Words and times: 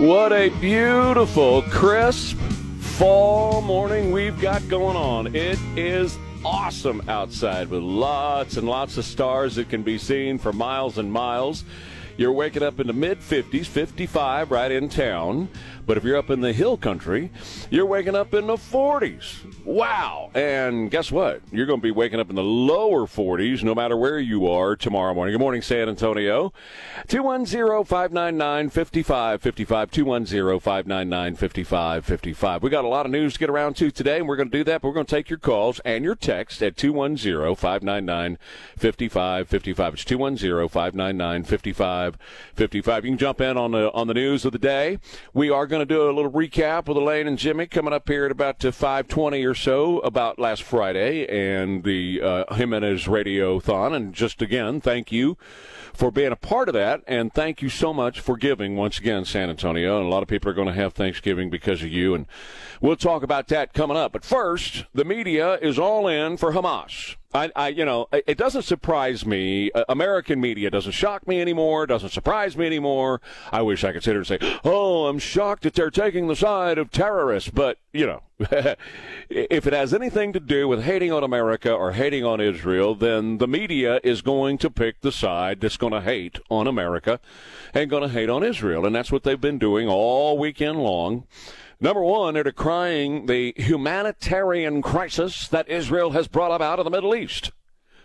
What 0.00 0.32
a 0.32 0.48
beautiful, 0.48 1.60
crisp 1.60 2.38
fall 2.38 3.60
morning 3.60 4.12
we've 4.12 4.40
got 4.40 4.66
going 4.66 4.96
on. 4.96 5.36
It 5.36 5.58
is 5.76 6.18
awesome 6.42 7.02
outside 7.06 7.68
with 7.68 7.82
lots 7.82 8.56
and 8.56 8.66
lots 8.66 8.96
of 8.96 9.04
stars 9.04 9.56
that 9.56 9.68
can 9.68 9.82
be 9.82 9.98
seen 9.98 10.38
for 10.38 10.54
miles 10.54 10.96
and 10.96 11.12
miles. 11.12 11.64
You're 12.16 12.32
waking 12.32 12.62
up 12.62 12.80
in 12.80 12.86
the 12.86 12.94
mid 12.94 13.20
50s, 13.20 13.66
55 13.66 14.50
right 14.50 14.72
in 14.72 14.88
town. 14.88 15.50
But 15.90 15.96
if 15.96 16.04
you're 16.04 16.16
up 16.16 16.30
in 16.30 16.40
the 16.40 16.52
hill 16.52 16.76
country, 16.76 17.32
you're 17.68 17.84
waking 17.84 18.14
up 18.14 18.32
in 18.32 18.46
the 18.46 18.54
40s. 18.54 19.64
Wow. 19.64 20.30
And 20.34 20.88
guess 20.88 21.10
what? 21.10 21.42
You're 21.50 21.66
going 21.66 21.80
to 21.80 21.82
be 21.82 21.90
waking 21.90 22.20
up 22.20 22.30
in 22.30 22.36
the 22.36 22.44
lower 22.44 23.08
40s 23.08 23.64
no 23.64 23.74
matter 23.74 23.96
where 23.96 24.20
you 24.20 24.46
are 24.46 24.76
tomorrow 24.76 25.12
morning. 25.14 25.32
Good 25.32 25.40
morning, 25.40 25.62
San 25.62 25.88
Antonio. 25.88 26.52
210 27.08 27.84
599 27.84 28.70
5555. 28.70 29.90
210 29.90 30.60
599 30.60 31.34
5555. 31.34 32.62
We 32.62 32.70
got 32.70 32.84
a 32.84 32.88
lot 32.88 33.04
of 33.04 33.10
news 33.10 33.32
to 33.32 33.40
get 33.40 33.50
around 33.50 33.74
to 33.78 33.90
today, 33.90 34.18
and 34.18 34.28
we're 34.28 34.36
going 34.36 34.48
to 34.48 34.58
do 34.58 34.62
that. 34.62 34.82
But 34.82 34.88
we're 34.88 34.94
going 34.94 35.06
to 35.06 35.16
take 35.16 35.28
your 35.28 35.40
calls 35.40 35.80
and 35.80 36.04
your 36.04 36.14
text 36.14 36.62
at 36.62 36.76
210 36.76 37.56
599 37.56 38.38
5555. 38.78 39.94
It's 39.94 40.04
210 40.04 40.68
599 40.68 41.42
5555. 41.42 43.04
You 43.04 43.10
can 43.10 43.18
jump 43.18 43.40
in 43.40 43.56
on 43.56 43.72
the, 43.72 43.90
on 43.90 44.06
the 44.06 44.14
news 44.14 44.44
of 44.44 44.52
the 44.52 44.58
day. 44.60 45.00
We 45.34 45.50
are 45.50 45.66
going 45.66 45.79
to 45.80 45.94
do 45.94 46.08
a 46.08 46.12
little 46.12 46.30
recap 46.30 46.86
with 46.86 46.96
Elaine 46.96 47.26
and 47.26 47.38
Jimmy 47.38 47.66
coming 47.66 47.92
up 47.92 48.08
here 48.08 48.24
at 48.24 48.30
about 48.30 48.60
520 48.60 49.44
or 49.44 49.54
so 49.54 49.98
about 50.00 50.38
last 50.38 50.62
Friday 50.62 51.26
and 51.26 51.84
the 51.84 52.20
uh, 52.22 52.54
Jimenez 52.54 53.04
Radiothon. 53.04 53.94
And 53.94 54.14
just 54.14 54.42
again, 54.42 54.80
thank 54.80 55.10
you 55.10 55.36
for 55.92 56.10
being 56.10 56.32
a 56.32 56.36
part 56.36 56.68
of 56.68 56.74
that, 56.74 57.02
and 57.06 57.32
thank 57.32 57.62
you 57.62 57.68
so 57.68 57.92
much 57.92 58.20
for 58.20 58.36
giving 58.36 58.76
once 58.76 58.98
again, 58.98 59.24
San 59.24 59.50
Antonio. 59.50 59.98
And 59.98 60.06
a 60.06 60.10
lot 60.10 60.22
of 60.22 60.28
people 60.28 60.50
are 60.50 60.54
going 60.54 60.68
to 60.68 60.74
have 60.74 60.92
Thanksgiving 60.92 61.50
because 61.50 61.82
of 61.82 61.88
you, 61.88 62.14
and 62.14 62.26
we'll 62.80 62.96
talk 62.96 63.22
about 63.22 63.48
that 63.48 63.72
coming 63.72 63.96
up. 63.96 64.12
But 64.12 64.24
first, 64.24 64.84
the 64.94 65.04
media 65.04 65.54
is 65.54 65.78
all 65.78 66.06
in 66.08 66.36
for 66.36 66.52
Hamas. 66.52 67.16
I, 67.32 67.52
I, 67.54 67.68
you 67.68 67.84
know, 67.84 68.08
it 68.12 68.36
doesn't 68.36 68.62
surprise 68.62 69.24
me. 69.24 69.70
Uh, 69.70 69.84
American 69.88 70.40
media 70.40 70.68
doesn't 70.68 70.92
shock 70.92 71.28
me 71.28 71.40
anymore. 71.40 71.86
Doesn't 71.86 72.10
surprise 72.10 72.56
me 72.56 72.66
anymore. 72.66 73.20
I 73.52 73.62
wish 73.62 73.84
I 73.84 73.92
could 73.92 74.02
sit 74.02 74.10
here 74.10 74.18
and 74.18 74.26
say, 74.26 74.38
"Oh, 74.64 75.06
I'm 75.06 75.20
shocked 75.20 75.62
that 75.62 75.74
they're 75.74 75.90
taking 75.90 76.26
the 76.26 76.34
side 76.34 76.76
of 76.76 76.90
terrorists," 76.90 77.48
but 77.48 77.78
you 77.92 78.04
know, 78.04 78.22
if 79.28 79.66
it 79.66 79.72
has 79.72 79.94
anything 79.94 80.32
to 80.32 80.40
do 80.40 80.66
with 80.66 80.82
hating 80.82 81.12
on 81.12 81.22
America 81.22 81.72
or 81.72 81.92
hating 81.92 82.24
on 82.24 82.40
Israel, 82.40 82.96
then 82.96 83.38
the 83.38 83.46
media 83.46 84.00
is 84.02 84.22
going 84.22 84.58
to 84.58 84.70
pick 84.70 85.00
the 85.00 85.12
side 85.12 85.60
that's 85.60 85.76
going 85.76 85.92
to 85.92 86.00
hate 86.00 86.40
on 86.48 86.66
America 86.66 87.20
and 87.72 87.88
going 87.88 88.02
to 88.02 88.08
hate 88.08 88.28
on 88.28 88.42
Israel, 88.42 88.84
and 88.84 88.94
that's 88.94 89.12
what 89.12 89.22
they've 89.22 89.40
been 89.40 89.58
doing 89.58 89.86
all 89.86 90.36
weekend 90.36 90.82
long. 90.82 91.24
Number 91.80 92.02
one, 92.02 92.34
they're 92.34 92.42
decrying 92.42 93.24
the 93.24 93.54
humanitarian 93.56 94.82
crisis 94.82 95.48
that 95.48 95.68
Israel 95.68 96.10
has 96.10 96.28
brought 96.28 96.54
about 96.54 96.78
in 96.78 96.84
the 96.84 96.90
Middle 96.90 97.14
East. 97.14 97.52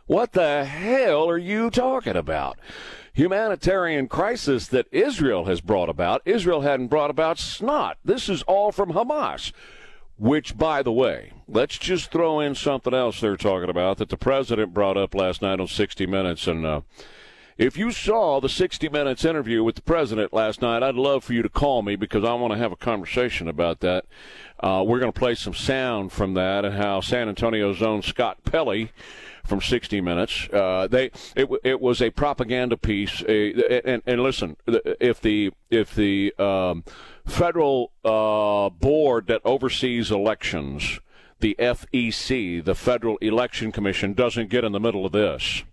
What 0.08 0.32
the 0.32 0.64
hell 0.64 1.30
are 1.30 1.38
you 1.38 1.70
talking 1.70 2.16
about? 2.16 2.58
Humanitarian 3.14 4.08
crisis 4.08 4.68
that 4.68 4.88
Israel 4.92 5.46
has 5.46 5.60
brought 5.60 5.90
about. 5.90 6.22
Israel 6.26 6.62
hadn't 6.62 6.88
brought 6.88 7.10
about 7.10 7.38
snot. 7.38 7.98
This 8.06 8.30
is 8.30 8.44
all 8.44 8.72
from 8.72 8.94
Hamas. 8.94 9.52
Which, 10.18 10.58
by 10.58 10.82
the 10.82 10.94
way, 10.94 11.34
let's 11.46 11.78
just 11.78 12.12
throw 12.12 12.40
in 12.40 12.56
something 12.56 12.94
else 12.94 13.20
they're 13.20 13.36
talking 13.36 13.70
about 13.70 13.98
that 13.98 14.08
the 14.08 14.16
president 14.16 14.74
brought 14.74 14.96
up 14.96 15.14
last 15.14 15.42
night 15.42 15.60
on 15.60 15.68
60 15.68 16.06
Minutes. 16.06 16.48
And 16.48 16.66
uh, 16.66 16.82
if 17.58 17.78
you 17.78 17.92
saw 17.92 18.42
the 18.42 18.50
60 18.50 18.90
Minutes 18.90 19.24
interview 19.24 19.64
with 19.64 19.76
the 19.76 19.82
president 19.82 20.34
last 20.34 20.62
night, 20.62 20.84
I'd 20.84 20.96
love 20.96 21.24
for 21.24 21.34
you 21.34 21.42
to 21.42 21.50
call 21.50 21.82
me 21.82 21.96
because 21.96 22.24
I 22.24 22.34
want 22.34 22.52
to 22.52 22.60
have 22.60 22.74
a 22.74 22.78
conversation 22.78 23.48
about 23.48 23.80
that. 23.80 24.06
Uh, 24.60 24.84
we're 24.86 25.00
going 25.00 25.12
to 25.12 25.18
play 25.18 25.36
some 25.36 25.54
sound 25.54 26.12
from 26.12 26.34
that 26.34 26.66
and 26.66 26.76
how 26.76 27.00
San 27.00 27.30
Antonio's 27.30 27.82
own 27.82 28.02
Scott 28.02 28.44
Pelley 28.44 28.92
from 29.46 29.62
60 29.62 30.02
Minutes. 30.02 30.50
Uh, 30.52 30.88
they 30.90 31.12
it, 31.36 31.48
it 31.64 31.80
was 31.80 32.02
a 32.02 32.10
propaganda 32.10 32.76
piece. 32.76 33.22
and, 33.22 34.02
and 34.06 34.22
listen, 34.22 34.58
if 34.68 35.22
the 35.22 35.52
if 35.70 35.96
the 35.96 36.34
um, 36.38 36.84
federal 37.26 37.92
uh, 38.04 38.70
board 38.70 39.28
that 39.28 39.42
oversees 39.46 40.12
elections, 40.12 41.00
the 41.40 41.56
FEC, 41.58 42.66
the 42.66 42.76
Federal 42.76 43.18
Election 43.18 43.72
Commission, 43.72 44.14
doesn't 44.14 44.50
get 44.50 44.66
in 44.66 44.74
the 44.74 44.80
middle 44.80 45.06
of 45.06 45.14
this 45.14 45.64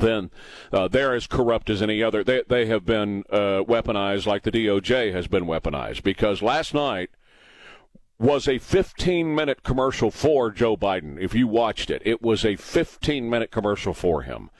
then 0.00 0.30
uh, 0.72 0.88
they're 0.88 1.14
as 1.14 1.26
corrupt 1.26 1.70
as 1.70 1.82
any 1.82 2.02
other. 2.02 2.24
They, 2.24 2.42
they 2.48 2.66
have 2.66 2.84
been 2.84 3.24
uh, 3.30 3.62
weaponized 3.64 4.26
like 4.26 4.42
the 4.42 4.50
DOJ 4.50 5.12
has 5.12 5.26
been 5.26 5.44
weaponized 5.44 6.02
because 6.02 6.42
last 6.42 6.74
night 6.74 7.10
was 8.18 8.46
a 8.46 8.58
15 8.58 9.34
minute 9.34 9.62
commercial 9.62 10.10
for 10.10 10.50
Joe 10.50 10.76
Biden. 10.76 11.20
If 11.20 11.34
you 11.34 11.48
watched 11.48 11.90
it, 11.90 12.00
it 12.04 12.22
was 12.22 12.44
a 12.44 12.56
15 12.56 13.28
minute 13.28 13.50
commercial 13.50 13.92
for 13.92 14.22
him. 14.22 14.50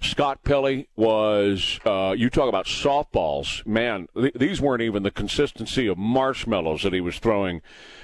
Scott 0.00 0.44
Pelley 0.44 0.88
was, 0.94 1.80
uh, 1.84 2.14
you 2.16 2.30
talk 2.30 2.48
about 2.48 2.66
softballs. 2.66 3.66
Man, 3.66 4.08
th- 4.14 4.34
these 4.34 4.60
weren't 4.60 4.82
even 4.82 5.02
the 5.02 5.10
consistency 5.10 5.86
of 5.88 5.98
marshmallows 5.98 6.82
that 6.82 6.92
he 6.92 7.00
was 7.00 7.18
throwing 7.18 7.62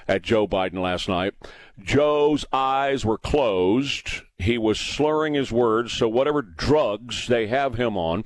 at 0.09 0.23
Joe 0.23 0.49
Biden 0.49 0.81
last 0.81 1.09
night. 1.09 1.34
Joe's 1.81 2.44
eyes 2.53 3.05
were 3.05 3.19
closed. 3.19 4.23
He 4.39 4.59
was 4.59 4.78
slurring 4.78 5.34
his 5.34 5.53
words, 5.53 5.93
so 5.93 6.09
whatever 6.09 6.43
drugs 6.43 7.28
they 7.28 7.47
have 7.47 7.77
him 7.77 7.97
on 7.97 8.25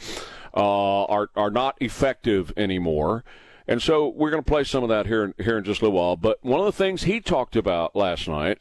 uh, 0.54 1.04
are, 1.04 1.30
are 1.36 1.50
not 1.50 1.76
effective 1.80 2.52
anymore. 2.56 3.24
And 3.66 3.82
so 3.82 4.08
we're 4.08 4.30
going 4.30 4.42
to 4.42 4.50
play 4.50 4.64
some 4.64 4.82
of 4.82 4.88
that 4.88 5.06
here, 5.06 5.34
here 5.38 5.58
in 5.58 5.64
just 5.64 5.82
a 5.82 5.84
little 5.84 5.98
while. 5.98 6.16
But 6.16 6.42
one 6.42 6.58
of 6.58 6.66
the 6.66 6.72
things 6.72 7.02
he 7.02 7.20
talked 7.20 7.54
about 7.54 7.94
last 7.94 8.26
night, 8.26 8.58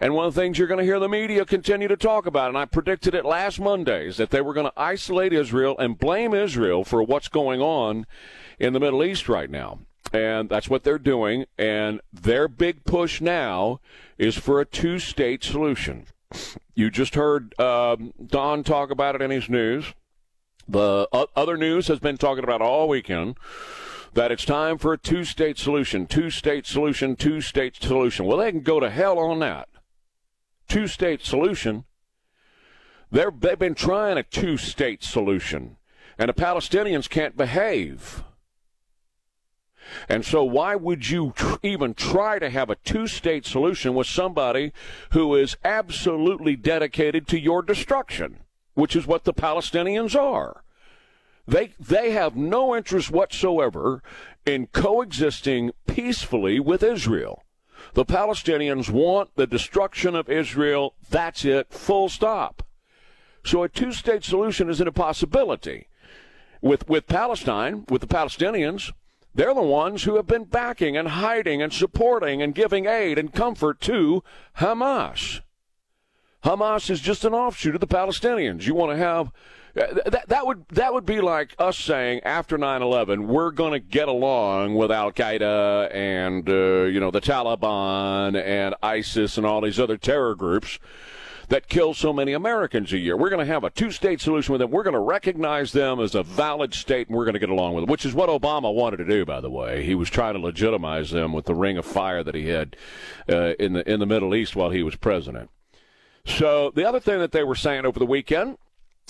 and 0.00 0.14
one 0.14 0.26
of 0.26 0.34
the 0.34 0.40
things 0.40 0.58
you're 0.58 0.68
going 0.68 0.78
to 0.78 0.84
hear 0.84 1.00
the 1.00 1.08
media 1.08 1.44
continue 1.44 1.88
to 1.88 1.96
talk 1.96 2.26
about, 2.26 2.48
and 2.48 2.58
I 2.58 2.64
predicted 2.64 3.14
it 3.14 3.24
last 3.24 3.58
Monday, 3.58 4.06
is 4.06 4.16
that 4.18 4.30
they 4.30 4.40
were 4.40 4.54
going 4.54 4.66
to 4.66 4.80
isolate 4.80 5.32
Israel 5.32 5.76
and 5.78 5.98
blame 5.98 6.34
Israel 6.34 6.84
for 6.84 7.02
what's 7.02 7.28
going 7.28 7.60
on 7.60 8.06
in 8.60 8.72
the 8.72 8.80
Middle 8.80 9.02
East 9.02 9.28
right 9.28 9.50
now. 9.50 9.80
And 10.12 10.48
that's 10.48 10.70
what 10.70 10.84
they're 10.84 10.98
doing. 10.98 11.46
And 11.58 12.00
their 12.12 12.46
big 12.46 12.84
push 12.84 13.20
now 13.20 13.80
is 14.18 14.36
for 14.36 14.60
a 14.60 14.64
two 14.64 15.00
state 15.00 15.42
solution. 15.42 16.06
You 16.74 16.90
just 16.90 17.14
heard 17.14 17.58
um, 17.60 18.12
Don 18.24 18.64
talk 18.64 18.90
about 18.90 19.14
it 19.14 19.22
in 19.22 19.30
his 19.30 19.48
news. 19.48 19.94
The 20.66 21.08
other 21.36 21.56
news 21.56 21.88
has 21.88 21.98
been 21.98 22.16
talking 22.16 22.44
about 22.44 22.62
all 22.62 22.88
weekend 22.88 23.36
that 24.14 24.32
it's 24.32 24.44
time 24.44 24.78
for 24.78 24.92
a 24.92 24.98
two 24.98 25.24
state 25.24 25.58
solution, 25.58 26.06
two 26.06 26.30
state 26.30 26.66
solution, 26.66 27.16
two 27.16 27.40
state 27.40 27.76
solution. 27.76 28.24
Well, 28.26 28.38
they 28.38 28.50
can 28.50 28.62
go 28.62 28.80
to 28.80 28.90
hell 28.90 29.18
on 29.18 29.40
that. 29.40 29.68
Two 30.68 30.86
state 30.86 31.22
solution. 31.22 31.84
They're, 33.10 33.30
they've 33.30 33.58
been 33.58 33.74
trying 33.74 34.16
a 34.16 34.22
two 34.22 34.56
state 34.56 35.02
solution, 35.04 35.76
and 36.18 36.28
the 36.28 36.34
Palestinians 36.34 37.08
can't 37.08 37.36
behave. 37.36 38.24
And 40.08 40.24
so, 40.24 40.42
why 40.44 40.74
would 40.76 41.10
you 41.10 41.32
tr- 41.36 41.56
even 41.62 41.94
try 41.94 42.38
to 42.38 42.50
have 42.50 42.70
a 42.70 42.76
two 42.76 43.06
state 43.06 43.46
solution 43.46 43.94
with 43.94 44.06
somebody 44.06 44.72
who 45.10 45.34
is 45.34 45.56
absolutely 45.64 46.56
dedicated 46.56 47.26
to 47.28 47.38
your 47.38 47.62
destruction, 47.62 48.38
which 48.74 48.96
is 48.96 49.06
what 49.06 49.24
the 49.24 49.34
Palestinians 49.34 50.14
are? 50.14 50.64
They 51.46 51.72
they 51.78 52.12
have 52.12 52.36
no 52.36 52.74
interest 52.74 53.10
whatsoever 53.10 54.02
in 54.46 54.68
coexisting 54.68 55.72
peacefully 55.86 56.58
with 56.58 56.82
Israel. 56.82 57.42
The 57.92 58.04
Palestinians 58.04 58.90
want 58.90 59.30
the 59.36 59.46
destruction 59.46 60.14
of 60.14 60.30
Israel. 60.30 60.94
That's 61.10 61.44
it. 61.44 61.72
Full 61.72 62.08
stop. 62.08 62.62
So 63.44 63.62
a 63.62 63.68
two-state 63.68 64.24
solution 64.24 64.70
is 64.70 64.80
an 64.80 64.88
impossibility. 64.88 65.88
With 66.62 66.88
with 66.88 67.06
Palestine, 67.06 67.84
with 67.90 68.00
the 68.00 68.06
Palestinians, 68.06 68.92
they're 69.34 69.54
the 69.54 69.62
ones 69.62 70.04
who 70.04 70.16
have 70.16 70.26
been 70.26 70.44
backing 70.44 70.96
and 70.96 71.08
hiding 71.08 71.60
and 71.60 71.72
supporting 71.72 72.40
and 72.40 72.54
giving 72.54 72.86
aid 72.86 73.18
and 73.18 73.32
comfort 73.32 73.80
to 73.82 74.22
Hamas. 74.58 75.40
Hamas 76.44 76.90
is 76.90 77.00
just 77.00 77.24
an 77.24 77.32
offshoot 77.32 77.74
of 77.74 77.80
the 77.80 77.86
Palestinians. 77.86 78.66
You 78.66 78.74
want 78.74 78.92
to 78.92 78.96
have 78.98 79.32
that, 79.74 80.28
that 80.28 80.46
would 80.46 80.68
that 80.68 80.92
would 80.92 81.04
be 81.04 81.20
like 81.20 81.54
us 81.58 81.76
saying 81.76 82.20
after 82.22 82.56
9/11 82.56 83.26
we're 83.26 83.50
going 83.50 83.72
to 83.72 83.80
get 83.80 84.06
along 84.06 84.76
with 84.76 84.92
Al 84.92 85.10
Qaeda 85.10 85.92
and 85.92 86.48
uh, 86.48 86.84
you 86.84 87.00
know 87.00 87.10
the 87.10 87.20
Taliban 87.20 88.40
and 88.40 88.74
ISIS 88.82 89.36
and 89.36 89.44
all 89.44 89.60
these 89.60 89.80
other 89.80 89.96
terror 89.96 90.36
groups 90.36 90.78
that 91.48 91.68
kill 91.68 91.94
so 91.94 92.12
many 92.12 92.32
Americans 92.32 92.92
a 92.92 92.98
year. 92.98 93.16
We're 93.16 93.30
going 93.30 93.44
to 93.44 93.52
have 93.52 93.64
a 93.64 93.70
two-state 93.70 94.20
solution 94.20 94.52
with 94.52 94.60
them. 94.60 94.70
We're 94.70 94.82
going 94.82 94.94
to 94.94 95.00
recognize 95.00 95.72
them 95.72 96.00
as 96.00 96.14
a 96.14 96.22
valid 96.22 96.74
state, 96.74 97.08
and 97.08 97.16
we're 97.16 97.24
going 97.24 97.34
to 97.34 97.40
get 97.40 97.50
along 97.50 97.74
with 97.74 97.82
them, 97.82 97.90
which 97.90 98.06
is 98.06 98.14
what 98.14 98.28
Obama 98.28 98.72
wanted 98.72 98.98
to 98.98 99.04
do. 99.04 99.24
By 99.24 99.40
the 99.40 99.50
way, 99.50 99.84
he 99.84 99.94
was 99.94 100.10
trying 100.10 100.34
to 100.34 100.40
legitimize 100.40 101.10
them 101.10 101.32
with 101.32 101.46
the 101.46 101.54
ring 101.54 101.76
of 101.76 101.84
fire 101.84 102.22
that 102.22 102.34
he 102.34 102.48
had 102.48 102.76
uh, 103.28 103.54
in 103.58 103.74
the 103.74 103.90
in 103.90 104.00
the 104.00 104.06
Middle 104.06 104.34
East 104.34 104.56
while 104.56 104.70
he 104.70 104.82
was 104.82 104.96
president. 104.96 105.50
So 106.26 106.72
the 106.74 106.86
other 106.86 107.00
thing 107.00 107.18
that 107.18 107.32
they 107.32 107.44
were 107.44 107.54
saying 107.54 107.84
over 107.84 107.98
the 107.98 108.06
weekend 108.06 108.58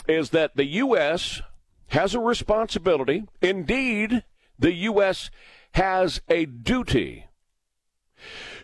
is 0.09 0.31
that 0.31 0.57
the 0.57 0.65
U.S. 0.65 1.41
has 1.89 2.15
a 2.15 2.21
responsibility. 2.21 3.25
Indeed, 3.41 4.25
the 4.59 4.73
U.S. 4.73 5.31
has 5.73 6.21
a 6.29 6.45
duty 6.47 7.27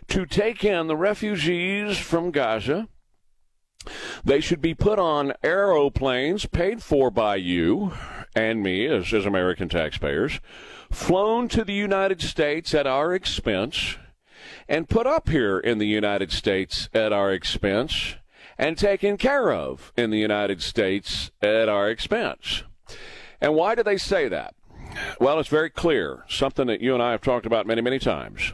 to 0.07 0.25
take 0.25 0.65
in 0.65 0.87
the 0.87 0.97
refugees 0.97 1.97
from 1.97 2.31
Gaza. 2.31 2.87
They 4.23 4.39
should 4.39 4.61
be 4.61 4.73
put 4.73 4.99
on 4.99 5.33
aeroplanes 5.43 6.45
paid 6.45 6.83
for 6.83 7.09
by 7.09 7.35
you 7.37 7.93
and 8.35 8.61
me 8.61 8.85
as, 8.85 9.13
as 9.13 9.25
American 9.25 9.69
taxpayers, 9.69 10.39
flown 10.91 11.47
to 11.49 11.63
the 11.63 11.73
United 11.73 12.21
States 12.21 12.73
at 12.73 12.87
our 12.87 13.13
expense, 13.13 13.97
and 14.67 14.89
put 14.89 15.07
up 15.07 15.29
here 15.29 15.59
in 15.59 15.77
the 15.77 15.87
United 15.87 16.31
States 16.31 16.89
at 16.93 17.11
our 17.11 17.31
expense, 17.31 18.15
and 18.57 18.77
taken 18.77 19.17
care 19.17 19.51
of 19.51 19.91
in 19.97 20.11
the 20.11 20.19
United 20.19 20.61
States 20.61 21.31
at 21.41 21.67
our 21.67 21.89
expense. 21.89 22.63
And 23.39 23.55
why 23.55 23.75
do 23.75 23.83
they 23.83 23.97
say 23.97 24.27
that? 24.27 24.53
Well, 25.19 25.39
it's 25.39 25.49
very 25.49 25.69
clear, 25.69 26.25
something 26.27 26.67
that 26.67 26.81
you 26.81 26.93
and 26.93 27.01
I 27.01 27.11
have 27.11 27.21
talked 27.21 27.45
about 27.45 27.65
many, 27.65 27.81
many 27.81 27.97
times. 27.97 28.53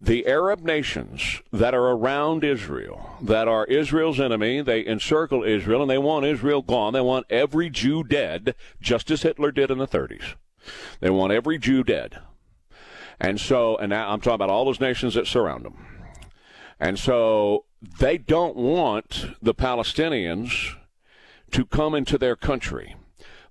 The 0.00 0.26
Arab 0.26 0.60
nations 0.60 1.40
that 1.52 1.74
are 1.74 1.90
around 1.90 2.44
Israel, 2.44 3.16
that 3.22 3.48
are 3.48 3.64
Israel's 3.66 4.20
enemy, 4.20 4.60
they 4.60 4.84
encircle 4.84 5.44
Israel 5.44 5.82
and 5.82 5.90
they 5.90 5.98
want 5.98 6.26
Israel 6.26 6.62
gone. 6.62 6.92
They 6.92 7.00
want 7.00 7.26
every 7.30 7.70
Jew 7.70 8.04
dead, 8.04 8.54
just 8.80 9.10
as 9.10 9.22
Hitler 9.22 9.50
did 9.50 9.70
in 9.70 9.78
the 9.78 9.86
30s. 9.86 10.34
They 11.00 11.10
want 11.10 11.32
every 11.32 11.58
Jew 11.58 11.84
dead. 11.84 12.20
And 13.20 13.40
so, 13.40 13.76
and 13.76 13.90
now 13.90 14.10
I'm 14.10 14.20
talking 14.20 14.34
about 14.34 14.50
all 14.50 14.64
those 14.64 14.80
nations 14.80 15.14
that 15.14 15.26
surround 15.26 15.64
them. 15.64 15.86
And 16.80 16.98
so 16.98 17.64
they 17.98 18.18
don't 18.18 18.56
want 18.56 19.26
the 19.40 19.54
Palestinians 19.54 20.74
to 21.52 21.64
come 21.64 21.94
into 21.94 22.18
their 22.18 22.36
country. 22.36 22.96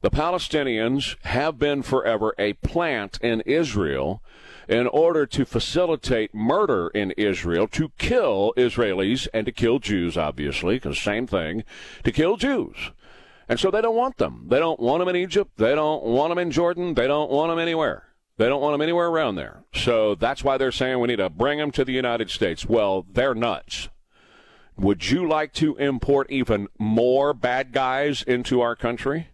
The 0.01 0.11
Palestinians 0.11 1.15
have 1.23 1.57
been 1.57 1.81
forever 1.81 2.35
a 2.37 2.53
plant 2.53 3.17
in 3.21 3.41
Israel 3.41 4.21
in 4.67 4.87
order 4.87 5.25
to 5.25 5.45
facilitate 5.45 6.33
murder 6.33 6.89
in 6.89 7.11
Israel, 7.11 7.67
to 7.69 7.89
kill 7.97 8.53
Israelis 8.57 9.27
and 9.33 9.45
to 9.45 9.51
kill 9.51 9.79
Jews, 9.79 10.17
obviously, 10.17 10.75
because 10.75 10.99
same 10.99 11.27
thing, 11.27 11.63
to 12.03 12.11
kill 12.11 12.37
Jews. 12.37 12.91
And 13.49 13.59
so 13.59 13.69
they 13.69 13.81
don't 13.81 13.95
want 13.95 14.17
them. 14.17 14.45
They 14.47 14.59
don't 14.59 14.79
want 14.79 15.01
them 15.01 15.09
in 15.09 15.15
Egypt. 15.15 15.51
They 15.57 15.75
don't 15.75 16.03
want 16.03 16.31
them 16.31 16.39
in 16.39 16.51
Jordan. 16.51 16.93
They 16.93 17.07
don't 17.07 17.29
want 17.29 17.51
them 17.51 17.59
anywhere. 17.59 18.07
They 18.37 18.47
don't 18.47 18.61
want 18.61 18.73
them 18.73 18.81
anywhere 18.81 19.09
around 19.09 19.35
there. 19.35 19.63
So 19.73 20.15
that's 20.15 20.43
why 20.43 20.57
they're 20.57 20.71
saying 20.71 20.99
we 20.99 21.07
need 21.07 21.17
to 21.17 21.29
bring 21.29 21.59
them 21.59 21.71
to 21.71 21.85
the 21.85 21.91
United 21.91 22.29
States. 22.29 22.65
Well, 22.65 23.05
they're 23.11 23.35
nuts. 23.35 23.89
Would 24.75 25.11
you 25.11 25.27
like 25.27 25.53
to 25.53 25.75
import 25.75 26.31
even 26.31 26.67
more 26.79 27.33
bad 27.33 27.73
guys 27.73 28.23
into 28.23 28.61
our 28.61 28.75
country? 28.75 29.27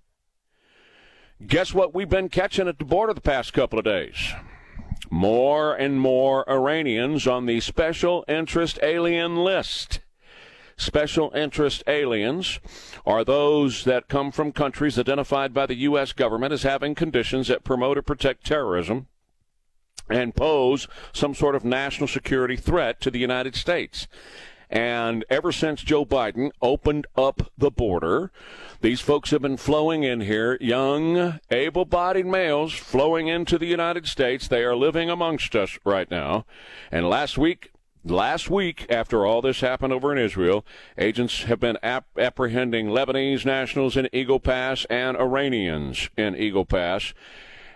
Guess 1.46 1.74
what 1.74 1.96
we've 1.96 2.10
been 2.10 2.28
catching 2.28 2.68
at 2.68 2.80
the 2.80 2.86
border 2.86 3.14
the 3.14 3.22
past 3.22 3.54
couple 3.54 3.80
of 3.80 3.86
days? 3.86 4.34
More 5.10 5.74
and 5.74 6.00
more 6.00 6.50
Iranians 6.50 7.26
on 7.28 7.46
the 7.46 7.60
special 7.60 8.24
interest 8.28 8.80
alien 8.84 9.38
list. 9.38 10.02
Special 10.78 11.32
interest 11.36 11.84
aliens 11.88 12.60
are 13.06 13.26
those 13.26 13.84
that 13.84 14.08
come 14.08 14.32
from 14.32 14.52
countries 14.54 14.98
identified 14.98 15.54
by 15.54 15.66
the 15.66 15.76
U.S. 15.76 16.14
government 16.14 16.54
as 16.54 16.64
having 16.64 16.96
conditions 16.96 17.50
that 17.50 17.66
promote 17.66 17.98
or 17.98 18.02
protect 18.02 18.46
terrorism 18.46 19.08
and 20.10 20.36
pose 20.36 20.88
some 21.12 21.36
sort 21.36 21.56
of 21.56 21.66
national 21.66 22.08
security 22.08 22.56
threat 22.56 23.02
to 23.02 23.12
the 23.12 23.20
United 23.20 23.56
States. 23.56 24.08
And 24.70 25.26
ever 25.30 25.52
since 25.52 25.82
Joe 25.82 26.06
Biden 26.06 26.52
opened 26.62 27.08
up 27.16 27.52
the 27.58 27.72
border, 27.72 28.32
these 28.82 29.02
folks 29.02 29.32
have 29.32 29.42
been 29.42 29.58
flowing 29.58 30.04
in 30.04 30.22
here, 30.22 30.58
young, 30.62 31.40
able 31.50 31.86
bodied 31.86 32.28
males 32.28 32.74
flowing 32.74 33.28
into 33.28 33.58
the 33.58 33.66
United 33.66 34.06
States. 34.06 34.48
They 34.48 34.64
are 34.64 34.76
living 34.76 35.10
amongst 35.10 35.56
us 35.56 35.80
right 35.84 36.10
now. 36.10 36.46
And 36.92 37.10
last 37.10 37.38
week, 37.38 37.72
Last 38.06 38.50
week, 38.50 38.86
after 38.90 39.26
all 39.26 39.42
this 39.42 39.60
happened 39.60 39.92
over 39.92 40.14
in 40.14 40.18
Israel, 40.18 40.66
agents 40.98 41.44
have 41.44 41.60
been 41.60 41.78
ap- 41.84 42.08
apprehending 42.18 42.88
Lebanese 42.88 43.46
nationals 43.46 43.98
in 43.98 44.08
Eagle 44.14 44.40
Pass 44.40 44.86
and 44.90 45.18
Iranians 45.18 46.10
in 46.16 46.34
Eagle 46.34 46.64
Pass. 46.64 47.14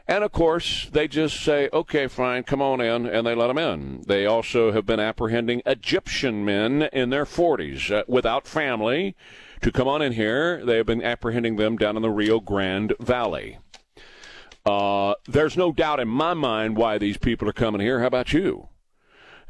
And 0.07 0.23
of 0.23 0.33
course, 0.33 0.89
they 0.91 1.07
just 1.07 1.41
say, 1.41 1.69
okay, 1.71 2.07
fine, 2.07 2.43
come 2.43 2.61
on 2.61 2.81
in, 2.81 3.05
and 3.05 3.25
they 3.25 3.35
let 3.35 3.47
them 3.47 3.57
in. 3.57 4.03
They 4.05 4.25
also 4.25 4.73
have 4.73 4.85
been 4.85 4.99
apprehending 4.99 5.61
Egyptian 5.65 6.43
men 6.43 6.83
in 6.91 7.09
their 7.09 7.25
40s 7.25 7.89
uh, 7.89 8.03
without 8.07 8.45
family 8.45 9.15
to 9.61 9.71
come 9.71 9.87
on 9.87 10.01
in 10.01 10.13
here. 10.13 10.63
They 10.65 10.77
have 10.77 10.85
been 10.85 11.03
apprehending 11.03 11.55
them 11.55 11.77
down 11.77 11.95
in 11.95 12.01
the 12.01 12.09
Rio 12.09 12.41
Grande 12.41 12.93
Valley. 12.99 13.59
Uh, 14.65 15.15
there's 15.25 15.55
no 15.55 15.71
doubt 15.71 16.01
in 16.01 16.07
my 16.09 16.33
mind 16.33 16.75
why 16.75 16.97
these 16.97 17.17
people 17.17 17.47
are 17.47 17.53
coming 17.53 17.81
here. 17.81 18.01
How 18.01 18.07
about 18.07 18.33
you? 18.33 18.67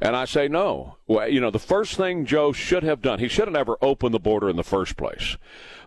And 0.02 0.16
I 0.16 0.26
say 0.26 0.48
no. 0.48 0.98
Well, 1.08 1.30
you 1.30 1.40
know, 1.40 1.52
the 1.52 1.60
first 1.60 1.96
thing 1.96 2.26
Joe 2.26 2.52
should 2.52 2.84
have 2.84 3.02
done, 3.02 3.20
he 3.20 3.28
should 3.28 3.48
have 3.48 3.54
never 3.54 3.78
opened 3.82 4.14
the 4.14 4.20
border 4.20 4.50
in 4.50 4.56
the 4.56 4.64
first 4.64 4.98
place. 4.98 5.38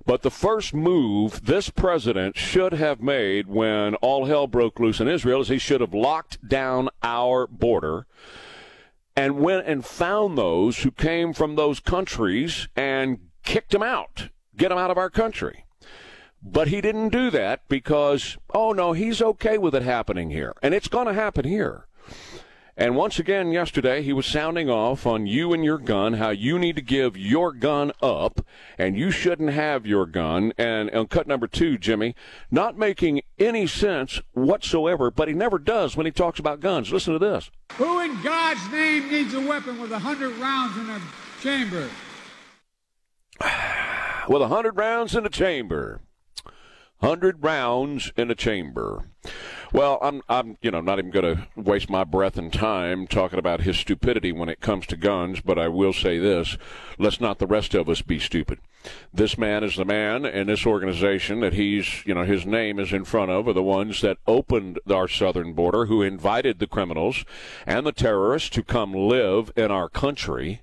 But 0.07 0.23
the 0.23 0.31
first 0.31 0.73
move 0.73 1.47
this 1.47 1.69
president 1.69 2.37
should 2.37 2.73
have 2.73 3.01
made 3.01 3.49
when 3.49 3.97
all 3.97 4.27
hell 4.27 4.47
broke 4.47 4.79
loose 4.79 5.01
in 5.01 5.09
Israel 5.09 5.41
is 5.41 5.49
he 5.49 5.59
should 5.59 5.81
have 5.81 5.93
locked 5.93 6.47
down 6.49 6.89
our 7.03 7.47
border 7.47 8.07
and 9.17 9.41
went 9.41 9.67
and 9.67 9.85
found 9.85 10.39
those 10.39 10.79
who 10.79 10.91
came 10.91 11.33
from 11.33 11.57
those 11.57 11.81
countries 11.81 12.69
and 12.77 13.19
kicked 13.43 13.73
them 13.73 13.83
out, 13.83 14.29
get 14.57 14.69
them 14.69 14.79
out 14.79 14.91
of 14.91 14.99
our 14.99 15.11
country. 15.11 15.65
But 16.43 16.69
he 16.69 16.81
didn't 16.81 17.09
do 17.09 17.31
that 17.31 17.63
because, 17.69 18.37
oh 18.55 18.73
no, 18.73 18.93
he's 18.93 19.21
okay 19.21 19.59
with 19.59 19.75
it 19.75 19.83
happening 19.83 20.31
here. 20.31 20.55
And 20.63 20.75
it's 20.75 20.89
going 20.89 21.07
to 21.07 21.15
happen 21.15 21.45
here. 21.45 21.86
And 22.79 22.95
once 22.95 23.19
again, 23.19 23.53
yesterday, 23.53 24.03
he 24.03 24.13
was 24.13 24.27
sounding 24.27 24.69
off 24.69 25.07
on 25.07 25.27
you 25.27 25.55
and 25.55 25.65
your 25.65 25.79
gun, 25.79 26.15
how 26.15 26.29
you 26.29 26.59
need 26.59 26.77
to 26.77 26.83
give 26.83 27.17
your 27.17 27.53
gun 27.53 27.91
up, 28.03 28.45
and 28.77 28.99
you 28.99 29.11
shouldn't 29.11 29.51
have 29.51 29.87
your 29.87 30.05
gun. 30.05 30.53
And 30.59 30.91
on 30.91 31.07
cut 31.07 31.27
number 31.27 31.47
two, 31.47 31.79
Jimmy, 31.79 32.15
not 32.51 32.77
making 32.77 33.23
any 33.39 33.67
sense 33.67 34.21
whatsoever, 34.35 35.11
but 35.11 35.27
he 35.27 35.33
never 35.33 35.59
does 35.59 35.97
when 35.97 36.05
he 36.05 36.13
talks 36.13 36.39
about 36.39 36.61
guns. 36.61 36.93
Listen 36.93 37.15
to 37.15 37.19
this. 37.19 37.51
Who 37.77 38.01
in 38.01 38.21
God's 38.23 38.71
name 38.71 39.11
needs 39.11 39.33
a 39.33 39.41
weapon 39.41 39.81
with 39.81 39.91
a 39.91 39.95
100 39.95 40.37
rounds 40.37 40.77
in 40.77 40.91
a 40.91 41.01
chamber? 41.41 41.89
with 44.29 44.43
a 44.43 44.49
100 44.49 44.77
rounds 44.77 45.15
in 45.15 45.25
a 45.25 45.31
chamber. 45.31 46.03
100 46.99 47.43
rounds 47.43 48.13
in 48.19 48.31
a 48.31 48.35
chamber. 48.35 49.07
Well, 49.77 49.99
I'm, 50.01 50.23
I'm, 50.27 50.57
you 50.63 50.71
know, 50.71 50.81
not 50.81 50.99
even 50.99 51.11
going 51.11 51.37
to 51.37 51.49
waste 51.55 51.91
my 51.91 52.03
breath 52.03 52.39
and 52.39 52.51
time 52.51 53.07
talking 53.07 53.39
about 53.39 53.61
his 53.61 53.77
stupidity 53.77 54.33
when 54.33 54.49
it 54.49 54.63
comes 54.63 54.87
to 54.87 54.97
guns, 54.97 55.43
but 55.43 55.59
I 55.59 55.69
will 55.69 55.93
say 55.93 56.19
this: 56.19 56.57
let's 56.99 57.21
not 57.21 57.41
the 57.41 57.47
rest 57.47 57.75
of 57.75 57.87
us 57.91 58.01
be 58.01 58.19
stupid. 58.19 58.59
This 59.13 59.37
man 59.37 59.63
is 59.63 59.77
the 59.77 59.85
man, 59.85 60.25
and 60.25 60.49
this 60.49 60.65
organization 60.65 61.41
that 61.41 61.53
he's, 61.53 62.07
you 62.07 62.15
know, 62.15 62.25
his 62.25 62.47
name 62.47 62.79
is 62.79 62.91
in 62.95 63.05
front 63.05 63.31
of 63.31 63.47
are 63.49 63.53
the 63.53 63.63
ones 63.63 64.01
that 64.01 64.17
opened 64.27 64.81
our 64.91 65.09
southern 65.09 65.53
border, 65.53 65.85
who 65.85 66.01
invited 66.01 66.59
the 66.59 66.67
criminals 66.67 67.27
and 67.67 67.85
the 67.87 67.93
terrorists 67.93 68.49
to 68.49 68.63
come 68.63 68.95
live 68.95 69.53
in 69.57 69.71
our 69.71 69.91
country 69.91 70.63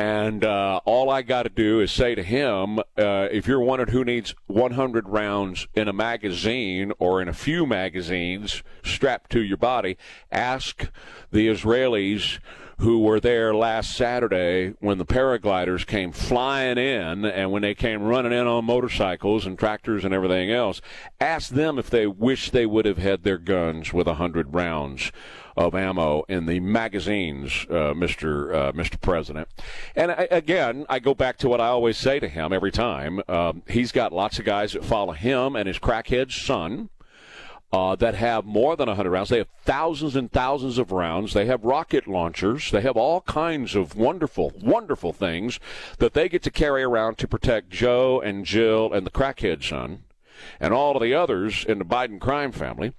and 0.00 0.46
uh, 0.46 0.80
all 0.86 1.10
I 1.10 1.20
got 1.20 1.42
to 1.42 1.50
do 1.50 1.80
is 1.80 1.92
say 1.92 2.14
to 2.14 2.22
him, 2.22 2.78
uh, 2.78 3.28
if 3.30 3.46
you're 3.46 3.60
wondering 3.60 3.90
who 3.90 4.02
needs 4.02 4.34
100 4.46 5.06
rounds 5.06 5.68
in 5.74 5.88
a 5.88 5.92
magazine 5.92 6.90
or 6.98 7.20
in 7.20 7.28
a 7.28 7.34
few 7.34 7.66
magazines 7.66 8.62
strapped 8.82 9.30
to 9.32 9.42
your 9.42 9.58
body, 9.58 9.98
ask 10.32 10.90
the 11.30 11.48
Israelis 11.48 12.38
who 12.78 13.00
were 13.00 13.20
there 13.20 13.54
last 13.54 13.94
Saturday 13.94 14.72
when 14.80 14.96
the 14.96 15.04
paragliders 15.04 15.86
came 15.86 16.12
flying 16.12 16.78
in 16.78 17.26
and 17.26 17.52
when 17.52 17.60
they 17.60 17.74
came 17.74 18.02
running 18.02 18.32
in 18.32 18.46
on 18.46 18.64
motorcycles 18.64 19.44
and 19.44 19.58
tractors 19.58 20.02
and 20.02 20.14
everything 20.14 20.50
else. 20.50 20.80
Ask 21.20 21.50
them 21.50 21.78
if 21.78 21.90
they 21.90 22.06
wish 22.06 22.48
they 22.48 22.64
would 22.64 22.86
have 22.86 22.96
had 22.96 23.22
their 23.22 23.36
guns 23.36 23.92
with 23.92 24.06
100 24.06 24.54
rounds 24.54 25.12
of 25.60 25.74
ammo 25.74 26.24
in 26.26 26.46
the 26.46 26.58
magazines, 26.58 27.66
uh, 27.68 27.92
Mr. 27.92 28.54
Uh, 28.54 28.72
Mr. 28.72 28.98
President. 28.98 29.46
And 29.94 30.10
I, 30.10 30.26
again, 30.30 30.86
I 30.88 30.98
go 31.00 31.14
back 31.14 31.36
to 31.38 31.48
what 31.50 31.60
I 31.60 31.66
always 31.66 31.98
say 31.98 32.18
to 32.18 32.28
him 32.28 32.52
every 32.52 32.72
time. 32.72 33.20
Um, 33.28 33.62
he's 33.68 33.92
got 33.92 34.10
lots 34.12 34.38
of 34.38 34.46
guys 34.46 34.72
that 34.72 34.84
follow 34.84 35.12
him 35.12 35.56
and 35.56 35.66
his 35.68 35.78
crackhead 35.78 36.32
son. 36.32 36.88
Uh, 37.72 37.94
that 37.94 38.16
have 38.16 38.44
more 38.44 38.74
than 38.74 38.88
100 38.88 39.08
rounds. 39.08 39.28
They 39.28 39.38
have 39.38 39.46
thousands 39.62 40.16
and 40.16 40.28
thousands 40.32 40.76
of 40.76 40.90
rounds. 40.90 41.34
They 41.34 41.46
have 41.46 41.62
rocket 41.62 42.08
launchers. 42.08 42.72
They 42.72 42.80
have 42.80 42.96
all 42.96 43.20
kinds 43.20 43.76
of 43.76 43.94
wonderful, 43.94 44.52
wonderful 44.60 45.12
things 45.12 45.60
that 45.98 46.12
they 46.12 46.28
get 46.28 46.42
to 46.42 46.50
carry 46.50 46.82
around 46.82 47.16
to 47.18 47.28
protect 47.28 47.70
Joe 47.70 48.20
and 48.20 48.44
Jill 48.44 48.92
and 48.92 49.06
the 49.06 49.10
crackhead 49.12 49.62
son 49.62 50.02
and 50.58 50.72
all 50.72 50.96
of 50.96 51.02
the 51.02 51.14
others 51.14 51.64
in 51.68 51.78
the 51.78 51.84
Biden 51.84 52.20
crime 52.20 52.52
family. 52.52 52.92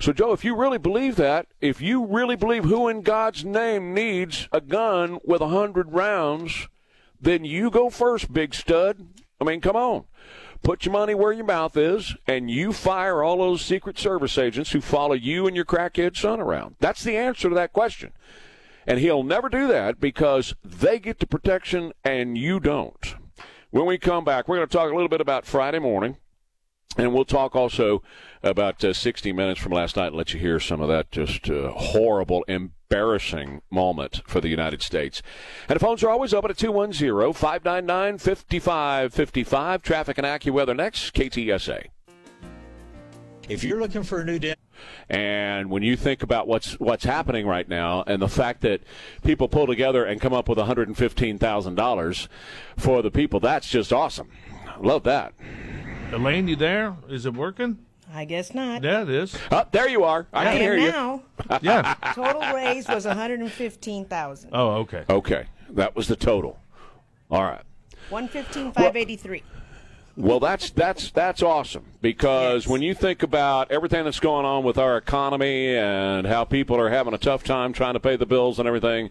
So, 0.00 0.12
Joe, 0.12 0.32
if 0.32 0.44
you 0.44 0.54
really 0.56 0.78
believe 0.78 1.16
that, 1.16 1.46
if 1.60 1.80
you 1.80 2.04
really 2.04 2.36
believe 2.36 2.64
who 2.64 2.88
in 2.88 3.02
God's 3.02 3.44
name 3.44 3.94
needs 3.94 4.48
a 4.52 4.60
gun 4.60 5.18
with 5.24 5.40
a 5.40 5.48
hundred 5.48 5.92
rounds, 5.92 6.68
then 7.20 7.44
you 7.44 7.70
go 7.70 7.90
first, 7.90 8.32
big 8.32 8.54
stud. 8.54 9.06
I 9.40 9.44
mean, 9.44 9.60
come 9.60 9.76
on. 9.76 10.04
put 10.62 10.84
your 10.84 10.92
money 10.92 11.14
where 11.14 11.32
your 11.32 11.44
mouth 11.44 11.76
is 11.76 12.16
and 12.26 12.50
you 12.50 12.72
fire 12.72 13.22
all 13.22 13.38
those 13.38 13.62
Secret 13.62 13.98
Service 13.98 14.36
agents 14.38 14.72
who 14.72 14.80
follow 14.80 15.14
you 15.14 15.46
and 15.46 15.54
your 15.54 15.64
crackhead 15.64 16.16
son 16.16 16.40
around? 16.40 16.76
That's 16.80 17.04
the 17.04 17.16
answer 17.16 17.48
to 17.48 17.54
that 17.54 17.72
question. 17.72 18.12
And 18.86 18.98
he'll 18.98 19.22
never 19.22 19.48
do 19.48 19.68
that 19.68 20.00
because 20.00 20.54
they 20.64 20.98
get 20.98 21.18
the 21.18 21.26
protection 21.26 21.92
and 22.02 22.36
you 22.36 22.60
don't. 22.60 23.14
When 23.70 23.86
we 23.86 23.98
come 23.98 24.24
back, 24.24 24.48
we're 24.48 24.56
going 24.56 24.68
to 24.68 24.72
talk 24.72 24.90
a 24.90 24.94
little 24.94 25.08
bit 25.08 25.20
about 25.20 25.46
Friday 25.46 25.78
morning. 25.78 26.16
And 26.96 27.12
we'll 27.12 27.24
talk 27.24 27.56
also 27.56 28.02
about 28.42 28.84
uh, 28.84 28.92
60 28.92 29.32
Minutes 29.32 29.60
from 29.60 29.72
last 29.72 29.96
night 29.96 30.08
and 30.08 30.16
let 30.16 30.32
you 30.32 30.40
hear 30.40 30.60
some 30.60 30.80
of 30.80 30.88
that 30.88 31.10
just 31.10 31.50
uh, 31.50 31.70
horrible, 31.70 32.44
embarrassing 32.46 33.62
moment 33.70 34.22
for 34.26 34.40
the 34.40 34.48
United 34.48 34.82
States. 34.82 35.22
And 35.68 35.76
the 35.76 35.80
phones 35.80 36.04
are 36.04 36.10
always 36.10 36.32
open 36.32 36.50
at 36.50 36.58
210 36.58 37.32
599 37.32 38.18
5555. 38.18 39.82
Traffic 39.82 40.18
and 40.18 40.26
AccuWeather 40.26 40.76
next, 40.76 41.14
KTSA. 41.14 41.88
If 43.48 43.62
you're 43.62 43.80
looking 43.80 44.04
for 44.04 44.20
a 44.20 44.24
new 44.24 44.38
dentist, 44.38 44.60
and 45.10 45.70
when 45.70 45.82
you 45.82 45.96
think 45.96 46.22
about 46.22 46.48
what's 46.48 46.80
what's 46.80 47.04
happening 47.04 47.46
right 47.46 47.68
now, 47.68 48.02
and 48.06 48.22
the 48.22 48.28
fact 48.28 48.62
that 48.62 48.80
people 49.22 49.48
pull 49.48 49.66
together 49.66 50.04
and 50.04 50.18
come 50.20 50.32
up 50.32 50.48
with 50.48 50.56
115 50.56 51.38
thousand 51.38 51.74
dollars 51.74 52.28
for 52.78 53.02
the 53.02 53.10
people, 53.10 53.40
that's 53.40 53.68
just 53.68 53.92
awesome. 53.92 54.30
Love 54.80 55.02
that. 55.04 55.34
Elaine, 56.14 56.46
you 56.48 56.56
there? 56.56 56.96
Is 57.08 57.26
it 57.26 57.34
working? 57.34 57.78
I 58.12 58.24
guess 58.24 58.54
not. 58.54 58.84
Yeah, 58.84 59.02
it 59.02 59.08
is. 59.10 59.36
Oh, 59.50 59.64
there 59.72 59.88
you 59.88 60.04
are. 60.04 60.26
I, 60.32 60.42
I 60.42 60.44
can 60.44 60.52
am 60.54 60.60
hear 60.60 60.76
you. 60.76 60.90
now. 60.90 61.22
Yeah. 61.62 61.94
Total 62.14 62.54
raise 62.54 62.86
was 62.88 63.04
115,000. 63.06 64.50
Oh, 64.52 64.68
okay. 64.76 65.04
Okay, 65.10 65.46
that 65.70 65.96
was 65.96 66.06
the 66.06 66.14
total. 66.16 66.58
All 67.30 67.42
right. 67.42 67.62
115,583. 68.10 69.42
Well, 69.42 69.63
that's 70.16 70.70
that's 70.70 71.10
that's 71.10 71.42
awesome 71.42 71.84
because 72.00 72.64
Yes. 72.64 72.70
when 72.70 72.82
you 72.82 72.94
think 72.94 73.22
about 73.22 73.70
everything 73.70 74.04
that's 74.04 74.20
going 74.20 74.44
on 74.46 74.62
with 74.64 74.78
our 74.78 74.96
economy 74.96 75.74
and 75.76 76.26
how 76.26 76.44
people 76.44 76.78
are 76.78 76.90
having 76.90 77.14
a 77.14 77.18
tough 77.18 77.42
time 77.42 77.72
trying 77.72 77.94
to 77.94 78.00
pay 78.00 78.16
the 78.16 78.26
bills 78.26 78.58
and 78.58 78.68
everything, 78.68 79.10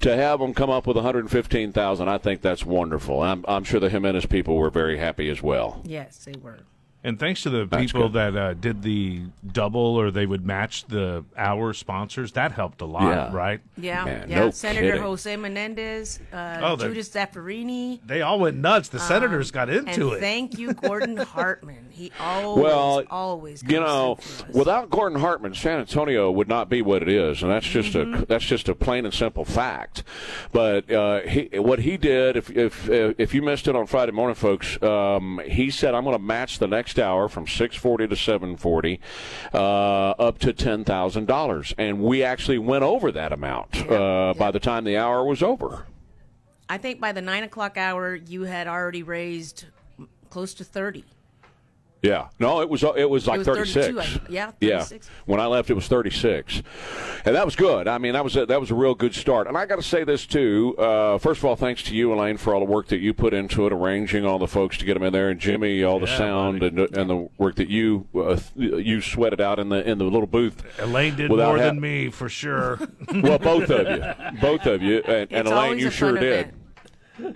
to 0.00 0.16
have 0.16 0.40
them 0.40 0.52
come 0.54 0.70
up 0.70 0.86
with 0.86 0.96
115,000, 0.96 2.08
I 2.08 2.18
think 2.18 2.40
that's 2.40 2.64
wonderful. 2.66 3.22
I'm 3.22 3.44
I'm 3.46 3.64
sure 3.64 3.78
the 3.80 3.88
Jimenez 3.90 4.26
people 4.26 4.56
were 4.56 4.70
very 4.70 4.98
happy 4.98 5.28
as 5.30 5.42
well. 5.42 5.80
Yes, 5.84 6.24
they 6.24 6.34
were. 6.40 6.60
And 7.04 7.18
thanks 7.18 7.42
to 7.42 7.50
the 7.50 7.64
That's 7.66 7.82
people 7.90 8.08
good. 8.10 8.34
that 8.34 8.36
uh, 8.40 8.54
did 8.54 8.82
the 8.82 9.22
double 9.44 9.80
or 9.80 10.12
they 10.12 10.24
would 10.24 10.46
match 10.46 10.84
the 10.86 11.24
hour 11.36 11.72
sponsors, 11.72 12.30
that 12.32 12.52
helped 12.52 12.80
a 12.80 12.84
lot, 12.84 13.02
Yeah. 13.08 13.32
right? 13.36 13.60
Yeah, 13.76 14.04
Man, 14.04 14.30
yeah. 14.30 14.38
no 14.38 14.50
Senator 14.52 14.86
kidding. 14.86 15.02
Jose 15.02 15.36
Menendez, 15.36 16.20
uh, 16.32 16.60
Oh, 16.62 16.76
they- 16.76 16.86
Judith 16.86 17.12
Zaffirini. 17.12 17.98
They 18.06 18.22
all 18.22 18.38
went 18.38 18.56
nuts. 18.58 18.88
The 18.88 19.00
senators 19.00 19.50
got 19.50 19.68
into 19.68 20.10
and 20.10 20.16
it. 20.18 20.20
thank 20.20 20.58
you, 20.58 20.72
Gordon 20.74 21.16
Hartman. 21.16 21.88
He 21.90 22.12
always, 22.20 22.62
Well, 22.62 23.02
always, 23.10 23.62
you 23.66 23.80
know, 23.80 24.14
through 24.20 24.44
for 24.46 24.48
us. 24.50 24.54
without 24.54 24.90
Gordon 24.90 25.18
Hartman, 25.20 25.54
San 25.54 25.80
Antonio 25.80 26.30
would 26.30 26.48
not 26.48 26.68
be 26.68 26.82
what 26.82 27.02
it 27.02 27.08
is, 27.08 27.42
and 27.42 27.50
that's 27.50 27.66
just 27.66 27.94
a 27.96 28.24
that's 28.28 28.44
just 28.44 28.68
a 28.68 28.74
plain 28.76 29.04
and 29.04 29.12
simple 29.12 29.44
fact. 29.44 30.04
But 30.52 30.90
uh, 30.90 31.20
he, 31.22 31.48
what 31.58 31.80
he 31.80 31.96
did, 31.96 32.36
if 32.36 32.48
if 32.50 32.88
if 32.88 33.34
you 33.34 33.42
missed 33.42 33.66
it 33.66 33.74
on 33.74 33.86
Friday 33.88 34.12
morning, 34.12 34.34
folks, 34.36 34.80
um, 34.82 35.40
he 35.46 35.68
said, 35.70 35.94
"I'm 35.94 36.04
going 36.04 36.16
to 36.16 36.22
match 36.22 36.58
the 36.60 36.68
next 36.68 36.91
hour 36.98 37.28
from 37.28 37.46
6:40 37.46 38.08
to 38.08 38.16
7:40, 38.16 38.98
uh, 39.54 40.10
up 40.10 40.38
to 40.40 40.52
ten 40.52 40.84
thousand 40.84 41.26
dollars," 41.26 41.74
and 41.78 42.00
we 42.00 42.22
actually 42.22 42.58
went 42.58 42.84
over 42.84 43.12
that 43.12 43.32
amount 43.32 43.90
uh, 43.90 44.34
by 44.36 44.50
the 44.50 44.60
time 44.60 44.84
the 44.84 44.96
hour 44.96 45.24
was 45.24 45.42
over. 45.42 45.86
I 46.68 46.78
think 46.78 47.00
by 47.00 47.12
the 47.12 47.20
nine 47.22 47.42
o'clock 47.42 47.76
hour, 47.76 48.14
you 48.14 48.42
had 48.44 48.66
already 48.66 49.02
raised 49.02 49.66
close 50.30 50.54
to 50.54 50.64
thirty. 50.64 51.04
Yeah, 52.02 52.28
no, 52.40 52.60
it 52.60 52.68
was 52.68 52.82
it 52.82 53.08
was 53.08 53.28
like 53.28 53.38
was 53.38 53.46
36. 53.46 53.86
32, 53.86 54.00
I- 54.00 54.20
yeah, 54.28 54.50
yeah. 54.60 54.84
When 55.24 55.38
I 55.38 55.46
left, 55.46 55.70
it 55.70 55.74
was 55.74 55.86
36, 55.86 56.62
and 57.24 57.36
that 57.36 57.44
was 57.44 57.54
good. 57.54 57.86
I 57.86 57.98
mean, 57.98 58.14
that 58.14 58.24
was 58.24 58.34
a, 58.36 58.44
that 58.46 58.60
was 58.60 58.72
a 58.72 58.74
real 58.74 58.96
good 58.96 59.14
start. 59.14 59.46
And 59.46 59.56
I 59.56 59.66
got 59.66 59.76
to 59.76 59.82
say 59.84 60.02
this 60.02 60.26
too. 60.26 60.74
Uh, 60.78 61.18
first 61.18 61.38
of 61.38 61.44
all, 61.44 61.54
thanks 61.54 61.80
to 61.84 61.94
you, 61.94 62.12
Elaine, 62.12 62.38
for 62.38 62.54
all 62.54 62.60
the 62.60 62.70
work 62.70 62.88
that 62.88 62.98
you 62.98 63.14
put 63.14 63.32
into 63.32 63.66
it, 63.66 63.72
arranging 63.72 64.26
all 64.26 64.40
the 64.40 64.48
folks 64.48 64.78
to 64.78 64.84
get 64.84 64.94
them 64.94 65.04
in 65.04 65.12
there, 65.12 65.28
and 65.28 65.38
Jimmy, 65.38 65.84
all 65.84 66.00
the 66.00 66.06
Yeah, 66.08 66.16
sound 66.18 66.62
and 66.64 66.76
and 66.80 67.08
the 67.08 67.28
work 67.38 67.54
that 67.54 67.68
you 67.68 68.08
uh, 68.16 68.36
you 68.56 69.00
sweated 69.00 69.40
out 69.40 69.60
in 69.60 69.68
the 69.68 69.88
in 69.88 69.98
the 69.98 70.04
little 70.04 70.26
booth. 70.26 70.60
Elaine 70.80 71.14
did 71.14 71.30
more 71.30 71.38
ha- 71.56 71.56
than 71.66 71.80
me, 71.80 72.10
for 72.10 72.28
sure. 72.28 72.80
Well, 73.14 73.38
both 73.38 73.70
of 73.70 73.86
you, 73.88 74.04
both 74.40 74.66
of 74.66 74.82
you, 74.82 75.02
and, 75.06 75.30
and 75.32 75.46
Elaine, 75.46 75.78
you 75.78 75.90
sure 75.90 76.14
did. 76.18 76.22
event. 76.46 76.54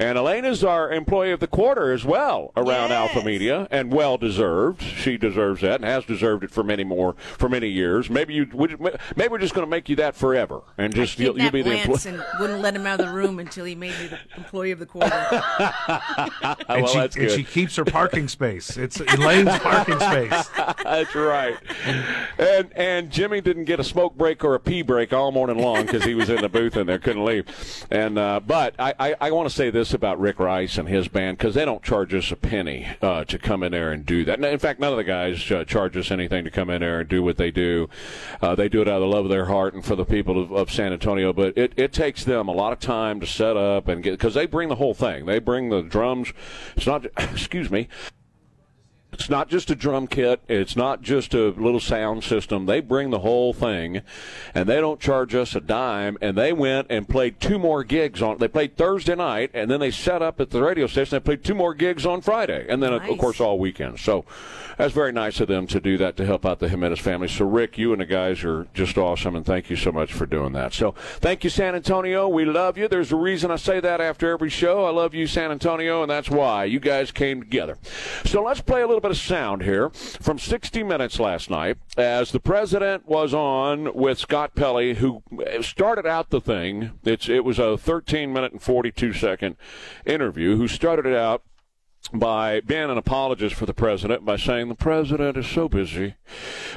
And 0.01 0.19
Elaine 0.19 0.45
is 0.45 0.65
our 0.65 0.91
employee 0.93 1.33
of 1.33 1.41
the 1.41 1.47
quarter 1.47 1.93
as 1.93 2.05
well 2.05 2.53
around 2.57 2.91
Yes. 2.91 3.15
Alpha 3.15 3.25
Media, 3.25 3.69
and 3.71 3.93
well 3.93 4.17
deserved. 4.19 4.83
She 4.83 5.17
deserves 5.17 5.61
that, 5.63 5.77
and 5.77 5.85
has 5.85 6.05
deserved 6.05 6.45
it 6.45 6.51
for 6.51 6.63
many 6.63 6.85
more 6.85 7.15
for 7.39 7.49
many 7.49 7.69
years. 7.69 8.09
Maybe 8.11 8.35
you, 8.35 8.49
we- 8.53 8.77
maybe 9.17 9.29
we're 9.29 9.39
just 9.39 9.55
going 9.55 9.67
to 9.67 9.71
make 9.71 9.89
you 9.89 9.97
that 9.97 10.15
forever, 10.15 10.63
and 10.79 10.95
just 10.95 11.19
you'll, 11.19 11.39
you'll 11.41 11.51
be 11.51 11.63
the 11.63 11.73
employee. 11.81 12.15
and 12.15 12.25
wouldn't 12.41 12.61
let 12.61 12.75
him 12.75 12.87
out 12.87 13.01
of 13.01 13.07
the 13.07 13.13
room 13.13 13.39
until 13.39 13.65
he 13.65 13.75
made 13.75 13.99
me 14.01 14.07
the 14.09 14.19
employee 14.37 14.71
of 14.73 14.79
the 14.79 14.87
quarter. 14.87 15.07
and, 16.69 16.83
well, 16.83 16.87
she, 16.87 16.99
that's 16.99 17.17
and 17.17 17.31
she 17.31 17.45
keeps 17.45 17.77
her 17.77 17.85
parking 17.85 18.29
space. 18.29 18.77
It's 18.77 19.01
Elaine's 19.01 19.59
parking 19.59 19.99
space. 20.01 20.49
That's 20.83 21.15
right. 21.15 21.57
And 22.39 22.71
and 22.77 23.11
Jimmy 23.11 23.41
didn't 23.41 23.65
get 23.65 23.81
a 23.81 23.85
smoke 23.85 24.17
break 24.17 24.45
or 24.45 24.55
a 24.55 24.61
pee 24.61 24.83
break 24.83 25.13
all 25.13 25.33
morning 25.33 25.59
long 25.59 25.85
because 25.87 26.05
he 26.05 26.15
was 26.15 26.29
in 26.31 26.41
the 26.41 26.49
booth 26.49 26.77
and 26.77 26.89
there 26.89 26.99
couldn't 26.99 27.25
leave. 27.25 27.47
And 27.91 28.19
uh, 28.19 28.41
but 28.47 28.75
I, 28.79 28.95
I, 28.99 29.15
I 29.21 29.31
want 29.33 29.49
to 29.49 29.55
say 29.55 29.71
this 29.77 29.93
about 29.93 30.19
Rick 30.19 30.39
Rice 30.39 30.79
and 30.79 30.89
his 30.89 31.07
band 31.09 31.39
because 31.39 31.55
they 31.55 31.65
don't 31.65 31.83
charge 31.83 32.15
us 32.15 32.33
a 32.33 32.37
penny 32.37 32.89
uh, 33.03 33.25
to 33.25 33.39
come 33.39 33.63
in 33.63 33.73
there 33.73 33.93
and 33.93 34.05
do 34.07 34.25
that. 34.25 34.43
In 34.43 34.59
fact, 34.59 34.81
none 34.81 34.93
of 34.93 34.97
the 34.97 35.05
guys 35.05 35.51
uh, 35.51 35.65
charge 35.65 35.97
us 35.97 36.11
anything 36.11 36.45
to 36.45 36.51
come 36.51 36.71
in 36.71 36.81
there 36.81 37.01
and 37.01 37.09
do 37.09 37.23
what 37.23 37.37
they 37.37 37.51
do. 37.51 37.89
Uh, 38.41 38.55
they 38.55 38.69
do 38.69 38.81
it 38.81 38.89
out 38.89 38.97
of 38.97 39.03
the 39.03 39.15
love 39.15 39.27
of 39.27 39.31
their 39.31 39.47
heart 39.47 39.75
and 39.75 39.85
for 39.85 39.95
the 39.95 40.05
people 40.05 40.43
of, 40.43 40.51
of 40.51 40.71
San 40.71 40.93
Antonio. 40.93 41.33
But 41.33 41.57
it, 41.59 41.73
it 41.77 41.93
takes 41.93 42.25
them 42.25 42.49
a 42.49 42.53
lot 42.53 42.73
of 42.73 42.81
time 42.81 43.21
to 43.21 43.27
set 43.27 43.57
up 43.57 43.87
and 43.89 44.03
get 44.03 44.13
because 44.13 44.35
they 44.35 44.47
bring 44.47 44.69
the 44.69 44.77
whole 44.77 44.95
thing. 44.95 45.27
They 45.27 45.39
bring 45.39 45.69
the 45.69 45.83
drums. 45.83 46.33
It's 46.75 46.87
not. 46.87 47.07
Excuse 47.19 47.71
me. 47.71 47.89
It's 49.19 49.31
not 49.31 49.49
just 49.49 49.71
a 49.71 49.75
drum 49.75 50.09
kit. 50.09 50.43
It's 50.47 50.77
not 50.77 51.01
just 51.01 51.33
a 51.33 51.49
little 51.49 51.81
sound 51.81 52.23
system. 52.23 52.67
They 52.67 52.81
bring 52.81 53.09
the 53.09 53.21
whole 53.21 53.55
thing, 53.55 54.03
and 54.55 54.69
they 54.69 54.79
don't 54.79 55.01
charge 55.01 55.35
us 55.35 55.57
a 55.57 55.61
dime. 55.61 56.19
And 56.21 56.37
they 56.37 56.53
went 56.53 56.89
and 56.91 57.09
played 57.09 57.41
two 57.41 57.59
more 57.59 57.83
gigs 57.83 58.21
on. 58.21 58.37
They 58.37 58.47
played 58.47 58.77
Thursday 58.77 59.15
night, 59.15 59.53
and 59.55 59.71
then 59.71 59.81
they 59.81 59.91
set 59.91 60.21
up 60.21 60.39
at 60.39 60.51
the 60.51 60.63
radio 60.63 60.87
station. 60.87 61.17
They 61.17 61.21
played 61.21 61.45
two 61.45 61.55
more 61.55 61.73
gigs 61.73 62.05
on 62.05 62.21
Friday, 62.21 62.67
and 62.69 62.83
then 62.83 62.93
of 62.93 63.03
course 63.19 63.41
all 63.41 63.59
weekend. 63.59 64.01
So 64.01 64.27
that's 64.77 64.93
very 64.93 65.13
nice 65.13 65.41
of 65.41 65.49
them 65.49 65.67
to 65.69 65.81
do 65.81 65.97
that 65.97 66.19
to 66.19 66.27
help 66.27 66.45
out 66.45 66.59
the 66.59 66.69
Jimenez 66.69 66.99
family. 66.99 67.29
So 67.29 67.47
Rick, 67.47 67.79
you 67.79 67.93
and 67.93 68.03
the 68.03 68.07
guys 68.07 68.45
are 68.45 68.67
just 68.75 68.99
awesome, 68.99 69.35
and 69.35 69.47
thank 69.47 69.71
you 69.71 69.77
so 69.77 69.93
much 69.93 70.13
for 70.13 70.27
doing 70.27 70.53
that. 70.53 70.75
So 70.75 70.93
thank 71.21 71.43
you, 71.43 71.49
San 71.49 71.75
Antonio. 71.75 72.29
We 72.29 72.45
love 72.45 72.77
you. 72.77 72.87
There's 72.87 73.13
a 73.13 73.17
reason 73.17 73.51
I 73.51 73.57
say 73.57 73.81
that 73.81 74.03
after 74.03 74.31
every 74.31 74.51
show. 74.51 74.85
I 74.85 74.91
love 74.91 75.15
you, 75.15 75.27
San 75.27 75.51
Antonio, 75.51 76.03
and 76.03 76.11
that's 76.11 76.29
why 76.29 76.65
you 76.65 76.81
guys 76.81 77.11
came 77.11 77.41
together. 77.41 77.79
So 78.27 78.43
let's 78.43 78.61
play 78.61 78.83
a 78.83 78.87
little 78.87 79.01
bit 79.07 79.13
of 79.13 79.19
sound 79.19 79.63
here 79.63 79.89
from 79.91 80.37
60 80.37 80.83
Minutes 80.83 81.21
last 81.21 81.49
night 81.49 81.79
as 81.97 82.33
the 82.33 82.41
president 82.41 83.07
was 83.07 83.33
on 83.33 83.95
with 83.95 84.19
Scott 84.19 84.57
Pelley, 84.57 84.95
who 84.95 85.23
started 85.61 86.07
out 86.07 86.31
the 86.31 86.41
thing. 86.41 86.91
It's 87.05 87.29
it 87.29 87.45
was 87.45 87.61
a 87.61 87.79
13 87.79 88.33
minute 88.33 88.51
and 88.51 88.61
42 88.61 89.13
second 89.13 89.57
interview. 90.05 90.57
Who 90.57 90.67
started 90.67 91.07
it 91.07 91.15
out 91.15 91.45
by 92.13 92.61
being 92.61 92.91
an 92.91 92.99
apologist 92.99 93.55
for 93.55 93.67
the 93.67 93.75
president 93.75 94.25
by 94.25 94.37
saying 94.37 94.69
the 94.69 94.75
president 94.75 95.37
is 95.37 95.47
so 95.47 95.69
busy, 95.69 96.15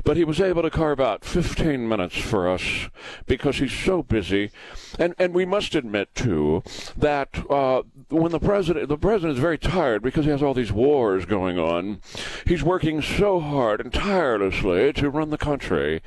but 0.03 0.17
he 0.17 0.24
was 0.24 0.39
able 0.39 0.62
to 0.62 0.69
carve 0.69 1.00
out 1.00 1.25
15 1.25 1.88
minutes 1.88 2.17
for 2.17 2.48
us 2.48 2.89
because 3.25 3.57
he's 3.57 3.74
so 3.74 4.03
busy. 4.03 4.51
And 5.00 5.15
and 5.17 5.33
we 5.33 5.45
must 5.45 5.74
admit 5.74 6.13
too 6.13 6.62
that 6.95 7.29
uh, 7.50 7.83
when 8.09 8.31
the 8.31 8.39
president 8.39 8.89
the 8.89 8.97
president 8.97 9.33
is 9.33 9.39
very 9.39 9.57
tired 9.57 10.01
because 10.01 10.25
he 10.25 10.31
has 10.31 10.41
all 10.41 10.53
these 10.53 10.71
wars 10.71 11.25
going 11.25 11.59
on, 11.59 12.01
he's 12.45 12.63
working 12.63 13.01
so 13.01 13.39
hard 13.39 13.79
and 13.79 13.93
tirelessly 13.93 14.91
to 14.93 15.09
run 15.09 15.29
the 15.29 15.37
country 15.37 16.01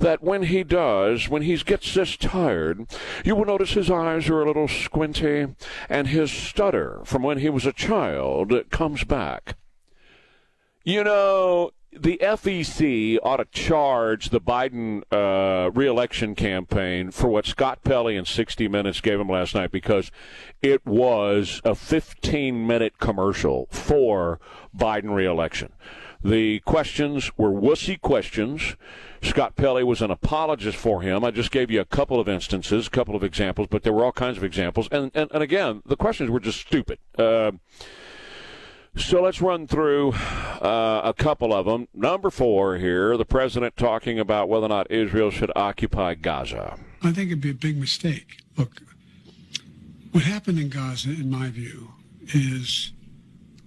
that 0.00 0.22
when 0.22 0.44
he 0.44 0.64
does, 0.64 1.28
when 1.28 1.42
he 1.42 1.56
gets 1.58 1.94
this 1.94 2.16
tired, 2.16 2.86
you 3.24 3.36
will 3.36 3.44
notice 3.44 3.72
his 3.72 3.90
eyes 3.90 4.28
are 4.28 4.42
a 4.42 4.46
little 4.46 4.68
squinty 4.68 5.46
and 5.88 6.08
his 6.08 6.30
stutter 6.30 7.00
from 7.04 7.22
when 7.22 7.38
he 7.38 7.48
was 7.48 7.66
a 7.66 7.72
child 7.72 8.52
comes 8.70 9.04
back. 9.04 9.56
You 10.84 11.04
know, 11.04 11.70
the 11.98 12.18
FEC 12.20 13.18
ought 13.22 13.36
to 13.36 13.44
charge 13.46 14.30
the 14.30 14.40
Biden 14.40 15.02
uh, 15.12 15.70
reelection 15.70 16.34
campaign 16.34 17.10
for 17.10 17.28
what 17.28 17.46
Scott 17.46 17.84
Pelley 17.84 18.16
in 18.16 18.24
60 18.24 18.68
Minutes 18.68 19.00
gave 19.00 19.20
him 19.20 19.28
last 19.28 19.54
night 19.54 19.70
because 19.70 20.10
it 20.62 20.84
was 20.84 21.60
a 21.64 21.74
15 21.74 22.66
minute 22.66 22.98
commercial 22.98 23.68
for 23.70 24.40
Biden 24.76 25.14
reelection. 25.14 25.72
The 26.22 26.60
questions 26.60 27.30
were 27.36 27.50
wussy 27.50 28.00
questions. 28.00 28.76
Scott 29.22 29.56
Pelley 29.56 29.84
was 29.84 30.00
an 30.00 30.10
apologist 30.10 30.76
for 30.76 31.02
him. 31.02 31.22
I 31.22 31.30
just 31.30 31.50
gave 31.50 31.70
you 31.70 31.80
a 31.80 31.84
couple 31.84 32.18
of 32.18 32.28
instances, 32.28 32.86
a 32.86 32.90
couple 32.90 33.14
of 33.14 33.22
examples, 33.22 33.68
but 33.70 33.82
there 33.82 33.92
were 33.92 34.04
all 34.04 34.12
kinds 34.12 34.38
of 34.38 34.44
examples. 34.44 34.88
And, 34.90 35.10
and, 35.14 35.30
and 35.32 35.42
again, 35.42 35.82
the 35.84 35.96
questions 35.96 36.30
were 36.30 36.40
just 36.40 36.60
stupid. 36.60 36.98
Uh, 37.18 37.52
So 38.96 39.22
let's 39.22 39.40
run 39.40 39.66
through 39.66 40.12
uh, 40.12 41.00
a 41.04 41.12
couple 41.12 41.52
of 41.52 41.66
them. 41.66 41.88
Number 41.92 42.30
four 42.30 42.78
here, 42.78 43.16
the 43.16 43.24
president 43.24 43.76
talking 43.76 44.20
about 44.20 44.48
whether 44.48 44.66
or 44.66 44.68
not 44.68 44.90
Israel 44.90 45.30
should 45.30 45.50
occupy 45.56 46.14
Gaza. 46.14 46.78
I 47.02 47.12
think 47.12 47.30
it'd 47.30 47.40
be 47.40 47.50
a 47.50 47.54
big 47.54 47.76
mistake. 47.76 48.38
Look, 48.56 48.82
what 50.12 50.22
happened 50.22 50.58
in 50.60 50.68
Gaza, 50.68 51.10
in 51.10 51.28
my 51.28 51.50
view, 51.50 51.90
is 52.28 52.92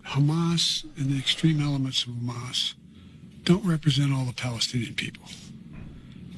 Hamas 0.06 0.86
and 0.98 1.12
the 1.12 1.20
extreme 1.20 1.62
elements 1.62 2.04
of 2.04 2.14
Hamas 2.14 2.74
don't 3.44 3.66
represent 3.66 4.14
all 4.14 4.26
the 4.26 4.34
Palestinian 4.34 4.94
people. 4.94 5.28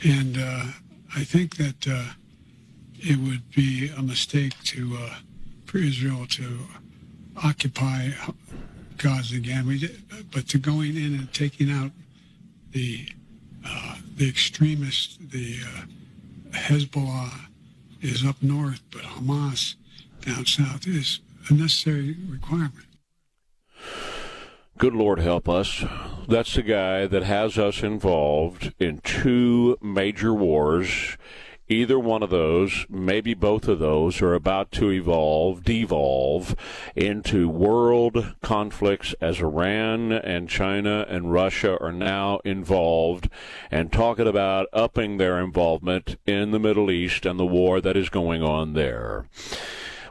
And 0.04 0.38
uh, 0.38 0.64
I 1.16 1.24
think 1.24 1.58
that 1.58 1.88
uh, 1.88 2.14
it 2.98 3.18
would 3.18 3.52
be 3.52 3.92
a 3.96 4.02
mistake 4.02 4.54
to 4.66 4.98
uh, 5.00 5.16
for 5.66 5.78
Israel 5.78 6.26
to 6.32 6.60
occupy 7.44 8.10
Gaza 9.00 9.38
again. 9.38 9.68
We 9.68 9.80
did, 9.80 10.04
but 10.32 10.48
to 10.50 10.58
going 10.58 10.96
in 10.96 11.16
and 11.16 11.34
taking 11.34 11.72
out 11.72 11.92
the 12.72 13.08
uh, 13.66 13.96
the 14.16 14.30
extremists, 14.30 15.18
the 15.18 15.58
uh, 15.66 15.82
Hezbollah 16.52 17.48
is 18.02 18.26
up 18.26 18.42
north, 18.42 18.82
but 18.92 19.02
Hamas 19.02 19.76
down 20.22 20.46
south 20.46 20.88
is 20.88 21.20
a 21.50 21.54
necessary 21.54 22.16
requirement. 22.30 22.86
Good 24.78 24.94
Lord 24.94 25.20
help 25.20 25.50
us. 25.50 25.84
That's 26.28 26.54
the 26.54 26.62
guy 26.62 27.06
that 27.08 27.24
has 27.24 27.58
us 27.58 27.84
involved 27.84 28.74
in 28.80 29.00
two 29.00 29.78
major 29.82 30.34
wars. 30.34 31.18
Either 31.72 32.00
one 32.00 32.24
of 32.24 32.32
those, 32.32 32.88
maybe 32.90 33.36
both 33.36 33.68
of 33.68 33.78
those, 33.78 34.24
are 34.24 34.34
about 34.34 34.72
to 34.72 34.92
evolve, 34.92 35.64
devolve 35.64 36.56
into 36.96 37.48
world 37.48 38.34
conflicts 38.42 39.14
as 39.22 39.40
Iran 39.40 40.12
and 40.12 40.50
China 40.50 41.06
and 41.08 41.32
Russia 41.32 41.78
are 41.80 41.92
now 41.92 42.40
involved 42.44 43.30
and 43.70 43.94
talking 43.94 44.28
about 44.28 44.66
upping 44.74 45.18
their 45.18 45.40
involvement 45.40 46.18
in 46.26 46.50
the 46.50 46.60
Middle 46.60 46.90
East 46.90 47.24
and 47.28 47.40
the 47.40 47.46
war 47.46 47.80
that 47.82 47.96
is 47.96 48.10
going 48.10 48.42
on 48.42 48.74
there. 48.74 49.28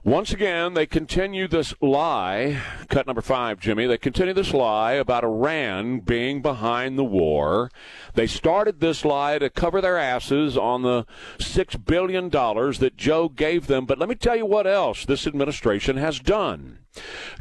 Once 0.04 0.32
again, 0.32 0.74
they 0.74 0.86
continue 0.86 1.48
this 1.48 1.74
lie. 1.80 2.60
Cut 2.88 3.06
number 3.06 3.20
five, 3.20 3.58
Jimmy. 3.58 3.86
They 3.86 3.98
continue 3.98 4.32
this 4.32 4.54
lie 4.54 4.92
about 4.92 5.24
Iran 5.24 6.00
being 6.00 6.40
behind 6.40 6.96
the 6.96 7.04
war. 7.04 7.70
They 8.14 8.28
started 8.28 8.78
this 8.78 9.04
lie 9.04 9.38
to 9.38 9.50
cover 9.50 9.80
their 9.80 9.98
asses 9.98 10.56
on 10.56 10.82
the 10.82 11.04
$6 11.38 11.84
billion 11.84 12.30
that 12.30 12.96
Joe 12.96 13.28
gave 13.28 13.66
them. 13.66 13.86
But 13.86 13.98
let 13.98 14.08
me 14.08 14.14
tell 14.14 14.36
you 14.36 14.46
what 14.46 14.68
else 14.68 15.04
this 15.04 15.26
administration 15.26 15.96
has 15.96 16.20
done. 16.20 16.78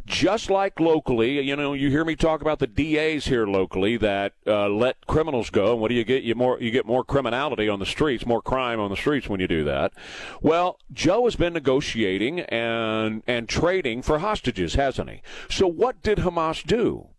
Just 0.05 0.49
like 0.49 0.79
locally, 0.79 1.41
you 1.41 1.55
know, 1.55 1.73
you 1.73 1.89
hear 1.89 2.05
me 2.05 2.15
talk 2.15 2.41
about 2.41 2.59
the 2.59 2.67
DAs 2.67 3.25
here 3.25 3.45
locally 3.45 3.97
that 3.97 4.33
uh, 4.45 4.69
let 4.69 5.05
criminals 5.05 5.49
go, 5.49 5.73
and 5.73 5.81
what 5.81 5.89
do 5.89 5.95
you 5.95 6.03
get? 6.03 6.23
You 6.23 6.35
more 6.35 6.59
you 6.61 6.71
get 6.71 6.85
more 6.85 7.03
criminality 7.03 7.67
on 7.67 7.79
the 7.79 7.85
streets, 7.85 8.25
more 8.25 8.41
crime 8.41 8.79
on 8.79 8.89
the 8.89 8.95
streets 8.95 9.27
when 9.27 9.39
you 9.39 9.47
do 9.47 9.63
that. 9.65 9.91
Well, 10.41 10.79
Joe 10.93 11.25
has 11.25 11.35
been 11.35 11.53
negotiating 11.53 12.41
and 12.41 13.21
and 13.27 13.49
trading 13.49 14.01
for 14.01 14.19
hostages, 14.19 14.75
hasn't 14.75 15.09
he? 15.09 15.21
So 15.49 15.67
what 15.67 16.01
did 16.01 16.19
Hamas 16.19 16.65
do? 16.65 17.09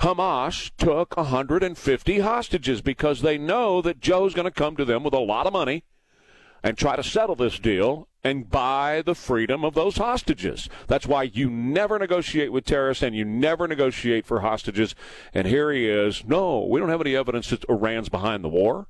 Hamas 0.00 0.70
took 0.78 1.16
150 1.16 2.20
hostages 2.20 2.80
because 2.80 3.20
they 3.20 3.36
know 3.36 3.82
that 3.82 4.00
Joe's 4.00 4.34
going 4.34 4.44
to 4.44 4.50
come 4.50 4.76
to 4.76 4.84
them 4.84 5.04
with 5.04 5.14
a 5.14 5.18
lot 5.18 5.46
of 5.46 5.52
money 5.52 5.84
and 6.68 6.76
try 6.76 6.94
to 6.96 7.02
settle 7.02 7.34
this 7.34 7.58
deal 7.58 8.08
and 8.22 8.50
buy 8.50 9.00
the 9.06 9.14
freedom 9.14 9.64
of 9.64 9.72
those 9.72 9.96
hostages. 9.96 10.68
That's 10.86 11.06
why 11.06 11.22
you 11.22 11.48
never 11.48 11.98
negotiate 11.98 12.52
with 12.52 12.66
terrorists 12.66 13.02
and 13.02 13.16
you 13.16 13.24
never 13.24 13.66
negotiate 13.66 14.26
for 14.26 14.40
hostages. 14.40 14.94
And 15.32 15.46
here 15.46 15.72
he 15.72 15.88
is. 15.88 16.26
No, 16.26 16.66
we 16.66 16.78
don't 16.78 16.90
have 16.90 17.00
any 17.00 17.16
evidence 17.16 17.48
that 17.48 17.64
Iran's 17.70 18.10
behind 18.10 18.44
the 18.44 18.50
war. 18.50 18.86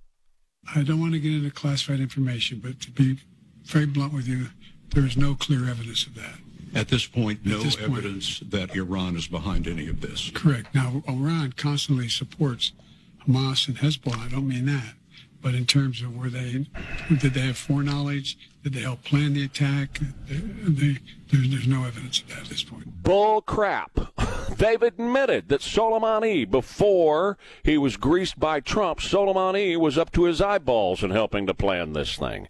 I 0.75 0.83
don't 0.83 0.99
want 0.99 1.13
to 1.13 1.21
get 1.21 1.33
into 1.33 1.53
classified 1.53 2.01
information, 2.01 2.59
but 2.59 2.81
to 2.81 2.91
be 2.91 3.21
very 3.63 3.87
blunt 3.87 4.13
with 4.13 4.27
you, 4.27 4.49
there 4.93 5.07
is 5.07 5.17
no 5.17 5.37
clear 5.37 5.69
evidence 5.69 6.05
of 6.05 6.17
that. 6.17 6.35
At 6.75 6.89
this 6.89 7.07
point, 7.07 7.47
no 7.47 7.59
this 7.59 7.77
point. 7.77 7.93
evidence 7.93 8.41
that 8.41 8.75
Iran 8.75 9.15
is 9.15 9.29
behind 9.29 9.69
any 9.69 9.89
of 9.89 10.01
this. 10.01 10.33
Correct. 10.35 10.75
Now, 10.75 11.05
Iran 11.07 11.53
constantly 11.57 12.09
supports 12.09 12.73
Hamas 13.25 13.69
and 13.69 13.79
Hezbollah. 13.79 14.27
I 14.27 14.29
don't 14.31 14.49
mean 14.49 14.67
that. 14.67 14.95
But 15.41 15.55
in 15.55 15.67
terms 15.67 16.03
of 16.03 16.17
where 16.17 16.31
they 16.31 16.67
did 17.09 17.35
they 17.35 17.41
have 17.41 17.57
foreknowledge? 17.57 18.39
Did 18.63 18.75
they 18.75 18.81
help 18.81 19.03
plan 19.05 19.35
the 19.35 19.45
attack? 19.45 20.01
They, 20.29 20.99
there's, 21.31 21.51
there's 21.51 21.69
no 21.69 21.85
evidence 21.85 22.21
of 22.21 22.29
that 22.29 22.39
at 22.41 22.47
this 22.47 22.63
point. 22.63 23.03
Bull 23.03 23.41
crap. 23.41 23.91
They've 24.57 24.83
admitted 24.83 25.49
that 25.49 25.61
Soleimani, 25.61 26.51
before 26.51 27.39
he 27.63 27.79
was 27.79 27.97
greased 27.97 28.41
by 28.41 28.61
Trump, 28.61 28.99
Soleimani 28.99 29.77
was 29.77 29.97
up 29.97 30.11
to 30.13 30.25
his 30.25 30.41
eyeballs 30.41 31.05
in 31.05 31.11
helping 31.11 31.47
to 31.47 31.55
plan 31.55 31.93
this 31.93 32.17
thing. 32.17 32.49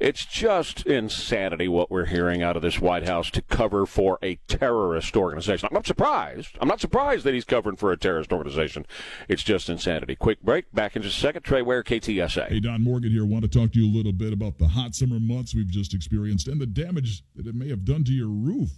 It's 0.00 0.24
just 0.24 0.86
insanity 0.86 1.68
what 1.68 1.90
we're 1.90 2.06
hearing 2.06 2.42
out 2.42 2.56
of 2.56 2.62
this 2.62 2.80
White 2.80 3.06
House 3.06 3.30
to 3.32 3.42
cover 3.42 3.86
for 3.86 4.18
a 4.22 4.36
terrorist 4.48 5.16
organization. 5.16 5.68
I'm 5.70 5.74
not 5.74 5.86
surprised. 5.86 6.58
I'm 6.60 6.68
not 6.68 6.80
surprised 6.80 7.24
that 7.24 7.34
he's 7.34 7.44
covering 7.44 7.76
for 7.76 7.92
a 7.92 7.96
terrorist 7.96 8.32
organization. 8.32 8.86
It's 9.28 9.42
just 9.42 9.68
insanity. 9.68 10.16
Quick 10.16 10.42
break. 10.42 10.72
Back 10.72 10.96
in 10.96 11.02
just 11.02 11.18
a 11.18 11.20
second. 11.20 11.42
Trey 11.42 11.62
Ware, 11.62 11.82
KTSA. 11.82 12.48
Hey, 12.48 12.60
Don 12.60 12.82
Morgan 12.82 13.12
here. 13.12 13.24
Want 13.24 13.42
to 13.42 13.58
talk 13.58 13.72
to 13.72 13.80
you 13.80 13.90
a 13.90 13.94
little 13.94 14.12
bit 14.12 14.32
about 14.32 14.58
the 14.58 14.68
hot 14.68 14.94
summer 14.94 15.20
months 15.20 15.33
we've 15.54 15.66
just 15.66 15.94
experienced 15.94 16.48
and 16.48 16.60
the 16.60 16.66
damage 16.66 17.24
that 17.34 17.46
it 17.46 17.54
may 17.54 17.68
have 17.68 17.84
done 17.84 18.04
to 18.04 18.12
your 18.12 18.28
roof. 18.28 18.70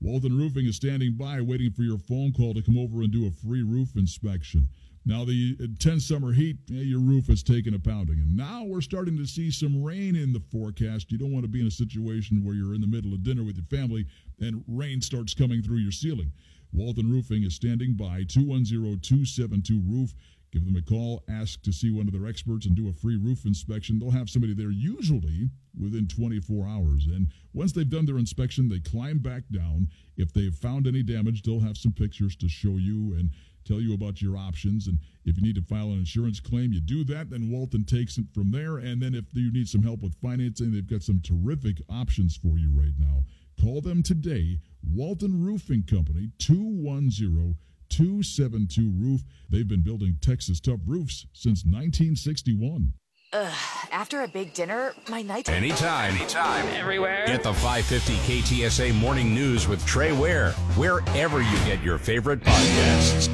Walton 0.00 0.36
Roofing 0.36 0.66
is 0.66 0.76
standing 0.76 1.14
by 1.16 1.40
waiting 1.40 1.70
for 1.70 1.82
your 1.82 1.98
phone 1.98 2.32
call 2.32 2.54
to 2.54 2.62
come 2.62 2.76
over 2.76 3.02
and 3.02 3.12
do 3.12 3.26
a 3.26 3.30
free 3.30 3.62
roof 3.62 3.96
inspection. 3.96 4.68
Now, 5.04 5.24
the 5.24 5.56
intense 5.58 6.06
summer 6.06 6.32
heat, 6.32 6.56
your 6.68 7.00
roof 7.00 7.26
has 7.26 7.42
taken 7.42 7.74
a 7.74 7.78
pounding. 7.78 8.18
And 8.18 8.36
now 8.36 8.64
we're 8.64 8.80
starting 8.80 9.16
to 9.16 9.26
see 9.26 9.50
some 9.50 9.82
rain 9.82 10.14
in 10.14 10.32
the 10.32 10.42
forecast. 10.52 11.10
You 11.10 11.18
don't 11.18 11.32
want 11.32 11.44
to 11.44 11.50
be 11.50 11.60
in 11.60 11.66
a 11.66 11.72
situation 11.72 12.44
where 12.44 12.54
you're 12.54 12.74
in 12.74 12.80
the 12.80 12.86
middle 12.86 13.12
of 13.12 13.22
dinner 13.22 13.42
with 13.42 13.56
your 13.56 13.64
family 13.66 14.06
and 14.40 14.62
rain 14.68 15.00
starts 15.00 15.34
coming 15.34 15.62
through 15.62 15.78
your 15.78 15.92
ceiling. 15.92 16.32
Walton 16.72 17.10
Roofing 17.10 17.42
is 17.42 17.54
standing 17.54 17.94
by 17.94 18.24
210 18.28 19.00
272 19.00 19.82
Roof. 19.86 20.14
Give 20.52 20.66
them 20.66 20.76
a 20.76 20.82
call, 20.82 21.24
ask 21.30 21.62
to 21.62 21.72
see 21.72 21.90
one 21.90 22.06
of 22.06 22.12
their 22.12 22.28
experts, 22.28 22.66
and 22.66 22.76
do 22.76 22.90
a 22.90 22.92
free 22.92 23.16
roof 23.16 23.46
inspection. 23.46 23.98
They'll 23.98 24.10
have 24.10 24.28
somebody 24.28 24.52
there 24.52 24.70
usually 24.70 25.48
within 25.80 26.06
24 26.06 26.66
hours. 26.66 27.06
And 27.06 27.28
once 27.54 27.72
they've 27.72 27.88
done 27.88 28.04
their 28.04 28.18
inspection, 28.18 28.68
they 28.68 28.78
climb 28.78 29.18
back 29.18 29.44
down. 29.50 29.88
If 30.18 30.34
they've 30.34 30.54
found 30.54 30.86
any 30.86 31.02
damage, 31.02 31.42
they'll 31.42 31.60
have 31.60 31.78
some 31.78 31.92
pictures 31.92 32.36
to 32.36 32.50
show 32.50 32.76
you 32.76 33.14
and 33.14 33.30
tell 33.64 33.80
you 33.80 33.94
about 33.94 34.20
your 34.20 34.36
options. 34.36 34.88
And 34.88 34.98
if 35.24 35.38
you 35.38 35.42
need 35.42 35.54
to 35.54 35.62
file 35.62 35.86
an 35.86 36.00
insurance 36.00 36.38
claim, 36.38 36.70
you 36.70 36.80
do 36.80 37.02
that. 37.04 37.30
Then 37.30 37.50
Walton 37.50 37.84
takes 37.84 38.18
it 38.18 38.26
from 38.34 38.50
there. 38.50 38.76
And 38.76 39.00
then 39.00 39.14
if 39.14 39.24
you 39.32 39.50
need 39.50 39.68
some 39.68 39.82
help 39.82 40.02
with 40.02 40.20
financing, 40.20 40.70
they've 40.70 40.86
got 40.86 41.02
some 41.02 41.22
terrific 41.22 41.78
options 41.88 42.36
for 42.36 42.58
you 42.58 42.70
right 42.74 42.98
now. 42.98 43.24
Call 43.58 43.80
them 43.80 44.02
today. 44.02 44.58
Walton 44.82 45.42
Roofing 45.42 45.84
Company, 45.84 46.30
210 46.38 47.56
272 47.92 48.90
Roof. 48.96 49.20
They've 49.50 49.68
been 49.68 49.82
building 49.82 50.16
Texas 50.22 50.60
tough 50.60 50.80
roofs 50.86 51.26
since 51.32 51.64
1961. 51.64 52.94
Ugh, 53.34 53.54
after 53.90 54.22
a 54.22 54.28
big 54.28 54.54
dinner, 54.54 54.94
my 55.08 55.22
night. 55.22 55.48
Anytime. 55.48 56.14
Anytime. 56.16 56.66
Everywhere. 56.68 57.26
Get 57.26 57.42
the 57.42 57.52
550 57.52 58.14
KTSA 58.14 58.94
Morning 58.94 59.34
News 59.34 59.68
with 59.68 59.84
Trey 59.86 60.12
Ware, 60.12 60.52
wherever 60.76 61.42
you 61.42 61.56
get 61.64 61.82
your 61.82 61.98
favorite 61.98 62.40
podcasts. 62.40 63.28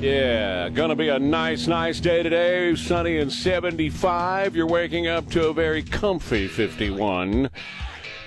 Yeah, 0.00 0.68
gonna 0.68 0.94
be 0.94 1.08
a 1.08 1.18
nice, 1.18 1.66
nice 1.66 2.00
day 2.00 2.22
today. 2.22 2.76
Sunny 2.76 3.18
and 3.18 3.32
75. 3.32 4.54
You're 4.54 4.66
waking 4.66 5.08
up 5.08 5.28
to 5.30 5.48
a 5.48 5.52
very 5.52 5.82
comfy 5.82 6.46
51. 6.46 7.50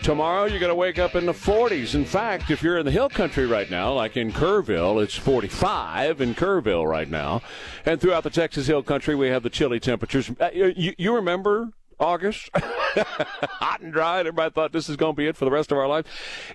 Tomorrow 0.03 0.45
you're 0.45 0.59
going 0.59 0.69
to 0.69 0.75
wake 0.75 0.97
up 0.97 1.15
in 1.15 1.25
the 1.25 1.33
40s. 1.33 1.93
In 1.93 2.05
fact, 2.05 2.49
if 2.49 2.63
you're 2.63 2.77
in 2.77 2.85
the 2.85 2.91
hill 2.91 3.09
country 3.09 3.45
right 3.45 3.69
now, 3.69 3.93
like 3.93 4.15
in 4.15 4.31
Kerrville, 4.31 5.03
it's 5.03 5.15
45 5.15 6.21
in 6.21 6.33
Kerrville 6.35 6.89
right 6.89 7.09
now. 7.09 7.41
And 7.85 7.99
throughout 7.99 8.23
the 8.23 8.29
Texas 8.29 8.67
hill 8.67 8.81
country, 8.81 9.13
we 9.13 9.27
have 9.27 9.43
the 9.43 9.49
chilly 9.49 9.79
temperatures. 9.79 10.31
Uh, 10.39 10.49
you, 10.53 10.93
you 10.97 11.13
remember 11.13 11.73
August, 11.99 12.49
hot 12.55 13.81
and 13.81 13.91
dry. 13.91 14.19
Everybody 14.19 14.51
thought 14.51 14.71
this 14.71 14.89
is 14.89 14.95
going 14.95 15.13
to 15.13 15.17
be 15.17 15.27
it 15.27 15.35
for 15.35 15.45
the 15.45 15.51
rest 15.51 15.71
of 15.71 15.77
our 15.77 15.87
life. 15.87 16.05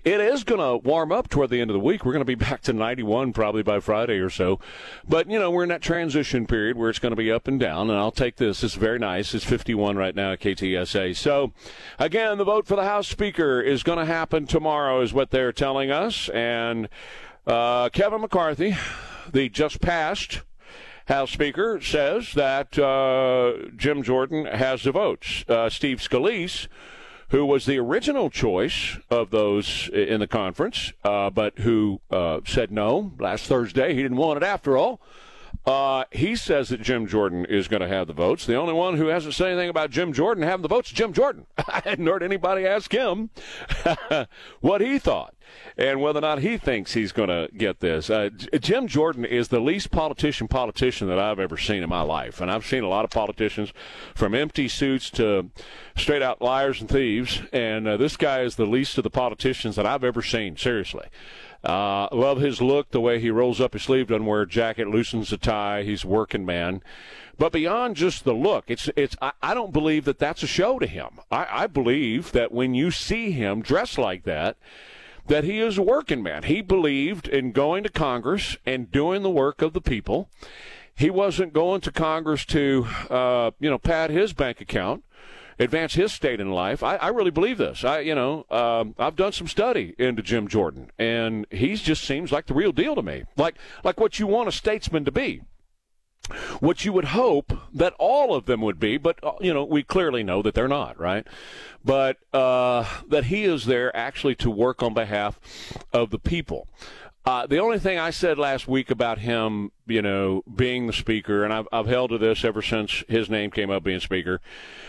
It 0.05 0.21
is 0.21 0.45
going 0.45 0.61
to 0.61 0.77
warm 0.89 1.13
up 1.13 1.29
toward 1.29 1.51
the 1.51 1.61
end 1.61 1.71
of 1.71 1.75
the 1.75 1.81
week. 1.81 2.05
We're 2.05 2.13
going 2.13 2.21
to 2.21 2.25
be 2.25 2.35
back 2.35 2.63
to 2.63 2.73
91 2.73 3.33
probably 3.33 3.63
by 3.63 3.81
Friday 3.81 4.19
or 4.19 4.31
so. 4.31 4.59
But, 5.09 5.31
you 5.31 5.39
know, 5.39 5.51
we're 5.51 5.65
in 5.65 5.69
that 5.69 5.83
transition 5.83 6.47
period 6.47 6.77
where 6.77 6.91
it's 6.91 6.99
going 6.99 7.13
to 7.13 7.17
be 7.17 7.31
up 7.31 7.47
and 7.47 7.61
down. 7.61 7.91
And 7.91 7.99
I'll 7.99 8.11
take 8.11 8.37
this. 8.37 8.65
It's 8.65 8.75
very 8.75 8.99
nice. 8.99 9.35
It's 9.35 9.45
51 9.45 9.97
right 9.97 10.15
now 10.15 10.33
at 10.33 10.41
KTSA. 10.41 11.17
So, 11.17 11.53
again, 11.99 12.39
the 12.39 12.45
vote 12.45 12.67
for 12.67 12.77
the 12.77 12.85
House 12.85 13.09
Speaker 13.09 13.61
is 13.61 13.83
going 13.83 13.99
to 13.99 14.07
happen 14.07 14.47
tomorrow, 14.47 15.01
is 15.01 15.13
what 15.13 15.31
they're 15.31 15.53
telling 15.53 15.91
us. 15.91 16.29
And 16.31 16.89
uh, 17.47 17.91
Kevin 17.91 18.23
McCarthy, 18.23 18.77
the 19.31 19.49
just 19.49 19.81
passed 19.81 20.41
House 21.07 21.33
Speaker 21.33 21.81
says 21.83 22.33
that 22.33 22.79
uh, 22.79 23.69
Jim 23.77 24.03
Jordan 24.03 24.47
has 24.47 24.85
the 24.85 24.93
votes. 24.93 25.45
Uh, 25.49 25.69
Steve 25.69 25.99
Scalise, 25.99 26.67
who 27.29 27.45
was 27.45 27.67
the 27.67 27.79
original 27.79 28.31
choice 28.31 28.97
of 29.11 29.31
those 29.31 29.91
in 29.93 30.21
the 30.21 30.27
conference, 30.27 30.93
uh, 31.05 31.29
but 31.29 31.59
who 31.59 32.01
uh, 32.11 32.41
said 32.47 32.71
no 32.71 33.13
last 33.19 33.47
Thursday. 33.47 33.95
He 33.95 34.03
didn't 34.03 34.17
want 34.17 34.39
it 34.39 34.47
after 34.47 34.79
all. 34.79 35.01
Uh, 35.67 36.05
he 36.11 36.37
says 36.37 36.69
that 36.71 36.83
Jim 36.83 37.07
Jordan 37.07 37.45
is 37.47 37.69
going 37.69 37.81
to 37.81 37.89
have 37.89 38.07
the 38.07 38.13
votes. 38.13 38.45
The 38.45 38.57
only 38.57 38.75
one 38.75 38.97
who 38.97 39.07
hasn't 39.07 39.35
said 39.35 39.49
anything 39.49 39.71
about 39.71 39.91
Jim 39.91 40.13
Jordan 40.13 40.43
having 40.43 40.63
the 40.63 40.69
votes 40.69 40.89
is 40.89 40.97
Jim 40.97 41.13
Jordan. 41.13 41.47
I 41.59 41.81
hadn't 41.85 42.07
heard 42.07 42.23
anybody 42.23 42.67
ask 42.67 42.93
him 42.93 43.31
what 44.61 44.81
he 44.81 44.99
thought 44.99 45.34
and 45.77 46.01
whether 46.01 46.19
or 46.19 46.23
not 46.23 46.41
he 46.41 46.57
thinks 46.57 46.95
he's 46.95 47.13
going 47.13 47.29
to 47.29 47.49
get 47.57 47.81
this. 47.81 48.11
Uh, 48.11 48.31
Jim 48.61 48.87
Jordan 48.87 49.25
is 49.25 49.49
the 49.49 49.61
least 49.61 49.91
politician 49.91 50.49
politician 50.49 51.09
that 51.09 51.19
I've 51.19 51.39
ever 51.39 51.57
seen 51.57 51.83
in 51.83 51.89
my 51.89 52.03
life, 52.03 52.41
and 52.41 52.51
I've 52.51 52.67
seen 52.67 52.85
a 52.85 52.89
lot 52.89 53.05
of 53.05 53.11
politicians 53.11 53.73
from 54.15 54.35
empty 54.35 54.69
suits 54.69 55.11
to 55.11 55.51
straight 55.97 56.23
out 56.23 56.43
liars 56.43 56.81
and 56.81 56.89
thieves, 56.89 57.43
and 57.53 57.89
uh, 57.89 57.97
this 57.97 58.17
guy 58.17 58.43
is 58.43 58.57
the 58.57 58.67
least 58.67 58.99
of 58.99 59.05
the 59.05 59.11
politicians 59.11 59.77
that 59.77 59.87
I've 59.87 60.05
ever 60.05 60.23
seen. 60.23 60.57
Seriously. 60.57 61.07
Uh, 61.65 62.09
love 62.13 62.41
his 62.41 62.61
look, 62.61 62.91
the 62.91 63.01
way 63.01 63.19
he 63.19 63.31
rolls 63.31 63.59
up 63.59 63.73
his 63.73 63.83
sleeve, 63.83 64.09
doesn't 64.09 64.27
wear 64.27 64.43
a 64.43 64.49
jacket, 64.49 64.87
loosens 64.87 65.31
the 65.31 65.39
tie. 65.39 65.83
He's 65.83 66.05
a 66.05 66.09
working 66.09 66.45
man. 66.45 66.83
But 67.39 67.53
beyond 67.53 67.97
just 67.97 68.25
the 68.25 68.35
look, 68.35 68.65
it's 68.69 68.89
it's. 68.97 69.17
I, 69.21 69.33
I 69.43 69.55
don't 69.55 69.73
believe 69.73 70.05
that 70.05 70.19
that's 70.19 70.43
a 70.43 70.47
show 70.47 70.79
to 70.79 70.87
him. 70.87 71.21
I, 71.31 71.47
I 71.51 71.67
believe 71.67 72.33
that 72.33 72.53
when 72.53 72.75
you 72.75 72.91
see 72.91 73.33
him 73.33 73.63
dressed 73.63 73.99
like 73.99 74.25
that, 74.25 74.57
that 75.27 75.45
he 75.45 75.61
is 75.61 75.79
a 75.79 75.83
working 75.83 76.23
man. 76.23 76.45
He 76.45 76.61
believed 76.61 77.29
in 77.29 77.53
going 77.53 77.83
to 77.85 77.89
Congress 77.89 78.57
and 78.67 78.91
doing 78.91 79.23
the 79.23 79.31
work 79.31 79.63
of 79.63 79.73
the 79.73 79.81
people. 79.81 80.29
He 80.95 81.11
wasn't 81.11 81.53
going 81.53 81.81
to 81.83 81.93
Congress 81.93 82.45
to, 82.47 82.87
uh, 83.11 83.51
you 83.59 83.69
know, 83.69 83.79
pad 83.79 84.11
his 84.11 84.33
bank 84.33 84.61
account 84.61 85.03
advance 85.59 85.95
his 85.95 86.13
state 86.13 86.41
in 86.41 86.51
life. 86.51 86.83
I, 86.83 86.97
I 86.97 87.09
really 87.09 87.31
believe 87.31 87.59
this. 87.59 87.85
I, 87.85 88.01
you 88.01 88.15
know, 88.15 88.45
um, 88.51 88.95
I've 88.99 89.17
done 89.17 89.33
some 89.33 89.49
study 89.49 89.95
into 89.99 90.23
Jim 90.23 90.49
Jordan, 90.49 90.91
and 90.99 91.47
he 91.51 91.75
just 91.77 92.05
seems 92.05 92.33
like 92.33 92.47
the 92.47 92.55
real 92.55 92.73
deal 92.73 92.95
to 92.95 93.03
me. 93.03 93.25
Like, 93.37 93.57
like 93.83 94.01
what 94.01 94.19
you 94.19 94.27
want 94.27 94.49
a 94.49 94.53
statesman 94.53 95.05
to 95.05 95.13
be. 95.13 95.43
What 96.61 96.85
you 96.85 96.93
would 96.93 97.07
hope 97.07 97.53
that 97.73 97.95
all 97.99 98.35
of 98.35 98.47
them 98.47 98.63
would 98.63 98.81
be, 98.81 98.97
but 98.97 99.19
uh, 99.23 99.33
you 99.41 99.53
know 99.53 99.65
we 99.65 99.83
clearly 99.83 100.23
know 100.23 100.41
that 100.43 100.55
they're 100.55 100.69
not, 100.69 100.99
right? 100.99 101.27
But 101.85 102.19
uh, 102.33 102.87
that 103.09 103.25
he 103.25 103.45
is 103.45 103.67
there 103.67 103.95
actually 103.95 104.35
to 104.37 104.51
work 104.51 104.83
on 104.83 104.95
behalf 104.95 105.39
of 105.93 106.11
the 106.11 106.19
people. 106.19 106.67
Uh, 107.27 107.47
the 107.47 107.59
only 107.59 107.79
thing 107.79 107.99
I 107.99 108.11
said 108.11 108.37
last 108.37 108.69
week 108.69 108.91
about 108.91 109.19
him, 109.19 109.73
you 109.87 110.03
know, 110.03 110.43
being 110.55 110.87
the 110.87 110.93
speaker, 110.93 111.43
and 111.43 111.55
I've, 111.55 111.67
I've 111.73 111.87
held 111.87 112.11
to 112.11 112.19
this 112.19 112.45
ever 112.45 112.61
since 112.61 113.03
his 113.09 113.31
name 113.31 113.51
came 113.51 113.71
up 113.71 113.83
being 113.83 114.01
speaker. 114.01 114.43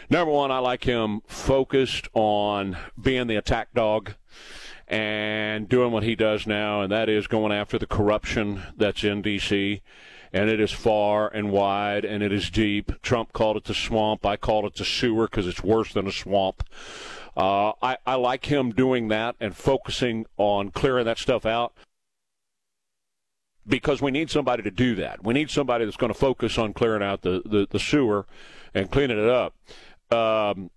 Number 0.10 0.32
one, 0.32 0.52
I 0.52 0.60
like 0.60 0.84
him 0.84 1.22
focused 1.28 2.10
on 2.14 2.78
being 3.02 3.28
the 3.28 3.38
attack 3.38 3.74
dog 3.74 4.16
and 4.86 5.70
doing 5.70 5.94
what 5.94 6.04
he 6.04 6.16
does 6.16 6.46
now, 6.46 6.82
and 6.82 6.92
that 6.92 7.08
is 7.08 7.28
going 7.28 7.54
after 7.54 7.78
the 7.80 7.88
corruption 7.88 8.64
that's 8.76 9.06
in 9.06 9.22
D.C. 9.22 9.82
And 10.34 10.50
it 10.50 10.60
is 10.60 10.72
far 10.72 11.28
and 11.28 11.52
wide, 11.52 12.06
and 12.06 12.22
it 12.22 12.32
is 12.32 12.50
deep. 12.50 13.02
Trump 13.02 13.34
called 13.34 13.58
it 13.58 13.64
the 13.66 13.74
swamp. 13.74 14.26
I 14.26 14.38
called 14.38 14.66
it 14.66 14.76
the 14.76 14.86
sewer 14.86 15.28
because 15.28 15.48
it's 15.48 15.64
worse 15.64 15.94
than 15.94 16.08
a 16.08 16.12
swamp. 16.12 16.64
Uh, 17.38 17.74
I, 17.82 17.98
I 18.06 18.16
like 18.16 18.46
him 18.46 18.72
doing 18.72 19.10
that 19.10 19.36
and 19.40 19.56
focusing 19.56 20.26
on 20.38 20.72
clearing 20.72 21.06
that 21.06 21.18
stuff 21.18 21.46
out 21.46 21.74
because 23.68 24.02
we 24.02 24.12
need 24.12 24.30
somebody 24.30 24.64
to 24.64 24.72
do 24.72 24.96
that. 24.96 25.24
We 25.24 25.34
need 25.34 25.50
somebody 25.50 25.86
that's 25.86 25.98
going 25.98 26.14
to 26.14 26.20
focus 26.20 26.58
on 26.58 26.74
clearing 26.74 27.04
out 27.04 27.22
the, 27.22 27.42
the, 27.46 27.68
the 27.70 27.80
sewer 27.80 28.26
and 28.74 28.90
cleaning 28.90 29.20
it 29.20 29.30
up. 29.30 29.54
Um, 30.12 30.70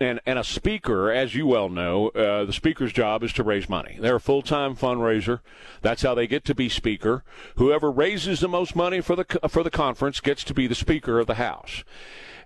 and 0.00 0.20
and 0.26 0.38
a 0.38 0.44
speaker, 0.44 1.10
as 1.10 1.34
you 1.34 1.46
well 1.46 1.68
know, 1.68 2.08
uh, 2.08 2.44
the 2.44 2.52
speaker's 2.52 2.92
job 2.92 3.22
is 3.22 3.32
to 3.34 3.42
raise 3.42 3.68
money. 3.68 3.98
They're 4.00 4.16
a 4.16 4.20
full 4.20 4.42
time 4.42 4.76
fundraiser. 4.76 5.40
That's 5.82 6.02
how 6.02 6.14
they 6.14 6.26
get 6.26 6.44
to 6.46 6.54
be 6.54 6.68
speaker. 6.68 7.24
Whoever 7.56 7.90
raises 7.90 8.40
the 8.40 8.48
most 8.48 8.76
money 8.76 9.00
for 9.00 9.16
the 9.16 9.24
for 9.48 9.62
the 9.62 9.70
conference 9.70 10.20
gets 10.20 10.44
to 10.44 10.54
be 10.54 10.66
the 10.66 10.74
speaker 10.74 11.18
of 11.18 11.26
the 11.26 11.34
house. 11.34 11.84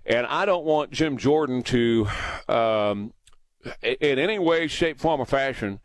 And 0.05 0.25
I 0.27 0.45
don't 0.45 0.65
want 0.65 0.91
Jim 0.91 1.17
Jordan 1.17 1.63
to, 1.63 2.07
um, 2.49 3.13
in 3.81 4.19
any 4.19 4.37
way, 4.37 4.67
shape, 4.67 4.99
form, 4.99 5.21
or 5.21 5.25
fashion, 5.25 5.79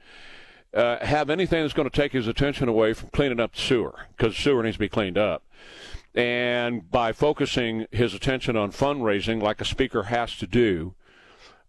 uh, 0.75 1.05
have 1.05 1.31
anything 1.31 1.63
that's 1.63 1.75
going 1.75 1.89
to 1.89 1.97
take 1.97 2.13
his 2.13 2.27
attention 2.27 2.69
away 2.69 2.93
from 2.95 3.11
cleaning 3.11 3.41
up 3.41 3.55
the 3.55 3.61
sewer 3.61 4.07
because 4.17 4.37
sewer 4.37 4.63
needs 4.63 4.75
to 4.75 4.81
be 4.81 4.89
cleaned 4.89 5.19
up. 5.19 5.45
And 6.15 6.91
by 6.91 7.13
focusing 7.13 7.87
his 7.93 8.13
attention 8.13 8.57
on 8.57 8.73
fundraising, 8.73 9.41
like 9.41 9.61
a 9.61 9.65
speaker 9.65 10.05
has 10.05 10.37
to 10.39 10.47
do, 10.47 10.95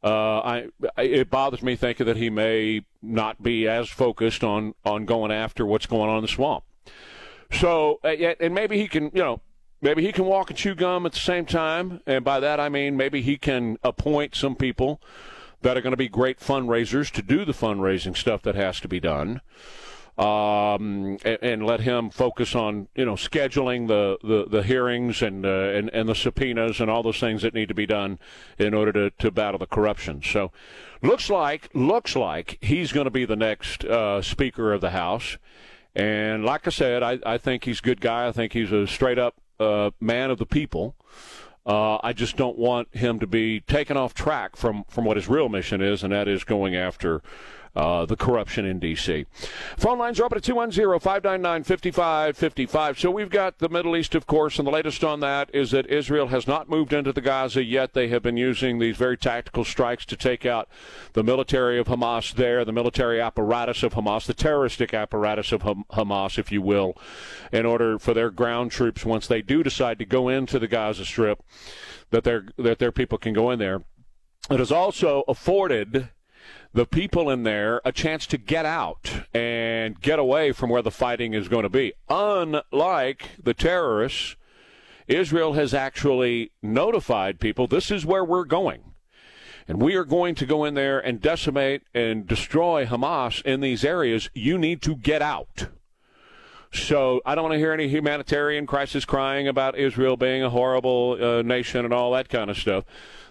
uh, 0.04 0.40
I 0.40 0.68
it 0.98 1.30
bothers 1.30 1.62
me 1.62 1.76
thinking 1.76 2.06
that 2.06 2.18
he 2.18 2.30
may 2.30 2.86
not 3.02 3.44
be 3.44 3.68
as 3.68 3.90
focused 3.90 4.44
on 4.44 4.74
on 4.86 5.06
going 5.06 5.32
after 5.32 5.66
what's 5.66 5.86
going 5.86 6.10
on 6.10 6.18
in 6.18 6.22
the 6.22 6.28
swamp. 6.28 6.64
So, 7.52 8.00
uh, 8.04 8.10
and 8.40 8.54
maybe 8.54 8.78
he 8.78 8.88
can, 8.88 9.06
you 9.06 9.22
know, 9.22 9.42
maybe 9.82 10.06
he 10.06 10.12
can 10.12 10.26
walk 10.26 10.50
and 10.50 10.58
chew 10.58 10.76
gum 10.76 11.06
at 11.06 11.14
the 11.14 11.20
same 11.20 11.46
time. 11.46 12.02
And 12.06 12.24
by 12.24 12.40
that 12.40 12.60
I 12.60 12.70
mean 12.70 12.96
maybe 12.96 13.22
he 13.22 13.38
can 13.38 13.78
appoint 13.84 14.36
some 14.36 14.56
people 14.56 15.02
that 15.62 15.76
are 15.76 15.82
going 15.82 15.92
to 15.92 15.98
be 15.98 16.08
great 16.08 16.40
fundraisers 16.40 17.12
to 17.12 17.22
do 17.22 17.44
the 17.44 17.52
fundraising 17.52 18.16
stuff 18.16 18.42
that 18.44 18.56
has 18.56 18.80
to 18.80 18.88
be 18.88 19.00
done. 19.00 19.42
Um, 20.20 21.18
and, 21.24 21.38
and, 21.42 21.66
let 21.66 21.80
him 21.80 22.10
focus 22.10 22.54
on 22.54 22.90
you 22.94 23.06
know 23.06 23.14
scheduling 23.14 23.88
the, 23.88 24.18
the, 24.22 24.50
the 24.50 24.64
hearings 24.64 25.22
and, 25.22 25.46
uh, 25.46 25.50
and 25.50 25.90
and 25.92 26.10
the 26.10 26.14
subpoenas 26.16 26.82
and 26.82 26.92
all 26.92 27.02
those 27.04 27.22
things 27.22 27.42
that 27.44 27.54
need 27.54 27.70
to 27.70 27.74
be 27.74 27.86
done 27.86 28.20
in 28.58 28.74
order 28.74 28.92
to, 28.92 29.12
to 29.12 29.32
battle 29.32 29.60
the 29.60 29.66
corruption. 29.66 30.22
So, 30.22 30.52
looks 31.02 31.30
like 31.30 31.70
looks 31.74 32.18
like 32.18 32.58
he's 32.60 32.92
going 32.92 33.06
to 33.06 33.12
be 33.12 33.24
the 33.24 33.38
next 33.38 33.86
uh, 33.86 34.22
Speaker 34.22 34.74
of 34.74 34.82
the 34.82 34.90
House. 34.90 35.38
And 35.96 36.44
like 36.44 36.68
I 36.68 36.72
said, 36.72 37.02
I, 37.02 37.20
I 37.26 37.38
think 37.38 37.64
he's 37.64 37.80
a 37.80 37.84
good 37.84 38.02
guy. 38.02 38.28
I 38.28 38.34
think 38.34 38.52
he's 38.52 38.74
a 38.74 38.88
straight 38.88 39.20
up 39.20 39.36
uh, 39.58 39.92
man 40.02 40.32
of 40.32 40.38
the 40.38 40.46
people. 40.46 40.96
Uh, 41.66 41.98
I 42.02 42.14
just 42.14 42.36
don't 42.36 42.58
want 42.58 42.96
him 42.96 43.20
to 43.20 43.28
be 43.28 43.60
taken 43.60 43.96
off 43.96 44.14
track 44.14 44.56
from, 44.56 44.86
from 44.88 45.06
what 45.06 45.18
his 45.18 45.28
real 45.28 45.50
mission 45.50 45.82
is, 45.82 46.04
and 46.04 46.12
that 46.14 46.28
is 46.28 46.44
going 46.44 46.76
after 46.76 47.22
uh, 47.76 48.06
the 48.06 48.16
corruption 48.16 48.66
in 48.66 48.80
D.C. 48.80 49.26
Phone 49.78 50.00
lines 50.00 50.20
are 50.20 50.26
open 50.26 50.38
at 50.38 50.44
210 50.44 51.00
599 51.00 51.64
5555. 51.64 53.00
So 53.00 53.12
we've 53.12 53.30
got 53.30 53.60
the 53.60 53.70
Middle 53.70 53.96
East, 53.96 54.16
of 54.16 54.28
course, 54.28 54.58
and 54.58 54.68
the 54.68 54.72
latest 54.72 55.04
on 55.04 55.20
that 55.20 55.50
is 55.54 55.72
that 55.72 55.88
Israel 55.88 56.28
has 56.28 56.48
not 56.48 56.70
moved 56.70 56.94
into 56.94 57.14
the 57.14 57.22
Gaza 57.22 57.64
yet. 57.64 57.94
They 57.94 58.08
have 58.10 58.24
been 58.24 58.38
using 58.38 58.80
these 58.80 58.98
very 58.98 59.18
tactical 59.18 59.64
strikes 59.64 60.06
to 60.08 60.16
take 60.16 60.46
out 60.46 60.68
the 61.14 61.24
military 61.24 61.80
of 61.80 61.88
Hamas 61.88 62.34
there, 62.34 62.66
the 62.66 62.72
military 62.72 63.22
apparatus 63.22 63.84
of 63.84 63.94
Hamas, 63.94 64.26
the 64.26 64.34
terroristic 64.34 64.94
apparatus 64.94 65.52
of 65.52 65.62
Hamas, 65.62 66.38
if 66.38 66.52
you 66.52 66.62
will, 66.62 66.96
in 67.52 67.66
order 67.66 68.00
for 68.00 68.14
their 68.14 68.30
ground 68.30 68.72
troops, 68.72 69.06
once 69.06 69.28
they 69.28 69.42
do 69.42 69.64
decide 69.64 70.00
to 70.00 70.06
go 70.06 70.28
into 70.28 70.60
the 70.60 70.68
Gaza 70.68 71.06
Strip, 71.06 71.44
that 72.10 72.24
their, 72.24 72.46
that 72.58 72.80
their 72.80 72.92
people 72.92 73.18
can 73.18 73.34
go 73.34 73.52
in 73.52 73.60
there. 73.60 73.82
It 74.50 74.60
has 74.60 74.72
also 74.72 75.24
afforded 75.28 76.10
the 76.74 76.86
people 76.86 77.30
in 77.30 77.44
there 77.44 77.82
a 77.84 77.92
chance 77.92 78.28
to 78.28 78.38
get 78.38 78.66
out 78.66 79.24
and 79.34 80.00
get 80.02 80.20
away 80.20 80.52
from 80.52 80.70
where 80.70 80.82
the 80.82 80.92
fighting 80.92 81.34
is 81.34 81.48
going 81.48 81.64
to 81.64 81.70
be. 81.70 81.94
Unlike 82.10 83.44
the 83.44 83.54
terrorists, 83.54 84.36
Israel 85.08 85.54
has 85.54 85.74
actually 85.74 86.52
notified 86.62 87.40
people 87.40 87.68
this 87.68 87.90
is 87.90 88.06
where 88.06 88.24
we're 88.24 88.46
going. 88.46 88.84
And 89.68 89.82
we 89.82 89.96
are 89.96 90.06
going 90.06 90.34
to 90.36 90.46
go 90.48 90.66
in 90.66 90.74
there 90.74 91.00
and 91.00 91.22
decimate 91.22 91.84
and 91.94 92.26
destroy 92.26 92.86
Hamas 92.86 93.44
in 93.44 93.62
these 93.62 93.84
areas. 93.84 94.30
You 94.34 94.58
need 94.58 94.82
to 94.82 94.96
get 94.96 95.22
out. 95.22 95.68
So 96.72 97.22
I 97.26 97.36
don't 97.36 97.44
want 97.44 97.54
to 97.54 97.60
hear 97.60 97.74
any 97.74 97.88
humanitarian 97.88 98.66
crisis 98.66 99.06
crying 99.06 99.48
about 99.48 99.78
Israel 99.78 100.18
being 100.18 100.44
a 100.44 100.50
horrible 100.50 101.18
uh, 101.20 101.42
nation 101.42 101.86
and 101.86 101.94
all 101.94 102.12
that 102.14 102.30
kind 102.30 102.50
of 102.50 102.58
stuff. 102.58 102.84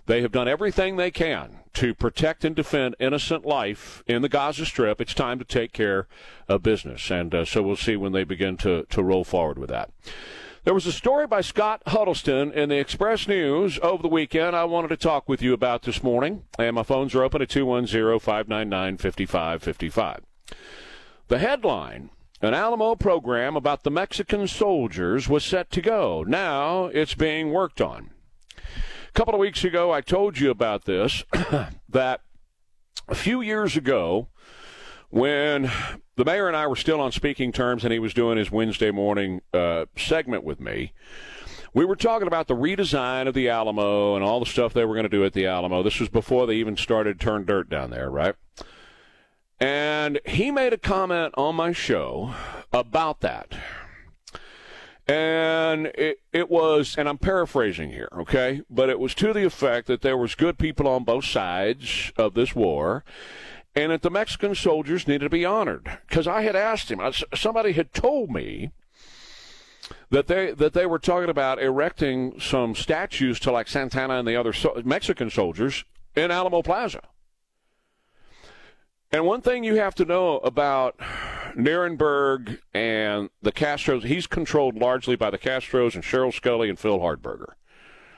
They 0.09 0.23
have 0.23 0.33
done 0.33 0.49
everything 0.49 0.97
they 0.97 1.11
can 1.11 1.59
to 1.75 1.93
protect 1.93 2.43
and 2.43 2.57
defend 2.57 2.97
innocent 2.99 3.45
life 3.45 4.03
in 4.07 4.23
the 4.23 4.31
Gaza 4.31 4.65
Strip. 4.65 5.03
It's 5.03 5.13
time 5.13 5.39
to 5.39 5.45
take 5.45 5.75
care 5.75 6.09
of 6.49 6.63
business. 6.63 7.11
And 7.11 7.35
uh, 7.35 7.45
so 7.45 7.63
we'll 7.63 7.77
see 7.77 7.95
when 7.95 8.13
they 8.13 8.25
begin 8.25 8.57
to, 8.59 8.85
to 8.85 9.03
roll 9.03 9.23
forward 9.23 9.59
with 9.59 9.69
that. 9.69 9.91
There 10.65 10.73
was 10.73 10.87
a 10.87 10.93
story 10.93 11.27
by 11.27 11.43
Scott 11.43 11.83
Huddleston 11.89 12.53
in 12.53 12.71
the 12.71 12.79
Express 12.79 13.29
News 13.29 13.79
over 13.83 14.03
the 14.03 14.09
weekend 14.09 14.57
I 14.57 14.65
wanted 14.65 14.89
to 14.89 14.97
talk 14.97 15.29
with 15.29 15.43
you 15.43 15.53
about 15.53 15.83
this 15.83 16.03
morning. 16.03 16.45
And 16.59 16.77
my 16.77 16.85
phones 16.85 17.15
are 17.15 17.23
open 17.23 17.43
at 17.43 17.51
210 17.51 18.19
599 18.19 18.97
5555. 18.97 20.21
The 21.29 21.39
headline 21.39 22.09
an 22.41 22.55
Alamo 22.55 22.95
program 22.95 23.57
about 23.57 23.83
the 23.83 23.91
Mexican 23.91 24.49
soldiers 24.49 25.29
was 25.29 25.45
set 25.45 25.71
to 25.73 25.83
go. 25.83 26.25
Now 26.27 26.87
it's 26.87 27.15
being 27.15 27.51
worked 27.51 27.83
on. 27.83 28.11
Couple 29.19 29.35
of 29.35 29.41
weeks 29.41 29.65
ago, 29.65 29.91
I 29.91 30.01
told 30.01 30.39
you 30.39 30.49
about 30.49 30.85
this 30.85 31.25
that 31.89 32.21
a 33.09 33.17
few 33.17 33.41
years 33.41 33.77
ago, 33.77 34.29
when 35.11 35.73
the 36.15 36.25
mayor 36.25 36.47
and 36.47 36.57
I 36.57 36.69
were 36.69 36.77
still 36.77 37.01
on 37.01 37.11
speaking 37.11 37.51
terms 37.51 37.83
and 37.83 37.93
he 37.93 37.99
was 37.99 38.15
doing 38.15 38.39
his 38.39 38.53
Wednesday 38.53 38.93
morning 38.93 39.41
uh, 39.53 39.87
segment 39.97 40.45
with 40.45 40.61
me, 40.61 40.93
we 41.75 41.85
were 41.85 41.97
talking 41.97 42.29
about 42.29 42.47
the 42.47 42.55
redesign 42.55 43.27
of 43.27 43.35
the 43.35 43.49
Alamo 43.49 44.15
and 44.15 44.23
all 44.23 44.39
the 44.39 44.47
stuff 44.47 44.73
they 44.73 44.85
were 44.85 44.95
going 44.95 45.03
to 45.03 45.09
do 45.09 45.25
at 45.25 45.33
the 45.33 45.47
Alamo. 45.47 45.83
This 45.83 45.99
was 45.99 46.09
before 46.09 46.47
they 46.47 46.55
even 46.55 46.77
started 46.77 47.19
turn 47.19 47.45
dirt 47.45 47.69
down 47.69 47.91
there, 47.91 48.09
right? 48.09 48.37
And 49.59 50.21
he 50.27 50.53
made 50.53 50.73
a 50.73 50.79
comment 50.79 51.35
on 51.37 51.57
my 51.57 51.73
show 51.73 52.35
about 52.73 53.19
that. 53.23 53.53
And 55.09 55.87
it, 55.95 56.21
it 56.35 56.51
was, 56.51 56.95
and 56.99 57.09
I'm 57.09 57.17
paraphrasing 57.17 57.91
here, 57.91 58.11
okay? 58.19 58.61
But 58.69 58.91
it 58.91 58.99
was 58.99 59.15
to 59.15 59.33
the 59.33 59.47
effect 59.47 59.87
that 59.87 60.03
there 60.03 60.19
was 60.19 60.35
good 60.35 60.59
people 60.59 60.87
on 60.87 61.05
both 61.05 61.25
sides 61.25 62.13
of 62.19 62.35
this 62.35 62.55
war 62.55 63.05
and 63.75 63.91
that 63.91 64.03
the 64.03 64.11
Mexican 64.11 64.55
soldiers 64.55 65.09
needed 65.09 65.25
to 65.25 65.31
be 65.31 65.47
honored. 65.47 65.99
Because 66.07 66.27
I 66.27 66.43
had 66.43 66.55
asked 66.55 66.91
him, 66.91 67.01
somebody 67.35 67.73
had 67.73 67.95
told 67.95 68.31
me 68.31 68.71
that 70.11 70.27
they 70.27 70.53
that 70.53 70.73
they 70.73 70.85
were 70.85 70.99
talking 70.99 71.31
about 71.31 71.63
erecting 71.63 72.39
some 72.41 72.75
statues 72.75 73.39
to 73.41 73.53
like 73.53 73.69
Santa 73.69 74.01
Anna 74.01 74.19
and 74.19 74.29
the 74.29 74.37
other 74.37 74.53
so- 74.53 74.81
Mexican 74.85 75.31
soldiers 75.31 75.85
in 76.15 76.31
Alamo 76.31 76.63
Plaza. 76.63 77.03
And 79.11 79.25
one 79.25 79.41
thing 79.41 79.65
you 79.65 79.77
have 79.77 79.95
to 79.97 80.05
know 80.05 80.39
about 80.39 81.01
Nirenberg 81.57 82.59
and 82.75 83.31
the 83.43 83.53
Castros, 83.53 84.05
he's 84.05 84.27
controlled 84.27 84.77
largely 84.77 85.17
by 85.17 85.31
the 85.31 85.39
Castros 85.39 85.95
and 85.95 86.05
Sheryl 86.05 86.33
Sculley 86.33 86.69
and 86.69 86.79
Phil 86.79 86.99
Hardberger. 86.99 87.55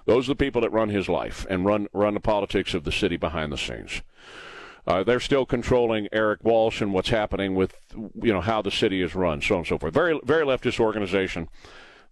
Those 0.06 0.26
are 0.26 0.32
the 0.32 0.36
people 0.36 0.60
that 0.62 0.70
run 0.70 0.88
his 0.88 1.08
life 1.08 1.46
and 1.48 1.64
run 1.64 1.88
run 1.92 2.14
the 2.14 2.20
politics 2.20 2.74
of 2.74 2.84
the 2.84 2.92
city 2.92 3.16
behind 3.16 3.52
the 3.52 3.58
scenes. 3.58 4.02
Uh, 4.86 5.04
they're 5.04 5.20
still 5.20 5.46
controlling 5.46 6.08
Erik 6.10 6.42
Walsh 6.42 6.80
and 6.80 6.92
what's 6.92 7.10
happening 7.10 7.54
with 7.54 7.76
you 7.94 8.32
know 8.32 8.40
how 8.40 8.62
the 8.62 8.70
city 8.70 9.02
is 9.02 9.14
run, 9.14 9.40
so 9.40 9.54
on 9.54 9.58
and 9.60 9.68
so 9.68 9.78
forth. 9.78 9.94
Very 9.94 10.18
very 10.24 10.44
leftist 10.44 10.80
organization 10.80 11.48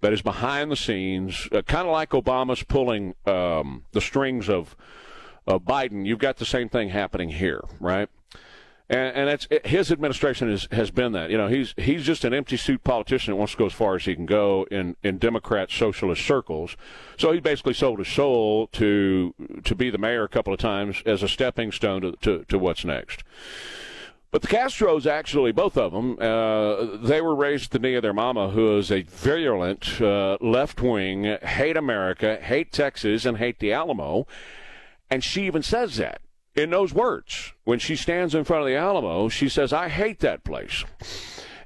that 0.01 0.13
is 0.13 0.23
behind 0.23 0.71
the 0.71 0.77
scenes, 0.77 1.49
uh, 1.51 1.63
kind 1.63 1.87
of 1.87 1.93
like 1.93 2.11
Obama's 2.11 2.63
pulling 2.63 3.15
um, 3.27 3.85
the 3.93 4.01
strings 4.01 4.49
of 4.49 4.77
of 5.47 5.63
Biden. 5.63 6.07
You've 6.07 6.19
got 6.19 6.37
the 6.37 6.45
same 6.45 6.69
thing 6.69 6.91
happening 6.91 7.31
here, 7.31 7.65
right? 7.81 8.09
And, 8.91 9.17
and 9.17 9.29
that's 9.29 9.47
his 9.65 9.93
administration 9.93 10.51
is, 10.51 10.67
has 10.73 10.91
been 10.91 11.13
that. 11.13 11.31
You 11.31 11.37
know, 11.37 11.49
he's 11.49 11.75
he's 11.77 12.05
just 12.05 12.25
an 12.25 12.33
empty 12.33 12.57
suit 12.57 12.85
politician 12.85 13.33
that 13.33 13.37
wants 13.37 13.53
to 13.53 13.59
go 13.59 13.67
as 13.67 13.73
far 13.73 13.97
as 13.97 14.07
he 14.07 14.15
can 14.15 14.25
go 14.25 14.67
in, 14.71 14.97
in 15.03 15.19
Democrat 15.19 15.71
socialist 15.71 16.25
circles. 16.25 16.77
So 17.19 17.33
he 17.33 17.41
basically 17.41 17.75
sold 17.75 17.99
his 17.99 18.09
soul 18.09 18.69
to 18.69 19.35
to 19.65 19.75
be 19.75 19.91
the 19.91 19.99
mayor 19.99 20.25
a 20.25 20.29
couple 20.29 20.55
of 20.55 20.59
times 20.59 21.03
as 21.05 21.23
a 21.23 21.29
stepping 21.29 21.71
stone 21.71 22.01
to, 22.01 22.13
to, 22.23 22.45
to 22.45 22.59
what's 22.59 22.85
next. 22.85 23.25
But 24.31 24.43
the 24.43 24.49
Castros, 24.49 25.07
actually, 25.07 25.53
both 25.53 25.79
of 25.79 25.93
them, 25.93 26.19
uh, 26.21 26.99
they 26.99 27.23
were 27.23 27.35
raised 27.35 27.67
at 27.67 27.71
the 27.71 27.79
knee 27.79 27.95
of 27.95 28.03
their 28.03 28.13
mama, 28.13 28.51
who 28.51 28.77
is 28.77 28.93
a 28.93 29.03
virulent 29.03 30.03
uh, 30.03 30.37
left 30.43 30.83
wing, 30.83 31.39
hate 31.43 31.79
America, 31.79 32.37
hate 32.37 32.71
Texas, 32.71 33.25
and 33.25 33.39
hate 33.39 33.59
the 33.59 33.73
Alamo. 33.73 34.27
And 35.11 35.25
she 35.25 35.47
even 35.47 35.63
says 35.63 35.97
that 35.97 36.21
in 36.59 36.71
those 36.71 36.93
words. 36.93 37.53
When 37.65 37.79
she 37.79 37.97
stands 37.97 38.35
in 38.35 38.45
front 38.45 38.63
of 38.63 38.69
the 38.69 38.75
Alamo, 38.75 39.29
she 39.29 39.49
says, 39.49 39.73
I 39.73 39.89
hate 39.89 40.21
that 40.21 40.45
place. 40.45 40.85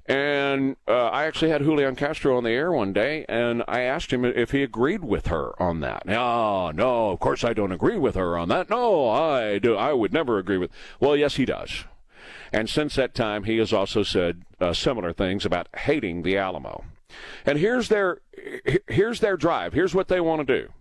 And 0.07 0.77
uh, 0.87 1.07
I 1.07 1.25
actually 1.25 1.51
had 1.53 1.63
Julian 1.63 1.97
Castro 1.97 2.37
on 2.37 2.45
the 2.45 2.51
air 2.51 2.73
one 2.73 2.93
day, 2.93 3.25
and 3.29 3.63
I 3.69 3.83
asked 3.83 4.13
him 4.13 4.25
if 4.25 4.51
he 4.51 4.63
agreed 4.63 5.05
with 5.05 5.29
her 5.29 5.61
on 5.63 5.81
that. 5.81 6.07
No, 6.07 6.73
no, 6.73 7.11
of 7.11 7.21
course 7.21 7.45
I 7.45 7.53
don't 7.53 7.73
agree 7.73 7.99
with 7.99 8.17
her 8.17 8.37
on 8.37 8.49
that. 8.49 8.69
No, 8.69 9.09
I 9.09 9.59
do. 9.59 9.77
I 9.77 9.93
would 9.93 10.13
never 10.13 10.39
agree 10.39 10.59
with. 10.59 10.71
Well, 11.01 11.17
yes, 11.17 11.37
he 11.37 11.45
does. 11.45 11.85
And 12.53 12.69
since 12.69 12.97
that 12.97 13.15
time, 13.15 13.45
he 13.45 13.59
has 13.59 13.73
also 13.73 14.03
said 14.03 14.43
uh, 14.61 14.75
similar 14.75 15.13
things 15.13 15.47
about 15.47 15.69
hating 15.75 16.23
the 16.23 16.37
Alamo. 16.37 16.85
And 17.47 17.59
here's 17.59 17.89
their 17.89 18.21
here's 18.89 19.21
their 19.21 19.37
drive. 19.37 19.73
Here's 19.73 19.95
what 19.95 20.09
they 20.09 20.21
want 20.21 20.47
to 20.47 20.61
do. 20.61 20.73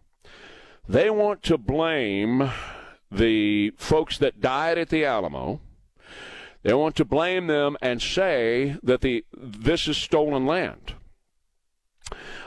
They 0.88 1.10
want 1.10 1.44
to 1.44 1.58
blame 1.58 2.50
the 3.12 3.72
folks 3.78 4.18
that 4.20 4.40
died 4.40 4.78
at 4.78 4.90
the 4.90 5.04
Alamo. 5.04 5.60
They 6.64 6.74
want 6.74 6.96
to 6.98 7.06
blame 7.06 7.48
them 7.48 7.76
and 7.82 8.02
say 8.02 8.78
that 8.84 9.02
the 9.02 9.26
this 9.36 9.88
is 9.88 9.98
stolen 9.98 10.46
land. 10.46 10.94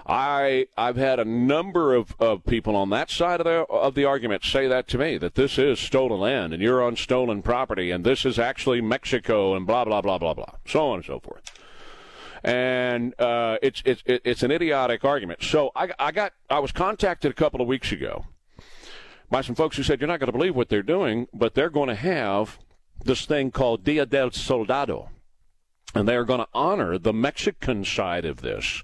I 0.06 0.66
I've 0.76 0.96
had 0.96 1.18
a 1.18 1.24
number 1.24 1.94
of, 1.94 2.14
of 2.20 2.44
people 2.44 2.76
on 2.76 2.90
that 2.90 3.10
side 3.10 3.40
of 3.40 3.44
the 3.44 3.64
of 3.64 3.94
the 3.94 4.04
argument 4.04 4.44
say 4.44 4.68
that 4.68 4.86
to 4.88 4.98
me 4.98 5.18
that 5.18 5.34
this 5.34 5.58
is 5.58 5.80
stolen 5.80 6.20
land 6.20 6.52
and 6.52 6.62
you're 6.62 6.82
on 6.82 6.96
stolen 6.96 7.42
property 7.42 7.90
and 7.90 8.04
this 8.04 8.24
is 8.24 8.38
actually 8.38 8.80
Mexico 8.80 9.56
and 9.56 9.66
blah 9.66 9.84
blah 9.84 10.00
blah 10.00 10.18
blah 10.18 10.34
blah 10.34 10.54
so 10.66 10.88
on 10.88 10.96
and 10.96 11.04
so 11.04 11.18
forth. 11.18 11.50
And 12.44 13.18
uh, 13.18 13.56
it's 13.62 13.82
it's 13.86 14.02
it's 14.06 14.42
an 14.42 14.50
idiotic 14.50 15.04
argument. 15.04 15.42
So 15.42 15.72
I 15.74 15.90
I 15.98 16.12
got 16.12 16.34
I 16.50 16.58
was 16.58 16.70
contacted 16.70 17.30
a 17.30 17.34
couple 17.34 17.60
of 17.60 17.66
weeks 17.66 17.90
ago 17.90 18.26
by 19.30 19.40
some 19.40 19.54
folks 19.54 19.76
who 19.76 19.82
said, 19.82 20.00
You're 20.00 20.08
not 20.08 20.20
going 20.20 20.32
to 20.32 20.36
believe 20.36 20.56
what 20.56 20.68
they're 20.68 20.82
doing, 20.82 21.28
but 21.32 21.54
they're 21.54 21.70
going 21.70 21.88
to 21.88 21.94
have 21.94 22.58
this 23.04 23.26
thing 23.26 23.50
called 23.50 23.84
Dia 23.84 24.06
del 24.06 24.30
Soldado. 24.30 25.10
And 25.94 26.08
they 26.08 26.16
are 26.16 26.24
going 26.24 26.40
to 26.40 26.48
honor 26.52 26.98
the 26.98 27.12
Mexican 27.12 27.84
side 27.84 28.24
of 28.24 28.40
this 28.40 28.82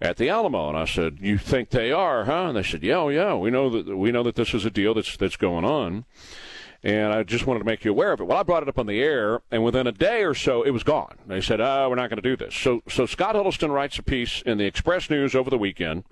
at 0.00 0.16
the 0.16 0.28
Alamo. 0.28 0.68
And 0.68 0.76
I 0.76 0.84
said, 0.84 1.18
"You 1.20 1.38
think 1.38 1.70
they 1.70 1.92
are, 1.92 2.24
huh?" 2.24 2.46
And 2.48 2.56
they 2.56 2.62
said, 2.62 2.82
"Yeah, 2.82 2.96
oh, 2.96 3.08
yeah. 3.08 3.34
We 3.34 3.50
know 3.50 3.70
that 3.70 3.96
we 3.96 4.10
know 4.10 4.22
that 4.24 4.34
this 4.34 4.54
is 4.54 4.64
a 4.64 4.70
deal 4.70 4.94
that's 4.94 5.16
that's 5.16 5.36
going 5.36 5.64
on." 5.64 6.04
And 6.82 7.14
I 7.14 7.22
just 7.22 7.46
wanted 7.46 7.60
to 7.60 7.64
make 7.64 7.84
you 7.84 7.92
aware 7.92 8.12
of 8.12 8.20
it. 8.20 8.24
Well, 8.24 8.36
I 8.36 8.42
brought 8.42 8.62
it 8.62 8.68
up 8.68 8.78
on 8.78 8.86
the 8.86 9.00
air, 9.00 9.40
and 9.50 9.64
within 9.64 9.86
a 9.86 9.92
day 9.92 10.22
or 10.22 10.34
so, 10.34 10.62
it 10.62 10.70
was 10.70 10.82
gone. 10.82 11.16
They 11.26 11.40
said, 11.40 11.60
"Oh, 11.60 11.88
we're 11.88 11.94
not 11.94 12.10
going 12.10 12.20
to 12.20 12.28
do 12.28 12.36
this." 12.36 12.54
So, 12.54 12.82
so 12.88 13.06
Scott 13.06 13.36
Huddleston 13.36 13.72
writes 13.72 13.98
a 13.98 14.02
piece 14.02 14.42
in 14.42 14.58
the 14.58 14.66
Express 14.66 15.08
News 15.08 15.34
over 15.34 15.48
the 15.48 15.58
weekend 15.58 16.04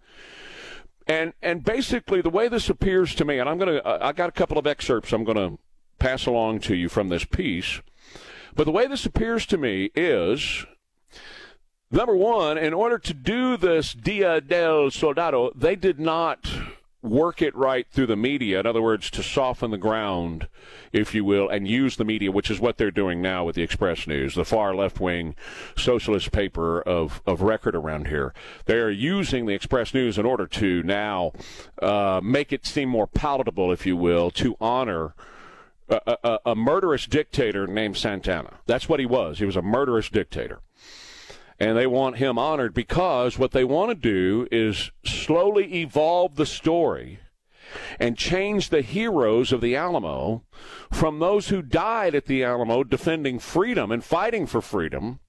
and 1.07 1.33
and 1.43 1.65
basically 1.65 2.21
the 2.21 2.31
way 2.31 2.49
this 2.49 2.69
appears 2.69 3.15
to 3.17 3.25
me, 3.25 3.39
and 3.39 3.49
I'm 3.49 3.59
gonna 3.59 3.81
I 3.85 4.13
got 4.13 4.29
a 4.29 4.33
couple 4.33 4.59
of 4.59 4.67
excerpts 4.67 5.13
I'm 5.13 5.25
gonna 5.25 5.59
pass 5.99 6.27
along 6.27 6.61
to 6.61 6.75
you 6.75 6.89
from 6.89 7.09
this 7.09 7.25
piece, 7.25 7.81
but 8.55 8.65
the 8.65 8.73
way 8.73 8.87
this 8.87 9.07
appears 9.07 9.47
to 9.47 9.59
me 9.59 9.91
is 9.95 10.67
number 11.91 12.17
one, 12.17 12.59
in 12.59 12.73
order 12.75 12.99
to 12.99 13.15
do 13.15 13.57
this 13.57 13.93
Dia 13.93 14.41
del 14.41 14.91
Soldado, 14.91 15.53
they 15.55 15.77
did 15.77 16.01
not 16.01 16.51
work 17.03 17.43
it 17.43 17.55
right 17.57 17.87
through 17.91 18.07
the 18.07 18.17
media. 18.17 18.61
In 18.61 18.67
other 18.67 18.81
words, 18.81 19.11
to 19.11 19.23
soften 19.23 19.71
the 19.71 19.79
ground, 19.79 20.49
if 20.93 21.15
you 21.15 21.25
will, 21.25 21.49
and 21.49 21.67
use 21.67 21.97
the 21.97 22.05
media, 22.05 22.31
which 22.31 22.51
is 22.51 22.61
what 22.61 22.79
they're 22.79 22.91
doing 22.91 23.21
now 23.21 23.45
with 23.45 23.57
the 23.57 23.63
Express 23.63 24.07
News, 24.07 24.35
the 24.35 24.45
far 24.45 24.75
left 24.75 25.01
wing 25.01 25.35
socialist 25.77 26.31
paper 26.31 26.81
of, 26.83 27.21
of 27.27 27.43
record 27.43 27.75
around 27.75 28.07
here. 28.07 28.33
They 28.67 28.79
are 28.79 28.91
using 28.91 29.47
the 29.47 29.55
Express 29.55 29.93
News 29.93 30.17
in 30.17 30.25
order 30.25 30.47
to 30.47 30.83
now 30.85 31.33
uh, 31.81 32.21
make 32.23 32.53
it 32.53 32.65
seem 32.65 32.89
more 32.89 33.09
palatable, 33.09 33.73
if 33.73 33.85
you 33.85 33.97
will, 33.97 34.31
to 34.33 34.57
honor. 34.61 35.15
A, 35.89 36.17
a, 36.25 36.39
a 36.47 36.55
murderous 36.55 37.07
dictator 37.07 37.67
named 37.67 37.99
Santa 37.99 38.33
Anna. 38.33 38.55
That's 38.65 38.89
what 38.89 38.99
he 38.99 39.05
was. 39.05 39.41
He 39.41 39.45
was 39.45 39.57
a 39.57 39.63
murderous 39.63 40.09
dictator 40.09 40.61
and 41.63 41.79
they 41.79 41.87
want 41.87 42.17
him 42.17 42.39
honored 42.39 42.75
because 42.75 43.39
what 43.39 43.53
they 43.53 43.63
want 43.63 43.89
to 43.89 43.95
do 43.95 44.49
is 44.51 44.91
slowly 45.05 45.77
evolve 45.77 46.35
the 46.35 46.45
story 46.45 47.21
and 48.01 48.19
change 48.19 48.69
the 48.69 48.83
heroes 48.83 49.53
of 49.53 49.61
the 49.61 49.77
Alamo 49.77 50.43
from 50.91 51.21
those 51.21 51.51
who 51.51 51.63
died 51.63 52.17
at 52.17 52.27
the 52.27 52.43
Alamo 52.43 52.83
defending 52.83 53.39
freedom 53.39 53.93
and 53.93 54.03
fighting 54.03 54.45
for 54.45 54.61
freedom 54.61 55.21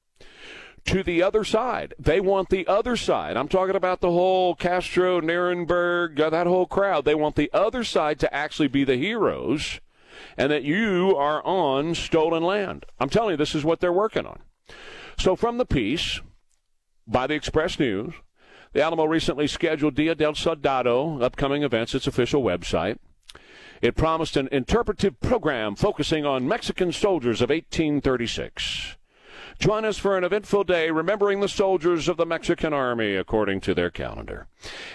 to 0.86 1.04
the 1.04 1.22
other 1.22 1.43
side. 1.43 1.93
They 2.00 2.19
want 2.19 2.50
the 2.50 2.65
other 2.65 2.98
side. 2.98 3.38
I'm 3.38 3.48
talking 3.48 3.76
about 3.76 4.02
the 4.02 4.10
whole 4.10 4.56
Castro, 4.56 5.22
Nirenberg, 5.22 6.19
uh, 6.19 6.32
that 6.32 6.48
whole 6.48 6.65
crowd. 6.65 7.06
They 7.06 7.13
want 7.13 7.36
the 7.36 7.52
other 7.54 7.84
side 7.84 8.19
to 8.22 8.34
actually 8.34 8.69
be 8.69 8.84
the 8.84 8.98
heroes 8.98 9.80
and 10.36 10.52
that 10.52 10.63
you 10.63 11.15
are 11.15 11.46
on 11.46 11.93
stolen 11.93 12.41
land. 12.41 12.88
I'm 13.00 13.10
telling 13.10 13.34
you, 13.34 13.38
this 13.38 13.54
is 13.54 13.63
what 13.63 13.82
they're 13.82 13.93
working 13.93 14.26
on. 14.26 14.39
So, 15.17 15.36
from 15.36 15.58
the 15.58 15.65
piece 15.65 16.21
by 17.08 17.28
the 17.28 17.36
Express 17.36 17.80
News, 17.80 18.13
the 18.73 18.82
Alamo 18.82 19.06
recently 19.06 19.47
scheduled 19.47 19.95
Dia 19.95 20.15
del 20.15 20.36
Soldado 20.36 21.21
upcoming 21.21 21.63
events, 21.63 21.93
its 21.93 22.08
official 22.08 22.43
website. 22.43 22.97
It 23.82 23.95
promised 23.95 24.38
an 24.38 24.49
interpretive 24.52 25.19
program 25.19 25.76
focusing 25.76 26.26
on 26.26 26.47
Mexican 26.47 26.91
soldiers 26.91 27.41
of 27.41 27.49
1836. 27.49 28.95
Join 29.59 29.85
us 29.85 29.97
for 29.97 30.17
an 30.17 30.23
eventful 30.23 30.63
day 30.63 30.91
remembering 30.91 31.39
the 31.39 31.47
soldiers 31.47 32.07
of 32.07 32.17
the 32.17 32.25
Mexican 32.25 32.73
Army 32.73 33.15
according 33.15 33.61
to 33.61 33.73
their 33.73 33.89
calendar. 33.89 34.47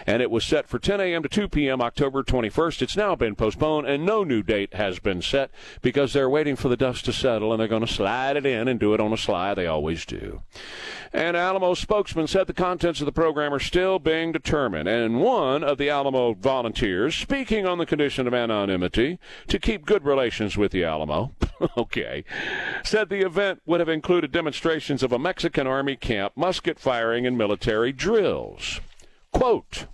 And 0.07 0.23
it 0.23 0.31
was 0.31 0.45
set 0.45 0.69
for 0.69 0.79
10 0.79 1.01
a.m. 1.01 1.23
to 1.23 1.29
2 1.29 1.49
p.m. 1.49 1.81
October 1.81 2.23
21st. 2.23 2.83
It's 2.83 2.97
now 2.97 3.15
been 3.15 3.35
postponed 3.35 3.87
and 3.87 4.05
no 4.05 4.25
new 4.25 4.43
date 4.43 4.75
has 4.75 4.99
been 4.99 5.23
set 5.23 5.51
because 5.83 6.13
they're 6.13 6.29
waiting 6.29 6.57
for 6.57 6.69
the 6.69 6.77
dust 6.77 7.05
to 7.05 7.13
settle 7.13 7.53
and 7.53 7.61
they're 7.61 7.69
going 7.69 7.87
to 7.87 7.93
slide 7.93 8.37
it 8.37 8.47
in 8.47 8.69
and 8.69 8.81
do 8.81 8.95
it 8.95 9.01
on 9.01 9.13
a 9.13 9.17
slide. 9.17 9.55
They 9.55 9.67
always 9.67 10.05
do. 10.05 10.43
And 11.13 11.37
Alamo 11.37 11.75
spokesman 11.75 12.27
said 12.27 12.47
the 12.47 12.53
contents 12.53 13.01
of 13.01 13.07
the 13.07 13.13
program 13.13 13.55
are 13.55 13.59
still 13.59 13.99
being 13.99 14.33
determined. 14.33 14.89
And 14.89 15.21
one 15.21 15.65
of 15.65 15.79
the 15.79 15.89
Alamo 15.89 16.35
volunteers, 16.35 17.15
speaking 17.15 17.67
on 17.67 17.79
the 17.79 17.87
condition 17.87 18.27
of 18.27 18.35
anonymity 18.35 19.19
to 19.49 19.59
keep 19.59 19.87
good 19.87 20.05
relations 20.05 20.57
with 20.57 20.73
the 20.73 20.85
Alamo, 20.85 21.35
okay, 21.79 22.25
said 22.85 23.09
the 23.09 23.25
event 23.25 23.63
would 23.65 23.81
have 23.81 23.89
included 23.89 24.33
demonstrations 24.33 24.48
of 25.03 25.13
a 25.13 25.19
Mexican 25.19 25.67
Army 25.67 25.97
camp, 25.97 26.33
musket 26.37 26.79
firing, 26.79 27.27
and 27.27 27.37
military 27.37 27.93
drills. 27.93 28.81
Quote, 29.33 29.87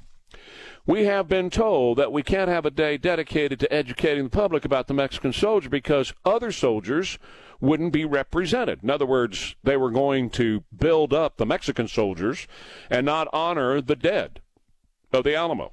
we 0.87 1.05
have 1.05 1.29
been 1.29 1.49
told 1.49 1.97
that 1.99 2.13
we 2.13 2.23
can't 2.23 2.51
have 2.51 2.67
a 2.67 2.71
day 2.71 2.99
dedicated 2.99 3.59
to 3.61 3.73
educating 3.73 4.25
the 4.25 4.31
public 4.31 4.65
about 4.65 4.87
the 4.87 4.95
Mexican 4.95 5.33
soldier 5.33 5.71
because 5.71 6.13
other 6.25 6.53
soldiers 6.53 7.19
wouldn't 7.61 7.93
be 7.93 8.05
represented. 8.05 8.83
In 8.83 8.91
other 8.91 9.07
words, 9.07 9.57
they 9.65 9.77
were 9.77 9.91
going 9.91 10.29
to 10.31 10.63
build 10.77 11.15
up 11.15 11.37
the 11.37 11.47
Mexican 11.47 11.89
soldiers 11.89 12.47
and 12.91 13.07
not 13.07 13.29
honor 13.33 13.81
the 13.81 13.97
dead 13.97 14.41
of 15.13 15.25
the 15.25 15.35
Alamo. 15.35 15.73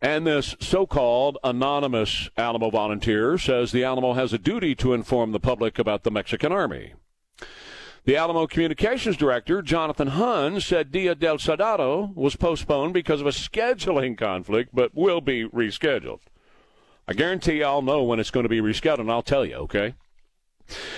And 0.00 0.26
this 0.26 0.54
so 0.60 0.86
called 0.86 1.38
anonymous 1.42 2.30
Alamo 2.36 2.70
volunteer 2.70 3.36
says 3.36 3.72
the 3.72 3.82
Alamo 3.82 4.12
has 4.12 4.32
a 4.32 4.38
duty 4.38 4.74
to 4.76 4.92
inform 4.92 5.32
the 5.32 5.40
public 5.40 5.78
about 5.78 6.04
the 6.04 6.10
Mexican 6.10 6.52
Army. 6.52 6.94
The 8.04 8.16
Alamo 8.16 8.46
Communications 8.46 9.16
Director, 9.16 9.60
Jonathan 9.60 10.08
Hunn, 10.08 10.60
said 10.60 10.92
Dia 10.92 11.14
del 11.14 11.38
Soldado 11.38 12.12
was 12.14 12.36
postponed 12.36 12.94
because 12.94 13.20
of 13.20 13.26
a 13.26 13.30
scheduling 13.30 14.16
conflict, 14.16 14.70
but 14.72 14.94
will 14.94 15.20
be 15.20 15.48
rescheduled. 15.48 16.20
I 17.08 17.12
guarantee 17.12 17.62
I'll 17.62 17.82
know 17.82 18.02
when 18.02 18.20
it's 18.20 18.30
going 18.30 18.44
to 18.44 18.48
be 18.48 18.60
rescheduled, 18.60 19.00
and 19.00 19.10
I'll 19.10 19.22
tell 19.22 19.44
you, 19.44 19.56
okay? 19.56 19.94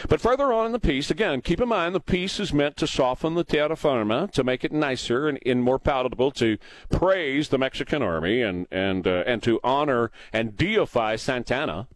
But 0.08 0.20
further 0.20 0.52
on 0.52 0.66
in 0.66 0.72
the 0.72 0.80
piece, 0.80 1.10
again, 1.10 1.40
keep 1.40 1.60
in 1.60 1.68
mind 1.68 1.94
the 1.94 2.00
piece 2.00 2.40
is 2.40 2.52
meant 2.52 2.76
to 2.78 2.86
soften 2.86 3.34
the 3.34 3.44
terra 3.44 3.76
firma, 3.76 4.28
to 4.32 4.44
make 4.44 4.64
it 4.64 4.72
nicer 4.72 5.28
and, 5.28 5.38
and 5.44 5.62
more 5.62 5.78
palatable, 5.78 6.32
to 6.32 6.58
praise 6.90 7.48
the 7.48 7.58
Mexican 7.58 8.02
army 8.02 8.42
and 8.42 8.66
and 8.70 9.06
uh, 9.06 9.24
and 9.26 9.42
to 9.42 9.60
honor 9.62 10.10
and 10.32 10.56
deify 10.56 11.16
Santa 11.16 11.54
Anna. 11.54 11.88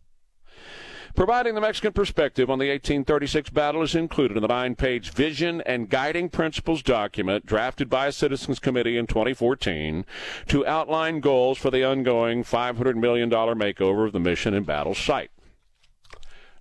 Providing 1.15 1.55
the 1.55 1.61
Mexican 1.61 1.93
perspective 1.93 2.51
on 2.51 2.59
the 2.59 2.71
1836 2.71 3.51
battle 3.51 3.83
is 3.83 3.95
included 3.95 4.37
in 4.37 4.43
the 4.43 4.49
nine 4.49 4.75
page 4.75 5.13
vision 5.13 5.61
and 5.65 5.89
guiding 5.89 6.29
principles 6.29 6.83
document 6.83 7.47
drafted 7.47 7.89
by 7.89 8.09
a 8.09 8.13
citizens 8.13 8.59
committee 8.59 8.97
in 8.97 9.07
2014 9.07 10.05
to 10.49 10.67
outline 10.67 11.21
goals 11.21 11.57
for 11.57 11.71
the 11.71 11.85
ongoing 11.85 12.43
$500 12.43 12.97
million 12.97 13.31
makeover 13.31 14.07
of 14.07 14.13
the 14.13 14.19
mission 14.19 14.55
and 14.55 14.67
battle 14.67 14.95
site. 14.95 15.31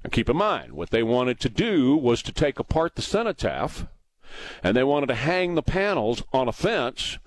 And 0.04 0.12
keep 0.12 0.30
in 0.30 0.38
mind, 0.38 0.74
what 0.74 0.90
they 0.90 1.04
wanted 1.04 1.40
to 1.42 1.50
do 1.50 1.96
was 1.96 2.22
to 2.24 2.32
take 2.32 2.60
apart 2.60 2.96
the 2.96 3.02
cenotaph, 3.02 3.88
and 4.62 4.76
they 4.76 4.84
wanted 4.84 5.08
to 5.08 5.16
hang 5.16 5.56
the 5.56 5.64
panels 5.64 6.24
on 6.34 6.48
a 6.48 6.54
fence 6.54 7.20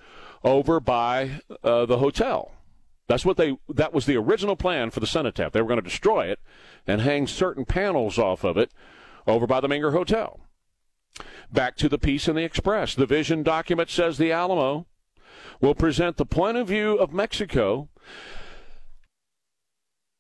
over 0.45 0.79
by 0.79 1.41
uh, 1.65 1.87
the 1.87 1.99
hotel. 1.99 2.53
That's 3.09 3.25
what 3.25 3.37
they. 3.37 3.57
That 3.69 3.95
was 3.95 4.07
the 4.07 4.17
original 4.17 4.57
plan 4.57 4.91
for 4.91 5.01
the 5.01 5.07
cenotaph. 5.07 5.53
They 5.53 5.63
were 5.63 5.69
going 5.69 5.83
to 5.83 5.89
destroy 5.89 6.27
it 6.27 6.41
and 6.87 7.01
hang 7.01 7.27
certain 7.27 7.65
panels 7.65 8.19
off 8.19 8.45
of 8.45 8.57
it 8.57 8.73
over 9.27 9.47
by 9.47 9.61
the 9.61 9.69
Menger 9.69 9.93
Hotel. 9.93 10.41
Back 11.51 11.77
to 11.77 11.89
the 11.89 11.99
piece 11.99 12.29
in 12.29 12.37
the 12.37 12.45
Express. 12.45 12.95
The 12.95 13.07
vision 13.07 13.43
document 13.43 13.91
says 13.91 14.19
the 14.19 14.33
Alamo 14.33 14.87
will 15.61 15.75
present 15.75 16.17
the 16.17 16.27
point 16.27 16.57
of 16.57 16.69
view 16.69 16.97
of 16.97 17.13
Mexico 17.13 17.89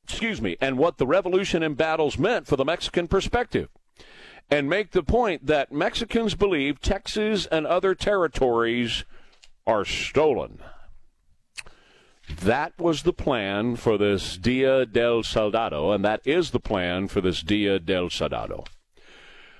excuse 0.09 0.40
me, 0.40 0.57
and 0.61 0.79
what 0.79 0.99
the 0.99 1.07
revolution 1.07 1.62
and 1.62 1.77
battles 1.77 2.16
meant 2.16 2.47
for 2.47 2.57
the 2.57 2.64
Mexican 2.64 3.09
perspective. 3.09 3.69
And 4.49 4.69
make 4.69 4.92
the 4.92 5.03
point 5.03 5.47
that 5.47 5.73
Mexicans 5.73 6.37
believe 6.37 6.81
Texas 6.81 7.47
and 7.47 7.66
other 7.66 7.97
territories 7.97 9.05
are 9.66 9.85
stolen. 9.85 10.61
That 12.29 12.79
was 12.79 13.03
the 13.03 13.12
plan 13.12 13.75
for 13.75 13.99
this 13.99 14.37
Dia 14.37 14.87
del 14.87 15.25
Soldado, 15.25 15.90
and 15.90 16.05
that 16.05 16.21
is 16.25 16.53
the 16.53 16.61
plan 16.61 17.09
for 17.09 17.21
this 17.21 17.42
Dia 17.42 17.81
del 17.81 18.09
Soldado. 18.09 18.64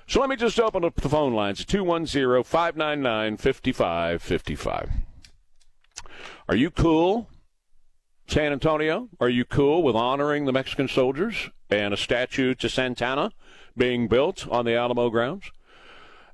So 0.07 0.21
let 0.21 0.29
me 0.29 0.37
just 0.37 0.57
open 0.57 0.85
up 0.85 0.95
the 0.95 1.09
phone 1.09 1.33
lines 1.33 1.65
210 1.65 2.43
599 2.43 3.35
5555. 3.35 4.89
Are 6.47 6.55
you 6.55 6.71
cool 6.71 7.29
San 8.29 8.51
Antonio, 8.51 9.07
are 9.21 9.29
you 9.29 9.45
cool 9.45 9.81
with 9.81 9.95
honoring 9.95 10.43
the 10.43 10.51
Mexican 10.51 10.89
soldiers 10.89 11.49
and 11.69 11.93
a 11.93 11.97
statue 11.97 12.53
to 12.55 12.67
Santa 12.67 13.05
Anna 13.05 13.31
being 13.77 14.09
built 14.09 14.45
on 14.49 14.65
the 14.65 14.75
Alamo 14.75 15.09
grounds? 15.09 15.49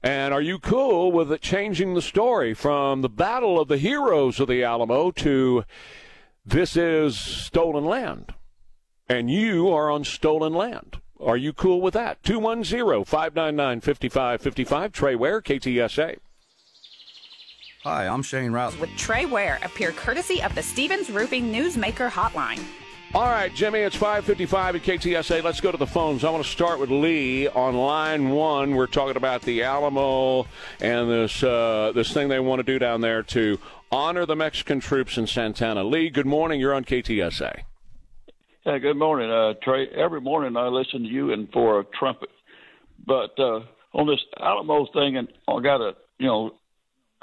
And 0.01 0.33
are 0.33 0.41
you 0.41 0.57
cool 0.57 1.11
with 1.11 1.31
it 1.31 1.41
changing 1.41 1.93
the 1.93 2.01
story 2.01 2.55
from 2.55 3.01
the 3.03 3.09
battle 3.09 3.59
of 3.59 3.67
the 3.67 3.77
heroes 3.77 4.39
of 4.39 4.47
the 4.47 4.63
Alamo 4.63 5.11
to 5.11 5.65
this 6.43 6.75
is 6.75 7.15
stolen 7.15 7.85
land? 7.85 8.33
And 9.07 9.29
you 9.29 9.69
are 9.69 9.91
on 9.91 10.03
stolen 10.03 10.53
land. 10.53 10.99
Are 11.19 11.37
you 11.37 11.53
cool 11.53 11.79
with 11.79 11.93
that? 11.93 12.23
210 12.23 13.05
599 13.05 13.81
5555. 13.81 14.91
Trey 14.91 15.15
Ware, 15.15 15.41
KTSA. 15.43 16.17
Hi, 17.83 18.07
I'm 18.07 18.21
Shane 18.21 18.53
Rouse. 18.53 18.79
With 18.79 18.95
Trey 18.95 19.25
Ware, 19.25 19.59
appear 19.61 19.91
courtesy 19.91 20.41
of 20.41 20.55
the 20.55 20.63
Stevens 20.63 21.09
Roofing 21.09 21.51
Newsmaker 21.51 22.09
Hotline. 22.09 22.63
All 23.13 23.25
right, 23.25 23.53
Jimmy, 23.53 23.79
it's 23.79 23.97
555 23.97 24.77
at 24.77 24.83
KTSA. 24.83 25.43
Let's 25.43 25.59
go 25.59 25.69
to 25.69 25.77
the 25.77 25.85
phones. 25.85 26.23
I 26.23 26.29
want 26.29 26.45
to 26.45 26.49
start 26.49 26.79
with 26.79 26.89
Lee 26.89 27.49
on 27.49 27.75
line 27.75 28.29
one. 28.29 28.73
We're 28.73 28.87
talking 28.87 29.17
about 29.17 29.41
the 29.41 29.63
Alamo 29.63 30.47
and 30.79 31.11
this 31.11 31.43
uh, 31.43 31.91
this 31.93 32.13
thing 32.13 32.29
they 32.29 32.39
want 32.39 32.59
to 32.59 32.63
do 32.63 32.79
down 32.79 33.01
there 33.01 33.21
to 33.21 33.59
honor 33.91 34.25
the 34.25 34.37
Mexican 34.37 34.79
troops 34.79 35.17
in 35.17 35.27
Santa 35.27 35.65
Anna. 35.65 35.83
Lee, 35.83 36.09
good 36.09 36.25
morning. 36.25 36.61
You're 36.61 36.73
on 36.73 36.85
KTSA. 36.85 37.63
Yeah, 38.65 38.77
good 38.77 38.97
morning, 38.97 39.29
uh, 39.29 39.55
Trey. 39.61 39.89
Every 39.89 40.21
morning 40.21 40.55
I 40.55 40.69
listen 40.69 41.03
to 41.03 41.09
you 41.09 41.33
and 41.33 41.51
for 41.51 41.81
a 41.81 41.83
trumpet. 41.83 42.29
But 43.05 43.37
uh, 43.37 43.59
on 43.93 44.07
this 44.07 44.23
Alamo 44.39 44.87
thing, 44.93 45.17
and 45.17 45.27
I 45.49 45.59
got 45.59 45.79
to, 45.79 45.95
you 46.17 46.27
know, 46.27 46.53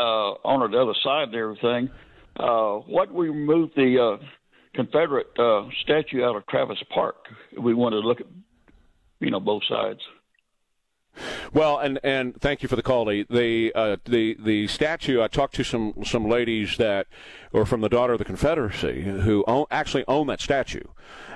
uh, 0.01 0.33
on 0.45 0.71
the 0.71 0.79
other 0.79 0.95
side 1.05 1.29
and 1.29 1.35
everything. 1.35 1.91
Uh, 2.37 2.77
what 2.87 3.13
we 3.13 3.29
removed 3.29 3.73
the 3.77 4.19
uh, 4.19 4.25
Confederate 4.75 5.27
uh, 5.39 5.69
statue 5.83 6.25
out 6.25 6.37
of 6.37 6.47
Travis 6.47 6.79
Park? 6.95 7.17
We 7.61 7.75
wanted 7.75 8.01
to 8.01 8.09
look 8.09 8.21
at, 8.21 8.27
you 9.21 9.31
know, 9.31 9.41
both 9.41 9.63
sides. 9.69 10.01
Well, 11.53 11.79
and 11.79 11.99
and 12.03 12.41
thank 12.41 12.63
you 12.63 12.69
for 12.69 12.77
the 12.77 12.83
call. 12.83 13.05
The 13.05 13.27
the 13.29 13.73
uh, 13.75 13.97
the 14.05 14.37
the 14.39 14.67
statue. 14.67 15.23
I 15.23 15.29
talked 15.29 15.55
to 15.57 15.65
some 15.65 15.95
some 16.05 16.29
ladies 16.29 16.77
that 16.77 17.07
were 17.53 17.67
from 17.67 17.81
the 17.81 17.89
Daughter 17.89 18.13
of 18.13 18.19
the 18.19 18.25
Confederacy 18.25 19.03
who 19.03 19.45
own, 19.47 19.67
actually 19.71 20.05
own 20.07 20.27
that 20.29 20.41
statue, 20.41 20.85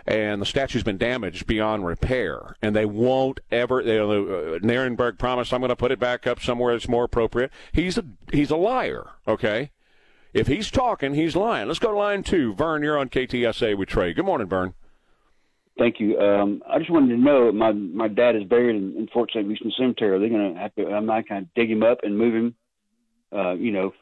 and 0.07 0.40
the 0.40 0.47
statue's 0.47 0.83
been 0.83 0.99
damaged 0.99 1.47
beyond 1.47 1.87
repair, 1.87 2.57
and 2.62 2.75
they 2.75 2.87
won't 2.87 3.40
ever. 3.51 3.83
They, 3.83 3.99
uh, 3.99 4.59
Nirenberg 4.61 5.18
promised 5.18 5.53
I'm 5.53 5.61
going 5.61 5.70
to 5.70 5.77
put 5.77 5.92
it 5.92 5.99
back 5.99 6.27
up 6.27 6.40
somewhere 6.40 6.75
that's 6.75 6.88
more 6.88 7.05
appropriate. 7.05 7.51
He's 7.73 7.99
a 7.99 8.05
he's 8.33 8.51
a 8.51 8.57
liar. 8.57 9.11
Okay, 9.27 9.70
if 10.33 10.47
he's 10.47 10.70
talking, 10.70 11.14
he's 11.14 11.37
lying. 11.37 11.68
Let's 11.68 11.79
go 11.79 11.92
to 11.92 11.97
line 11.97 12.23
two. 12.23 12.55
Vern, 12.55 12.83
you're 12.83 12.99
on 12.99 13.09
KTSA 13.09 13.77
with 13.77 13.88
Trey. 13.88 14.12
Good 14.12 14.25
morning, 14.25 14.49
Vern. 14.49 14.75
Thank 15.76 15.98
you. 15.98 16.18
Um, 16.18 16.62
I 16.68 16.78
just 16.78 16.90
wanted 16.90 17.08
to 17.08 17.20
know 17.20 17.50
my 17.50 17.72
my 17.72 18.06
dad 18.06 18.37
is 18.37 18.44
buried 18.44 18.76
in, 18.76 18.96
in 18.96 19.08
Fort 19.12 19.30
St. 19.30 19.46
Lucie 19.46 19.74
Cemetery. 19.76 20.16
Are 20.16 20.20
they 20.20 20.28
going 20.28 20.54
to 20.54 20.60
have 20.60 20.74
to? 20.76 20.87
I'm 20.87 21.06
not 21.06 21.28
going 21.28 21.44
to 21.44 21.50
dig 21.56 21.70
him 21.70 21.82
up 21.82 21.98
and 22.04 22.16
move 22.16 22.34
him. 22.34 22.54
Uh, 23.34 23.54
you 23.54 23.72
know, 23.72 23.92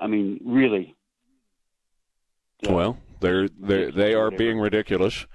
I 0.00 0.06
mean, 0.06 0.40
really. 0.44 0.96
So, 2.64 2.74
well, 2.74 2.98
they're 3.20 3.48
they 3.48 3.90
they 3.90 4.14
are 4.14 4.30
being 4.30 4.58
ridiculous. 4.58 5.26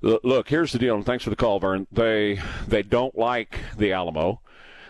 Look, 0.00 0.48
here's 0.48 0.72
the 0.72 0.78
deal. 0.78 0.96
And 0.96 1.04
thanks 1.04 1.24
for 1.24 1.30
the 1.30 1.36
call, 1.36 1.58
Vern. 1.58 1.86
They 1.92 2.40
they 2.66 2.82
don't 2.82 3.16
like 3.16 3.58
the 3.76 3.92
Alamo. 3.92 4.40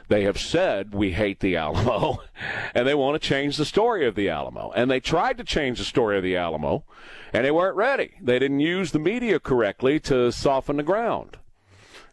They 0.08 0.24
have 0.24 0.38
said 0.38 0.94
we 0.94 1.12
hate 1.12 1.40
the 1.40 1.56
Alamo, 1.56 2.18
and 2.74 2.86
they 2.86 2.94
want 2.94 3.20
to 3.20 3.28
change 3.28 3.56
the 3.56 3.64
story 3.64 4.06
of 4.06 4.14
the 4.14 4.28
Alamo. 4.28 4.70
And 4.76 4.90
they 4.90 5.00
tried 5.00 5.38
to 5.38 5.44
change 5.44 5.78
the 5.78 5.84
story 5.84 6.16
of 6.16 6.22
the 6.22 6.36
Alamo, 6.36 6.84
and 7.32 7.44
they 7.44 7.50
weren't 7.50 7.76
ready. 7.76 8.14
They 8.20 8.38
didn't 8.38 8.60
use 8.60 8.92
the 8.92 8.98
media 8.98 9.40
correctly 9.40 9.98
to 10.00 10.30
soften 10.30 10.76
the 10.76 10.82
ground. 10.82 11.38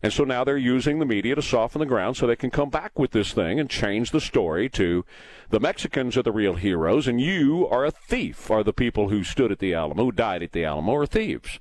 And 0.04 0.12
so 0.12 0.23
now 0.23 0.43
they're 0.43 0.58
using 0.58 0.97
the 0.97 1.06
media 1.06 1.36
to 1.36 1.43
soften 1.43 1.80
the 1.80 1.86
ground 1.86 2.17
so 2.17 2.25
they 2.25 2.36
can 2.36 2.49
come 2.49 2.69
back 2.69 2.97
with 2.97 3.12
this 3.12 3.34
thing 3.34 3.60
and 3.60 3.69
change 3.69 4.10
the 4.12 4.21
story 4.21 4.67
to 4.69 5.06
the 5.49 5.60
Mexicans 5.60 6.17
are 6.17 6.23
the 6.23 6.32
real 6.32 6.56
heroes 6.56 7.08
and 7.08 7.21
you 7.21 7.67
are 7.67 7.86
a 7.86 7.91
thief, 7.91 8.49
are 8.49 8.63
the 8.63 8.73
people 8.73 9.10
who 9.10 9.23
stood 9.23 9.51
at 9.51 9.60
the 9.60 9.75
Alamo, 9.75 10.06
who 10.06 10.12
died 10.12 10.41
at 10.41 10.54
the 10.54 10.65
Alamo, 10.65 10.95
are 10.95 11.06
thieves. 11.06 11.60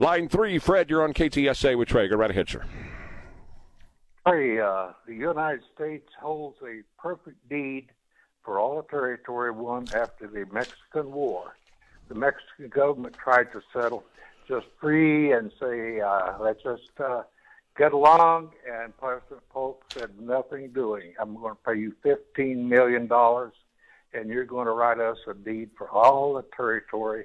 Line 0.00 0.28
three, 0.28 0.58
Fred, 0.58 0.90
you're 0.90 1.04
on 1.04 1.12
KTSA 1.12 1.78
with 1.78 1.88
Traeger. 1.88 2.16
Right 2.16 2.30
ahead, 2.30 2.48
sir. 2.48 2.64
Hey, 4.30 4.60
uh, 4.60 4.88
the 5.06 5.14
United 5.14 5.62
States 5.74 6.10
holds 6.20 6.58
a 6.62 6.82
perfect 7.00 7.48
deed 7.48 7.86
for 8.44 8.58
all 8.58 8.76
the 8.76 8.82
territory 8.82 9.50
won 9.50 9.86
after 9.94 10.26
the 10.26 10.44
Mexican 10.52 11.12
War. 11.12 11.56
The 12.08 12.14
Mexican 12.14 12.68
government 12.68 13.16
tried 13.16 13.50
to 13.52 13.62
settle 13.72 14.04
just 14.46 14.66
free 14.78 15.32
and 15.32 15.50
say, 15.58 16.00
uh, 16.00 16.34
let's 16.40 16.62
just 16.62 16.90
uh, 17.02 17.22
get 17.78 17.94
along, 17.94 18.50
and 18.70 18.94
President 18.98 19.48
Polk 19.48 19.82
said, 19.94 20.10
nothing 20.20 20.72
doing. 20.72 21.14
I'm 21.18 21.34
going 21.34 21.54
to 21.54 21.60
pay 21.66 21.78
you 21.78 21.94
$15 22.04 22.68
million, 22.68 23.08
and 24.12 24.28
you're 24.28 24.44
going 24.44 24.66
to 24.66 24.72
write 24.72 25.00
us 25.00 25.16
a 25.26 25.32
deed 25.32 25.70
for 25.78 25.88
all 25.88 26.34
the 26.34 26.44
territory 26.54 27.24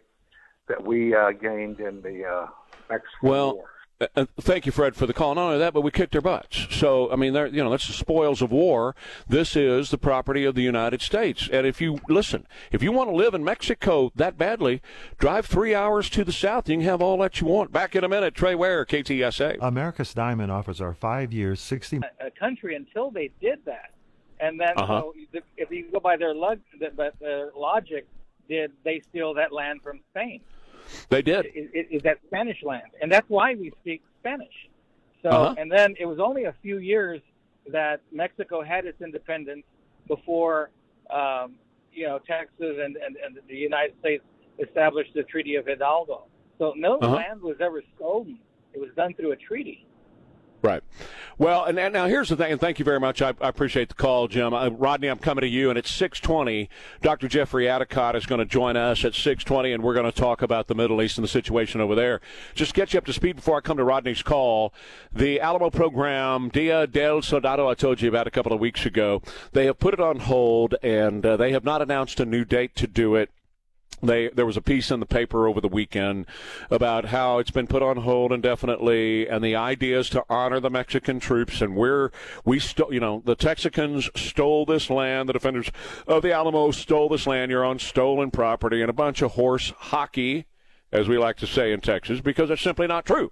that 0.68 0.82
we 0.82 1.14
uh, 1.14 1.32
gained 1.32 1.82
in 1.82 2.02
the 2.02 2.26
uh, 2.26 2.48
Mexican 2.90 3.30
well, 3.30 3.56
War. 3.56 3.73
Uh, 4.02 4.26
thank 4.42 4.66
you, 4.66 4.72
Fred, 4.72 4.96
for 4.96 5.06
the 5.06 5.14
call. 5.14 5.36
Not 5.36 5.48
only 5.48 5.60
that, 5.60 5.74
but 5.74 5.82
we 5.82 5.92
kicked 5.92 6.12
their 6.12 6.22
butts. 6.22 6.68
So, 6.72 7.12
I 7.12 7.16
mean, 7.16 7.34
you 7.34 7.64
know, 7.64 7.70
that's 7.70 7.88
the 7.88 7.94
spoils 7.94 8.42
of 8.42 8.52
war. 8.52 8.96
This 9.28 9.56
is 9.56 9.90
the 9.90 9.98
property 9.98 10.46
of 10.46 10.56
the 10.56 10.62
United 10.62 11.02
States. 11.02 11.50
And 11.52 11.66
if 11.66 11.80
you 11.80 12.00
listen, 12.10 12.48
if 12.72 12.84
you 12.84 12.92
want 12.92 13.10
to 13.10 13.16
live 13.16 13.34
in 13.34 13.44
Mexico 13.44 14.12
that 14.16 14.38
badly, 14.38 14.82
drive 15.18 15.46
three 15.46 15.76
hours 15.76 16.10
to 16.12 16.24
the 16.24 16.32
south. 16.32 16.70
You 16.70 16.78
can 16.78 16.86
have 16.86 17.02
all 17.02 17.18
that 17.20 17.40
you 17.40 17.48
want. 17.48 17.72
Back 17.72 17.96
in 17.96 18.04
a 18.04 18.10
minute, 18.10 18.36
Trey 18.36 18.56
Ware, 18.56 18.86
KTSA. 18.86 19.58
America's 19.62 20.14
Diamond 20.14 20.52
offers 20.52 20.82
our 20.82 20.94
five 20.94 21.32
years, 21.32 21.62
sixty. 21.62 22.00
60- 22.00 22.04
a 22.20 22.32
country 22.32 22.76
until 22.76 23.12
they 23.12 23.32
did 23.42 23.60
that, 23.66 23.92
and 24.40 24.60
then 24.60 24.74
uh-huh. 24.78 25.02
so 25.02 25.14
if 25.58 25.72
you 25.72 25.90
go 25.92 26.00
by 26.00 26.18
their, 26.18 26.34
log- 26.34 26.60
their 27.20 27.52
logic, 27.56 28.08
did 28.50 28.72
they 28.84 29.00
steal 29.00 29.34
that 29.36 29.52
land 29.52 29.82
from 29.82 30.00
Spain? 30.12 30.42
They 31.10 31.22
did. 31.22 31.48
Is, 31.54 31.70
is 31.92 32.02
that 32.04 32.20
Spanish 32.28 32.64
land, 32.64 32.92
and 33.02 33.12
that's 33.12 33.30
why 33.30 33.56
we 33.56 33.72
speak 33.82 34.02
Spanish. 34.20 34.54
So, 35.22 35.30
uh-huh. 35.30 35.56
and 35.58 35.72
then 35.72 35.96
it 36.00 36.06
was 36.06 36.20
only 36.20 36.46
a 36.46 36.56
few 36.62 36.80
years 36.80 37.22
that 37.72 38.02
Mexico 38.12 38.62
had 38.62 38.86
its 38.86 39.02
independence 39.02 39.64
before, 40.08 40.70
um, 41.10 41.56
you 41.94 42.06
know, 42.08 42.20
Texas 42.20 42.78
and, 42.84 42.98
and, 42.98 43.16
and 43.24 43.40
the 43.48 43.56
United 43.56 43.98
States 44.00 44.24
established 44.60 45.14
the 45.14 45.24
Treaty 45.24 45.56
of 45.56 45.66
Hidalgo. 45.66 46.26
So 46.60 46.74
no 46.76 46.98
uh-huh. 46.98 47.16
land 47.16 47.42
was 47.42 47.58
ever 47.62 47.82
stolen. 47.96 48.38
It 48.74 48.80
was 48.80 48.90
done 48.96 49.14
through 49.14 49.32
a 49.32 49.36
treaty. 49.36 49.86
Right. 50.64 50.82
Well, 51.38 51.66
and, 51.66 51.78
and, 51.78 51.94
now 51.94 52.08
here's 52.08 52.30
the 52.30 52.38
thing, 52.38 52.54
and 52.54 52.62
thank 52.62 52.80
you 52.80 52.86
very 52.86 53.00
much. 53.00 53.22
I, 53.22 53.34
I 53.42 53.50
appreciate 53.50 53.90
the 53.90 53.96
call, 53.96 54.30
Jim. 54.30 54.54
Uh, 54.54 54.70
Rodney, 54.70 55.10
I'm 55.10 55.18
coming 55.18 55.42
to 55.42 55.48
you, 55.48 55.70
and 55.70 55.78
it's 55.78 55.92
6:20, 55.92 56.70
Dr. 57.02 57.28
Jeffrey 57.28 57.66
Addicott 57.66 58.16
is 58.16 58.26
going 58.26 58.40
to 58.40 58.46
join 58.46 58.78
us 58.78 59.04
at 59.04 59.12
6:20, 59.12 59.74
and 59.74 59.84
we're 59.84 59.94
going 59.94 60.10
to 60.10 60.18
talk 60.18 60.42
about 60.42 60.68
the 60.68 60.76
Middle 60.76 61.02
East 61.02 61.18
and 61.18 61.24
the 61.24 61.30
situation 61.30 61.82
over 61.82 61.96
there. 61.96 62.22
Just 62.56 62.74
get 62.74 62.94
you 62.94 62.98
up 62.98 63.06
to 63.08 63.14
speed 63.14 63.36
before 63.36 63.58
I 63.58 63.60
come 63.60 63.76
to 63.76 63.84
Rodney's 63.84 64.24
call. 64.24 64.74
The 65.12 65.42
Alamo 65.42 65.70
program, 65.70 66.48
Dia 66.48 66.88
del 66.88 67.22
Soldado, 67.22 67.68
I 67.68 67.74
told 67.74 68.02
you 68.02 68.08
about 68.08 68.28
a 68.28 68.32
couple 68.32 68.54
of 68.54 68.62
weeks 68.62 68.86
ago. 68.86 69.22
They 69.52 69.66
have 69.66 69.80
put 69.80 69.94
it 69.94 70.00
on 70.00 70.20
hold, 70.20 70.76
and 70.82 71.26
uh, 71.26 71.36
they 71.36 71.52
have 71.52 71.66
not 71.66 71.82
announced 71.82 72.22
a 72.22 72.26
new 72.26 72.46
date 72.46 72.74
to 72.76 72.88
do 72.88 73.16
it. 73.16 73.30
They, 74.04 74.28
there 74.28 74.46
was 74.46 74.58
a 74.58 74.62
piece 74.62 74.92
in 74.92 75.00
the 75.00 75.06
paper 75.06 75.48
over 75.48 75.62
the 75.62 75.70
weekend 75.70 76.26
about 76.70 77.06
how 77.06 77.40
it's 77.40 77.52
been 77.52 77.68
put 77.68 77.82
on 77.82 77.98
hold 77.98 78.34
indefinitely, 78.34 79.30
and 79.30 79.42
the 79.42 79.56
idea 79.56 80.00
is 80.00 80.10
to 80.10 80.26
honor 80.30 80.60
the 80.60 80.70
Mexican 80.70 81.22
troops. 81.22 81.62
And 81.62 81.76
we're 81.76 82.12
we 82.44 82.60
stole, 82.60 82.94
you 82.94 83.00
know, 83.00 83.22
the 83.24 83.36
Texicans 83.36 84.10
stole 84.18 84.66
this 84.66 84.90
land. 84.90 85.30
The 85.30 85.34
defenders 85.34 85.72
of 86.06 86.22
the 86.22 86.34
Alamo 86.34 86.72
stole 86.72 87.08
this 87.08 87.26
land. 87.26 87.50
You're 87.50 87.64
on 87.64 87.80
stolen 87.80 88.30
property, 88.30 88.82
and 88.82 88.90
a 88.90 88.94
bunch 88.94 89.22
of 89.22 89.32
horse 89.32 89.72
hockey, 89.78 90.46
as 90.92 91.08
we 91.08 91.18
like 91.18 91.38
to 91.38 91.48
say 91.48 91.72
in 91.72 91.80
Texas, 91.80 92.20
because 92.20 92.50
it's 92.50 92.62
simply 92.62 92.88
not 92.88 93.06
true. 93.06 93.32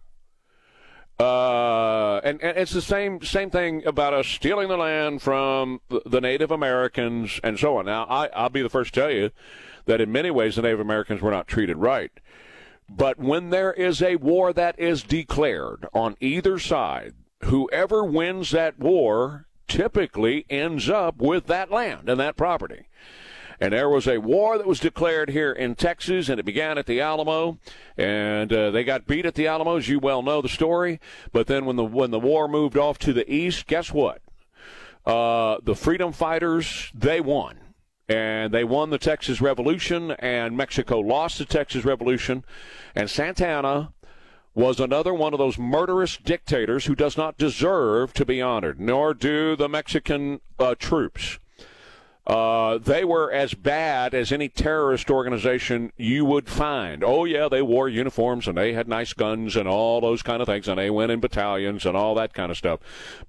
Uh, 1.22 2.20
and, 2.24 2.42
and 2.42 2.58
it's 2.58 2.72
the 2.72 2.82
same 2.82 3.22
same 3.22 3.52
thing 3.52 3.86
about 3.86 4.12
us 4.12 4.26
stealing 4.26 4.70
the 4.70 4.78
land 4.78 5.22
from 5.22 5.80
the 6.06 6.20
Native 6.20 6.50
Americans 6.50 7.40
and 7.44 7.60
so 7.60 7.78
on. 7.78 7.86
Now, 7.86 8.06
I, 8.06 8.28
I'll 8.34 8.50
be 8.50 8.64
the 8.64 8.70
first 8.70 8.96
to 8.96 9.02
tell 9.02 9.12
you 9.12 9.30
that 9.86 10.02
in 10.02 10.12
many 10.12 10.32
ways 10.32 10.56
the 10.56 10.64
Native 10.64 10.80
Americans 10.80 11.22
were 11.22 11.30
not 11.30 11.48
treated 11.48 11.78
right. 11.78 12.12
But 12.90 13.20
when 13.20 13.52
there 13.52 13.72
is 13.72 14.02
a 14.02 14.16
war 14.16 14.52
that 14.52 14.80
is 14.80 15.04
declared 15.04 15.86
on 15.94 16.18
either 16.20 16.58
side, 16.58 17.14
whoever 17.44 18.04
wins 18.04 18.50
that 18.50 18.80
war 18.80 19.46
typically 19.68 20.48
ends 20.50 20.90
up 20.90 21.20
with 21.20 21.46
that 21.46 21.72
land 21.72 22.10
and 22.10 22.20
that 22.20 22.36
property. 22.36 22.88
And 23.62 23.74
there 23.74 23.90
was 23.90 24.08
a 24.08 24.18
war 24.18 24.58
that 24.58 24.66
was 24.66 24.80
declared 24.80 25.30
here 25.30 25.52
in 25.52 25.76
Texas, 25.76 26.30
and 26.30 26.40
it 26.40 26.44
began 26.44 26.80
at 26.80 26.88
the 26.88 27.00
Alamo, 27.00 27.60
and 27.96 28.52
uh, 28.52 28.72
they 28.72 28.84
got 28.84 29.06
beat 29.06 29.28
at 29.28 29.36
the 29.36 29.46
Alamo, 29.46 29.78
as 29.78 29.88
you 29.88 30.00
well 30.00 30.24
know 30.24 30.42
the 30.42 30.50
story. 30.50 31.00
But 31.32 31.46
then 31.46 31.66
when 31.66 31.76
the 31.76 31.86
when 31.86 32.10
the 32.10 32.20
war 32.20 32.48
moved 32.48 32.76
off 32.76 32.98
to 33.00 33.14
the 33.14 33.32
east, 33.32 33.68
guess 33.68 33.92
what? 33.94 34.24
Uh, 35.06 35.58
the 35.62 35.76
freedom 35.76 36.12
fighters 36.12 36.92
they 36.94 37.22
won 37.22 37.60
and 38.10 38.54
they 38.54 38.64
won 38.64 38.90
the 38.90 38.98
Texas 38.98 39.40
Revolution, 39.40 40.12
and 40.12 40.58
Mexico 40.58 41.00
lost 41.00 41.38
the 41.38 41.46
Texas 41.46 41.86
Revolution, 41.86 42.44
and 42.94 43.10
Santa 43.10 43.48
Anna 43.48 43.94
was 44.54 44.82
another 44.82 45.14
one 45.14 45.34
of 45.34 45.40
those 45.40 45.58
murderous 45.58 46.18
dictators 46.18 46.86
who 46.86 46.96
does 46.96 47.16
not 47.16 47.38
deserve 47.38 48.12
to 48.14 48.26
be 48.26 48.42
honored, 48.42 48.82
nor 48.82 49.14
do 49.14 49.56
the 49.56 49.70
Mexican 49.70 50.42
uh, 50.60 50.76
troops. 50.78 51.40
Uh, 52.28 52.78
they 52.78 53.04
were 53.04 53.32
as 53.32 53.56
bad 53.56 54.14
as 54.14 54.32
any 54.32 54.48
terrorist 54.48 55.10
organization 55.10 55.92
you 55.98 56.24
would 56.24 56.48
find. 56.48 57.04
Oh, 57.04 57.26
yeah, 57.26 57.50
they 57.50 57.64
wore 57.64 57.90
uniforms 57.90 58.48
and 58.48 58.56
they 58.56 58.74
had 58.74 58.88
nice 58.88 59.14
guns 59.14 59.56
and 59.56 59.68
all 59.68 60.00
those 60.00 60.22
kind 60.22 60.40
of 60.40 60.46
things, 60.46 60.68
and 60.68 60.78
they 60.78 60.92
went 60.92 61.12
in 61.12 61.20
battalions 61.20 61.86
and 61.86 61.98
all 61.98 62.14
that 62.16 62.34
kind 62.34 62.52
of 62.52 62.58
stuff. 62.58 62.80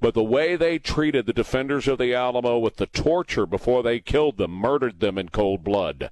But 0.00 0.12
the 0.12 0.22
way 0.22 0.56
they 0.56 0.78
treated 0.78 1.24
the 1.24 1.32
defenders 1.32 1.88
of 1.88 1.98
the 1.98 2.14
Alamo 2.14 2.58
with 2.58 2.76
the 2.76 2.86
torture 2.86 3.46
before 3.46 3.82
they 3.82 3.98
killed 3.98 4.36
them, 4.36 4.50
murdered 4.50 5.00
them 5.00 5.16
in 5.16 5.30
cold 5.30 5.64
blood, 5.64 6.10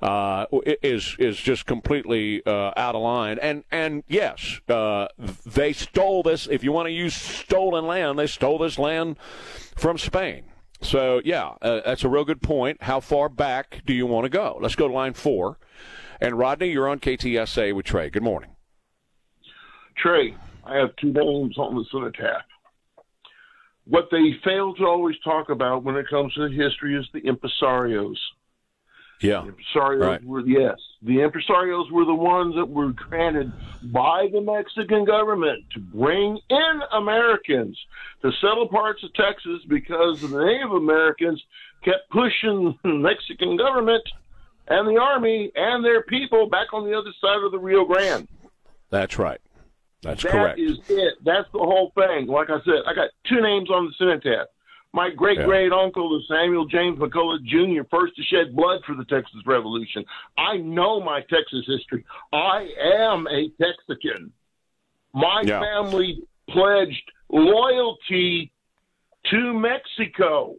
uh, 0.00 0.46
is 0.82 1.16
is 1.18 1.36
just 1.36 1.66
completely 1.66 2.44
uh, 2.46 2.72
out 2.76 2.94
of 2.94 3.02
line. 3.02 3.38
And 3.40 3.64
and 3.70 4.04
yes, 4.08 4.60
uh, 4.68 5.08
they 5.44 5.74
stole 5.74 6.22
this. 6.22 6.46
If 6.50 6.64
you 6.64 6.72
want 6.72 6.86
to 6.86 6.92
use 6.92 7.14
stolen 7.14 7.86
land, 7.86 8.18
they 8.18 8.26
stole 8.26 8.58
this 8.58 8.78
land 8.78 9.16
from 9.76 9.98
Spain. 9.98 10.44
So, 10.82 11.20
yeah, 11.24 11.54
uh, 11.62 11.80
that's 11.84 12.04
a 12.04 12.08
real 12.08 12.24
good 12.24 12.42
point. 12.42 12.82
How 12.82 13.00
far 13.00 13.28
back 13.28 13.82
do 13.86 13.92
you 13.92 14.06
want 14.06 14.24
to 14.24 14.28
go? 14.28 14.58
Let's 14.60 14.74
go 14.74 14.88
to 14.88 14.94
line 14.94 15.14
four. 15.14 15.58
And 16.20 16.38
Rodney, 16.38 16.70
you're 16.70 16.88
on 16.88 16.98
KTSA 16.98 17.74
with 17.74 17.86
Trey. 17.86 18.10
Good 18.10 18.22
morning. 18.22 18.50
Trey, 19.96 20.36
I 20.64 20.76
have 20.76 20.94
two 20.96 21.12
names 21.12 21.56
on 21.58 21.74
the 21.74 21.84
cenotaph. 21.90 22.42
What 23.84 24.08
they 24.10 24.32
fail 24.44 24.74
to 24.74 24.84
always 24.86 25.16
talk 25.24 25.50
about 25.50 25.82
when 25.82 25.96
it 25.96 26.08
comes 26.08 26.34
to 26.34 26.48
history 26.48 26.96
is 26.96 27.06
the 27.12 27.20
impresarios. 27.22 28.16
Yeah. 29.22 29.44
The 29.44 29.52
impresarios 29.52 30.00
right. 30.00 30.24
were, 30.24 30.40
yes, 30.40 30.76
the 31.02 31.18
impresarios 31.18 31.90
were 31.90 32.04
the 32.04 32.14
ones 32.14 32.54
that 32.56 32.68
were 32.68 32.92
granted 32.92 33.52
by 33.84 34.28
the 34.32 34.40
Mexican 34.40 35.04
government 35.04 35.64
to 35.74 35.80
bring 35.80 36.38
in 36.50 36.80
Americans 36.92 37.78
to 38.22 38.30
settle 38.40 38.68
parts 38.68 39.02
of 39.02 39.12
Texas 39.14 39.60
because 39.68 40.20
the 40.20 40.28
Native 40.28 40.72
Americans 40.72 41.42
kept 41.84 42.08
pushing 42.10 42.78
the 42.82 42.94
Mexican 42.94 43.56
government 43.56 44.02
and 44.68 44.88
the 44.88 45.00
army 45.00 45.50
and 45.54 45.84
their 45.84 46.02
people 46.02 46.48
back 46.48 46.72
on 46.72 46.84
the 46.84 46.96
other 46.96 47.12
side 47.20 47.42
of 47.44 47.52
the 47.52 47.58
Rio 47.58 47.84
Grande. 47.84 48.28
That's 48.90 49.18
right. 49.18 49.40
That's 50.02 50.22
that 50.22 50.32
correct. 50.32 50.58
That 50.58 50.64
is 50.64 50.78
it. 50.88 51.14
That's 51.24 51.50
the 51.52 51.58
whole 51.58 51.92
thing. 51.94 52.26
Like 52.26 52.50
I 52.50 52.58
said, 52.64 52.82
I 52.86 52.94
got 52.94 53.10
two 53.28 53.40
names 53.40 53.70
on 53.70 53.86
the 53.86 53.92
cenotaph. 53.98 54.48
My 54.94 55.08
great 55.10 55.38
great 55.44 55.72
uncle 55.72 56.16
is 56.18 56.28
Samuel 56.28 56.66
James 56.66 56.98
McCulloch 56.98 57.42
Jr., 57.44 57.82
first 57.90 58.14
to 58.16 58.22
shed 58.24 58.54
blood 58.54 58.82
for 58.86 58.94
the 58.94 59.06
Texas 59.06 59.40
Revolution. 59.46 60.04
I 60.36 60.58
know 60.58 61.00
my 61.00 61.22
Texas 61.22 61.64
history. 61.66 62.04
I 62.32 62.68
am 62.78 63.26
a 63.28 63.48
Texican. 63.60 64.32
My 65.14 65.42
Yeah. 65.46 65.60
family 65.60 66.22
pledged 66.48 67.10
loyalty 67.30 68.52
to 69.30 69.54
Mexico 69.54 70.56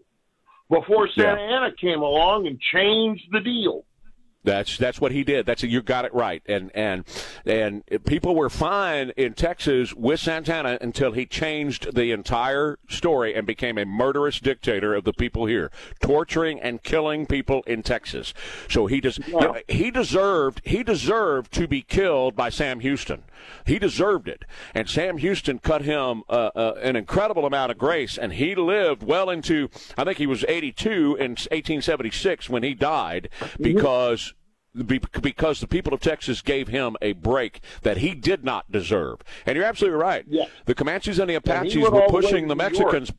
before 0.70 1.08
Santa 1.10 1.42
Anna 1.42 1.72
came 1.72 2.02
along 2.02 2.48
and 2.48 2.60
changed 2.60 3.32
the 3.32 3.40
deal. 3.40 3.86
That's 4.44 4.78
that's 4.78 5.00
what 5.00 5.12
he 5.12 5.24
did. 5.24 5.46
That's 5.46 5.64
you 5.64 5.82
got 5.82 6.06
it 6.06 6.14
right. 6.14 6.41
And 6.46 6.72
and 6.76 7.06
and 7.46 7.84
people 8.06 8.36
were 8.36 8.50
fine 8.50 9.12
in 9.16 9.34
Texas 9.34 9.94
with 9.94 10.20
Santa 10.20 10.54
Anna 10.54 10.78
until 10.82 11.12
he 11.12 11.26
changed 11.26 11.96
the 11.96 12.12
entire 12.12 12.78
story 12.89 13.34
and 13.34 13.48
became 13.48 13.78
a 13.78 13.86
murderous 13.86 14.39
dictator 14.39 14.94
of 14.94 15.04
the 15.04 15.14
people 15.14 15.46
here, 15.46 15.72
torturing 16.02 16.60
and 16.60 16.84
killing 16.84 17.26
people 17.26 17.64
in 17.66 17.84
Texas. 17.84 18.34
So 18.70 18.88
he 18.88 19.02
does 19.02 19.20
you 19.28 19.39
know, 19.39 19.58
he 19.68 19.91
deserved 19.91 20.62
he 20.64 20.84
deserved 20.84 21.52
to 21.54 21.68
be 21.68 21.82
killed 21.82 22.36
by 22.36 22.50
Sam 22.50 22.82
Houston. 22.82 23.24
He 23.66 23.80
deserved 23.80 24.28
it. 24.28 24.46
And 24.74 24.89
Sam 24.89 25.18
Houston 25.18 25.60
cut 25.60 25.82
him 25.82 26.24
uh, 26.30 26.52
uh, 26.56 26.76
an 26.82 26.96
incredible 26.96 27.46
amount 27.46 27.72
of 27.72 27.78
grace, 27.78 28.18
and 28.18 28.34
he 28.34 28.56
lived 28.56 29.04
well 29.04 29.30
into 29.30 29.70
I 29.98 30.04
think 30.04 30.18
he 30.18 30.28
was 30.28 30.46
82 30.48 31.16
in 31.16 31.32
1876 31.32 32.50
when 32.50 32.64
he 32.64 32.74
died 32.74 33.30
because 33.60 34.32
be- 34.32 34.33
because 34.76 35.59
the 35.59 35.67
people 35.67 35.93
of 35.93 36.01
Texas 36.01 36.41
gave 36.41 36.67
him 36.67 36.95
a 37.01 37.13
break 37.13 37.61
that 37.84 37.97
he 37.97 38.15
did 38.15 38.43
not 38.43 38.71
deserve. 38.71 39.19
And 39.45 39.55
you're 39.55 39.65
absolutely 39.65 39.99
right. 39.99 40.26
Yeah. 40.28 40.45
The 40.65 40.76
Comanches 40.76 41.19
and 41.19 41.30
the 41.30 41.36
Apaches 41.36 41.78
were 41.78 41.89
the 41.89 42.07
pushing 42.09 42.47
the 42.47 42.55
York. 42.55 42.71
Mexicans. 42.71 43.11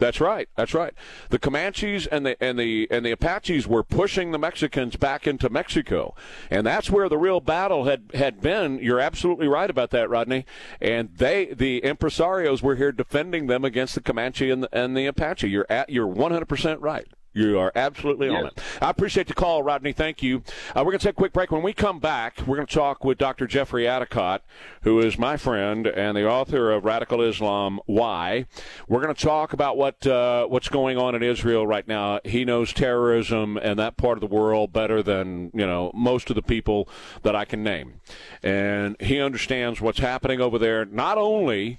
That's 0.00 0.18
right. 0.18 0.48
That's 0.56 0.72
right. 0.72 0.94
The 1.28 1.38
Comanches 1.38 2.06
and 2.06 2.24
the 2.24 2.42
and 2.42 2.58
the 2.58 2.88
and 2.90 3.04
the 3.04 3.10
Apaches 3.10 3.68
were 3.68 3.84
pushing 3.84 4.32
the 4.32 4.38
Mexicans 4.38 4.96
back 4.96 5.26
into 5.26 5.50
Mexico, 5.50 6.14
and 6.50 6.66
that's 6.66 6.90
where 6.90 7.08
the 7.10 7.18
real 7.18 7.40
battle 7.40 7.84
had 7.84 8.10
had 8.14 8.40
been. 8.40 8.78
You're 8.78 8.98
absolutely 8.98 9.46
right 9.46 9.68
about 9.68 9.90
that, 9.90 10.08
Rodney. 10.08 10.46
And 10.80 11.10
they, 11.14 11.52
the 11.52 11.82
impresarios, 11.82 12.62
were 12.62 12.76
here 12.76 12.92
defending 12.92 13.46
them 13.46 13.62
against 13.62 13.94
the 13.94 14.00
Comanche 14.00 14.50
and 14.50 14.62
the, 14.62 14.68
and 14.72 14.96
the 14.96 15.04
Apache. 15.04 15.50
You're 15.50 15.66
at 15.68 15.90
you're 15.90 16.06
100 16.06 16.46
percent 16.46 16.80
right. 16.80 17.06
You 17.32 17.60
are 17.60 17.70
absolutely 17.76 18.28
on 18.28 18.46
it. 18.46 18.60
I 18.82 18.90
appreciate 18.90 19.28
the 19.28 19.34
call, 19.34 19.62
Rodney. 19.62 19.92
Thank 19.92 20.20
you. 20.20 20.42
Uh, 20.70 20.82
we're 20.84 20.92
going 20.92 20.98
to 20.98 21.04
take 21.06 21.12
a 21.12 21.16
quick 21.16 21.32
break. 21.32 21.52
When 21.52 21.62
we 21.62 21.72
come 21.72 22.00
back, 22.00 22.40
we're 22.44 22.56
going 22.56 22.66
to 22.66 22.74
talk 22.74 23.04
with 23.04 23.18
Dr. 23.18 23.46
Jeffrey 23.46 23.84
Addicott, 23.84 24.40
who 24.82 24.98
is 24.98 25.16
my 25.16 25.36
friend 25.36 25.86
and 25.86 26.16
the 26.16 26.28
author 26.28 26.72
of 26.72 26.84
Radical 26.84 27.22
Islam 27.22 27.78
Why. 27.86 28.46
We're 28.88 29.00
going 29.00 29.14
to 29.14 29.22
talk 29.22 29.52
about 29.52 29.76
what 29.76 30.04
uh, 30.06 30.46
what's 30.46 30.68
going 30.68 30.98
on 30.98 31.14
in 31.14 31.22
Israel 31.22 31.66
right 31.66 31.86
now. 31.86 32.18
He 32.24 32.44
knows 32.44 32.72
terrorism 32.72 33.56
and 33.56 33.78
that 33.78 33.96
part 33.96 34.16
of 34.16 34.20
the 34.20 34.34
world 34.34 34.72
better 34.72 35.00
than 35.00 35.52
you 35.54 35.66
know 35.66 35.92
most 35.94 36.30
of 36.30 36.36
the 36.36 36.42
people 36.42 36.88
that 37.22 37.36
I 37.36 37.44
can 37.44 37.62
name, 37.62 38.00
and 38.42 38.96
he 38.98 39.20
understands 39.20 39.80
what's 39.80 40.00
happening 40.00 40.40
over 40.40 40.58
there. 40.58 40.84
Not 40.84 41.16
only 41.16 41.76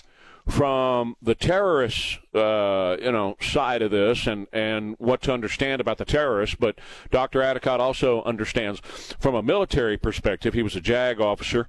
from 0.47 1.15
the 1.21 1.35
terrorist, 1.35 2.19
uh, 2.33 2.97
you 3.01 3.11
know, 3.11 3.35
side 3.41 3.81
of 3.81 3.91
this 3.91 4.27
and, 4.27 4.47
and 4.51 4.95
what 4.97 5.21
to 5.23 5.33
understand 5.33 5.81
about 5.81 5.97
the 5.97 6.05
terrorists, 6.05 6.55
but 6.59 6.79
Dr. 7.09 7.41
Addicott 7.41 7.79
also 7.79 8.23
understands 8.23 8.81
from 9.19 9.35
a 9.35 9.43
military 9.43 9.97
perspective. 9.97 10.53
He 10.53 10.63
was 10.63 10.75
a 10.75 10.81
JAG 10.81 11.19
officer 11.19 11.67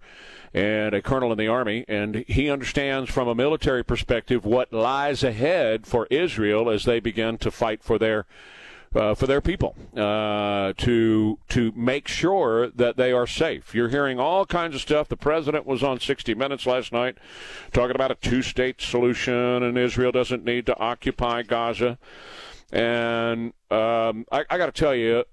and 0.55 0.95
a 0.95 1.03
colonel 1.03 1.33
in 1.33 1.39
the 1.39 1.49
army, 1.49 1.85
and 1.89 2.25
he 2.29 2.51
understands 2.51 3.11
from 3.11 3.29
a 3.29 3.35
military 3.35 3.83
perspective 3.83 4.45
what 4.45 4.73
lies 4.73 5.25
ahead 5.25 5.87
for 5.87 6.07
Israel 6.11 6.68
as 6.68 6.85
they 6.85 7.01
begin 7.01 7.39
to 7.39 7.51
fight 7.51 7.83
for 7.83 7.99
their 7.99 8.27
uh, 8.95 9.14
for 9.14 9.26
their 9.26 9.40
people 9.40 9.74
uh, 9.97 10.72
to 10.76 11.38
to 11.49 11.72
make 11.74 12.09
sure 12.09 12.68
that 12.68 12.97
they 12.97 13.12
are 13.12 13.26
safe. 13.26 13.74
You're 13.74 13.88
hearing 13.88 14.18
all 14.18 14.45
kinds 14.47 14.74
of 14.74 14.80
stuff. 14.80 15.09
The 15.09 15.16
president 15.16 15.66
was 15.66 15.82
on 15.82 16.01
60 16.01 16.34
Minutes 16.34 16.66
last 16.66 16.93
night 16.93 17.18
talking 17.72 17.95
about 17.95 18.11
a 18.11 18.14
two-state 18.16 18.80
solution, 18.80 19.62
and 19.62 19.78
Israel 19.78 20.12
doesn't 20.12 20.45
need 20.45 20.66
to 20.66 20.78
occupy 20.78 21.43
Gaza. 21.43 21.99
And 22.70 23.53
um, 23.70 24.24
I, 24.32 24.45
I 24.49 24.59
got 24.59 24.66
to 24.66 24.72
tell 24.72 24.95
you, 24.95 25.24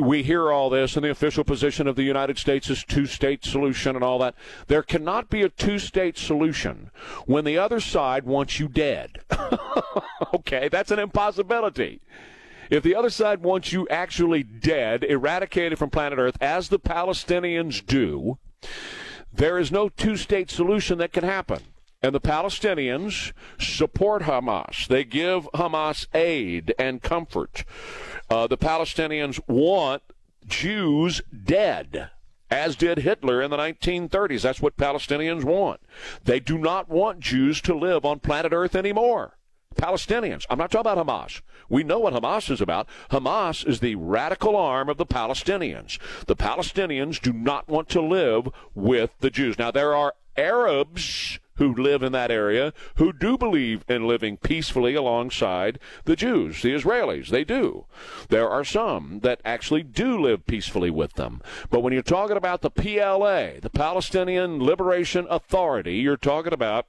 we 0.00 0.22
hear 0.22 0.52
all 0.52 0.68
this, 0.68 0.96
and 0.96 1.04
the 1.04 1.10
official 1.10 1.44
position 1.44 1.86
of 1.86 1.96
the 1.96 2.02
United 2.02 2.38
States 2.38 2.68
is 2.68 2.84
two-state 2.84 3.44
solution 3.44 3.94
and 3.96 4.04
all 4.04 4.18
that. 4.18 4.34
There 4.66 4.82
cannot 4.82 5.30
be 5.30 5.42
a 5.42 5.48
two-state 5.48 6.18
solution 6.18 6.90
when 7.26 7.44
the 7.44 7.58
other 7.58 7.80
side 7.80 8.24
wants 8.24 8.60
you 8.60 8.68
dead. 8.68 9.20
okay, 10.34 10.68
that's 10.68 10.90
an 10.90 10.98
impossibility. 10.98 12.02
If 12.72 12.82
the 12.82 12.94
other 12.94 13.10
side 13.10 13.42
wants 13.42 13.70
you 13.70 13.86
actually 13.88 14.42
dead, 14.42 15.04
eradicated 15.04 15.78
from 15.78 15.90
planet 15.90 16.18
Earth, 16.18 16.38
as 16.40 16.70
the 16.70 16.78
Palestinians 16.80 17.84
do, 17.84 18.38
there 19.30 19.58
is 19.58 19.70
no 19.70 19.90
two 19.90 20.16
state 20.16 20.50
solution 20.50 20.96
that 20.96 21.12
can 21.12 21.22
happen. 21.22 21.60
And 22.00 22.14
the 22.14 22.20
Palestinians 22.20 23.34
support 23.58 24.22
Hamas. 24.22 24.88
They 24.88 25.04
give 25.04 25.50
Hamas 25.52 26.06
aid 26.14 26.74
and 26.78 27.02
comfort. 27.02 27.66
Uh, 28.30 28.46
the 28.46 28.56
Palestinians 28.56 29.38
want 29.46 30.02
Jews 30.46 31.20
dead, 31.44 32.08
as 32.50 32.74
did 32.74 33.00
Hitler 33.00 33.42
in 33.42 33.50
the 33.50 33.58
1930s. 33.58 34.40
That's 34.40 34.62
what 34.62 34.78
Palestinians 34.78 35.44
want. 35.44 35.82
They 36.24 36.40
do 36.40 36.56
not 36.56 36.88
want 36.88 37.20
Jews 37.20 37.60
to 37.60 37.74
live 37.74 38.06
on 38.06 38.20
planet 38.20 38.54
Earth 38.54 38.74
anymore. 38.74 39.36
Palestinians. 39.72 40.44
I'm 40.50 40.58
not 40.58 40.70
talking 40.70 40.92
about 40.92 41.06
Hamas. 41.06 41.40
We 41.68 41.82
know 41.82 41.98
what 41.98 42.14
Hamas 42.14 42.50
is 42.50 42.60
about. 42.60 42.88
Hamas 43.10 43.66
is 43.66 43.80
the 43.80 43.94
radical 43.96 44.56
arm 44.56 44.88
of 44.88 44.96
the 44.96 45.06
Palestinians. 45.06 45.98
The 46.26 46.36
Palestinians 46.36 47.20
do 47.20 47.32
not 47.32 47.68
want 47.68 47.88
to 47.90 48.00
live 48.00 48.48
with 48.74 49.10
the 49.20 49.30
Jews. 49.30 49.58
Now, 49.58 49.70
there 49.70 49.94
are 49.94 50.14
Arabs 50.36 51.38
who 51.56 51.74
live 51.74 52.02
in 52.02 52.12
that 52.12 52.30
area 52.30 52.72
who 52.96 53.12
do 53.12 53.36
believe 53.36 53.84
in 53.88 54.06
living 54.06 54.36
peacefully 54.36 54.94
alongside 54.94 55.78
the 56.04 56.16
Jews, 56.16 56.62
the 56.62 56.74
Israelis. 56.74 57.28
They 57.28 57.44
do. 57.44 57.86
There 58.28 58.48
are 58.48 58.64
some 58.64 59.20
that 59.22 59.40
actually 59.44 59.82
do 59.82 60.20
live 60.20 60.46
peacefully 60.46 60.90
with 60.90 61.14
them. 61.14 61.42
But 61.70 61.80
when 61.80 61.92
you're 61.92 62.02
talking 62.02 62.36
about 62.36 62.62
the 62.62 62.70
PLA, 62.70 63.60
the 63.60 63.70
Palestinian 63.72 64.62
Liberation 64.62 65.26
Authority, 65.28 65.96
you're 65.96 66.16
talking 66.16 66.52
about 66.52 66.86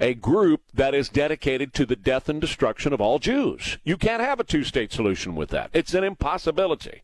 a 0.00 0.14
group 0.14 0.62
that 0.72 0.94
is 0.94 1.08
dedicated 1.08 1.72
to 1.74 1.86
the 1.86 1.96
death 1.96 2.28
and 2.28 2.40
destruction 2.40 2.92
of 2.92 3.00
all 3.00 3.18
Jews. 3.18 3.78
You 3.84 3.96
can't 3.96 4.22
have 4.22 4.40
a 4.40 4.44
two 4.44 4.64
state 4.64 4.92
solution 4.92 5.34
with 5.34 5.50
that. 5.50 5.70
It's 5.72 5.94
an 5.94 6.04
impossibility. 6.04 7.02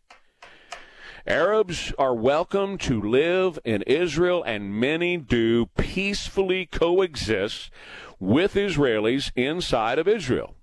Arabs 1.26 1.92
are 1.98 2.14
welcome 2.14 2.78
to 2.78 3.00
live 3.00 3.58
in 3.64 3.82
Israel, 3.82 4.42
and 4.42 4.74
many 4.74 5.18
do 5.18 5.66
peacefully 5.76 6.66
coexist 6.66 7.70
with 8.18 8.54
Israelis 8.54 9.30
inside 9.36 9.98
of 9.98 10.08
Israel. 10.08 10.54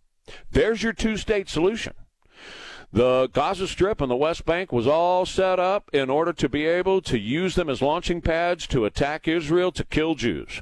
There's 0.51 0.81
your 0.81 0.93
two 0.93 1.15
state 1.17 1.47
solution. 1.47 1.93
The 2.91 3.29
Gaza 3.33 3.67
Strip 3.67 4.01
and 4.01 4.09
the 4.09 4.15
West 4.15 4.45
Bank 4.45 4.71
was 4.71 4.87
all 4.87 5.25
set 5.25 5.59
up 5.59 5.89
in 5.93 6.09
order 6.09 6.33
to 6.33 6.49
be 6.49 6.65
able 6.65 7.01
to 7.01 7.19
use 7.19 7.55
them 7.55 7.69
as 7.69 7.81
launching 7.81 8.21
pads 8.21 8.65
to 8.67 8.85
attack 8.85 9.27
Israel 9.27 9.71
to 9.73 9.83
kill 9.83 10.15
Jews. 10.15 10.61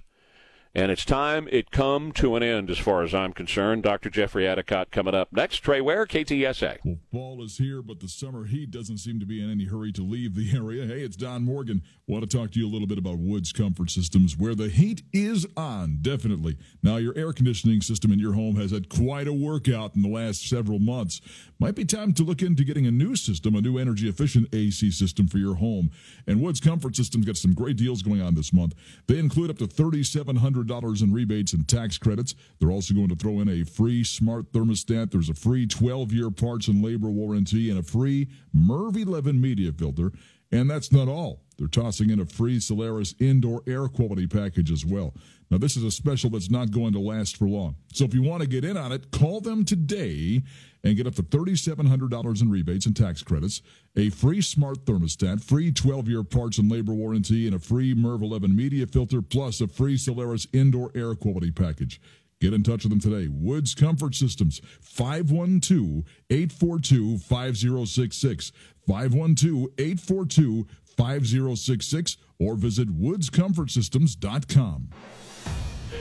And 0.78 0.92
it's 0.92 1.06
time 1.06 1.48
it 1.54 1.72
come 1.72 2.12
to 2.14 2.36
an 2.36 2.44
end, 2.44 2.70
as 2.70 2.78
far 2.78 3.02
as 3.02 3.14
I'm 3.14 3.32
concerned. 3.32 3.82
Dr. 3.82 4.10
Jeffrey 4.10 4.44
Addicott 4.44 4.92
coming 4.92 5.16
up 5.16 5.32
next. 5.32 5.60
Trey 5.60 5.80
Ware, 5.80 6.06
KTSA. 6.06 6.80
Well, 6.84 6.98
fall 7.14 7.42
is 7.46 7.58
here, 7.58 7.82
but 7.82 8.02
the 8.02 8.10
summer 8.10 8.44
heat 8.44 8.72
doesn't 8.72 8.98
seem 8.98 9.22
to 9.22 9.26
be 9.26 9.42
in 9.42 9.50
any 9.50 9.64
hurry 9.64 9.94
to 9.94 10.02
leave 10.02 10.36
the 10.36 10.52
area. 10.54 10.86
Hey, 10.86 11.00
it's 11.00 11.16
Don 11.16 11.46
Morgan. 11.46 11.82
Want 12.08 12.30
to 12.30 12.38
talk 12.38 12.52
to 12.52 12.60
you 12.60 12.68
a 12.68 12.70
little 12.70 12.88
bit 12.88 12.98
about 12.98 13.20
Woods 13.20 13.54
Comfort 13.54 13.90
Systems, 13.90 14.38
where 14.38 14.54
the 14.54 14.68
heat 14.68 15.02
is 15.14 15.48
on, 15.56 16.00
definitely. 16.02 16.58
Now, 16.84 16.98
your 16.98 17.18
air 17.18 17.32
conditioning 17.32 17.80
system 17.80 18.12
in 18.12 18.20
your 18.20 18.34
home 18.34 18.58
has 18.58 18.72
had 18.72 18.90
quite 18.90 19.30
a 19.30 19.34
workout 19.34 19.96
in 19.96 20.02
the 20.02 20.10
last 20.10 20.46
several 20.46 20.80
months. 20.80 21.22
Might 21.58 21.76
be 21.76 21.86
time 21.86 22.12
to 22.16 22.24
look 22.24 22.42
into 22.42 22.66
getting 22.66 22.86
a 22.86 22.92
new 22.92 23.16
system, 23.16 23.56
a 23.56 23.62
new 23.62 23.78
energy 23.78 24.10
efficient 24.10 24.54
AC 24.54 24.92
system 24.92 25.30
for 25.30 25.38
your 25.38 25.56
home. 25.56 25.90
And 26.28 26.42
Woods 26.42 26.60
Comfort 26.60 26.98
Systems 26.98 27.26
got 27.26 27.38
some 27.38 27.54
great 27.54 27.78
deals 27.78 28.02
going 28.02 28.22
on 28.22 28.36
this 28.36 28.52
month. 28.52 28.76
They 29.08 29.20
include 29.20 29.50
up 29.50 29.58
to 29.60 29.68
3700 29.68 30.65
$100 30.66 31.04
in 31.04 31.14
rebates 31.14 31.54
and 31.54 31.68
tax 31.68 31.98
credits. 31.98 32.36
They're 32.60 32.72
also 32.72 32.94
going 32.94 33.10
to 33.10 33.16
throw 33.16 33.40
in 33.40 33.50
a 33.50 33.64
free 33.64 34.04
smart 34.04 34.52
thermostat. 34.52 35.12
There's 35.12 35.30
a 35.30 35.34
free 35.34 35.68
12 35.68 36.12
year 36.12 36.32
parts 36.32 36.68
and 36.68 36.84
labor 36.84 37.10
warranty 37.10 37.70
and 37.70 37.80
a 37.80 37.84
free 37.84 38.30
MERV 38.56 38.98
11 38.98 39.40
media 39.40 39.72
filter. 39.72 40.12
And 40.52 40.70
that's 40.70 40.92
not 40.92 41.08
all. 41.08 41.45
They're 41.58 41.68
tossing 41.68 42.10
in 42.10 42.20
a 42.20 42.26
free 42.26 42.60
Solaris 42.60 43.16
indoor 43.20 43.62
air 43.68 43.88
quality 43.88 44.28
package 44.28 44.72
as 44.72 44.86
well. 44.86 45.14
Now, 45.50 45.58
this 45.58 45.78
is 45.78 45.84
a 45.84 45.92
special 45.92 46.30
that's 46.30 46.50
not 46.50 46.72
going 46.72 46.94
to 46.94 47.00
last 47.00 47.38
for 47.38 47.48
long. 47.48 47.76
So 47.94 48.04
if 48.04 48.14
you 48.14 48.24
want 48.24 48.42
to 48.42 48.48
get 48.48 48.66
in 48.66 48.78
on 48.78 48.92
it, 48.92 49.12
call 49.12 49.42
them 49.42 49.64
today 49.64 50.42
and 50.84 50.98
get 50.98 51.08
up 51.08 51.16
to 51.16 51.24
$3,700 51.24 52.42
in 52.42 52.50
rebates 52.50 52.86
and 52.86 52.96
tax 52.96 53.24
credits, 53.24 53.62
a 53.96 54.10
free 54.10 54.42
smart 54.42 54.86
thermostat, 54.86 55.44
free 55.44 55.72
12 55.72 56.08
year 56.08 56.24
parts 56.24 56.58
and 56.58 56.72
labor 56.72 56.94
warranty, 56.94 57.46
and 57.48 57.56
a 57.56 57.60
free 57.60 57.94
MERV 57.94 58.22
11 58.24 58.56
media 58.56 58.86
filter, 58.86 59.22
plus 59.22 59.62
a 59.62 59.68
free 59.68 59.98
Solaris 59.98 60.48
indoor 60.52 60.92
air 60.96 61.16
quality 61.16 61.52
package. 61.52 62.02
Get 62.42 62.54
in 62.54 62.64
touch 62.64 62.84
with 62.84 62.92
them 62.92 63.00
today. 63.00 63.30
Woods 63.32 63.74
Comfort 63.74 64.14
Systems, 64.14 64.62
512 64.82 66.04
842 66.30 67.18
5066. 67.20 68.52
512 68.88 69.68
842 69.78 70.68
5066 70.96 72.18
or 72.40 72.56
visit 72.56 72.90
woodscomfortsystems.com. 72.90 74.90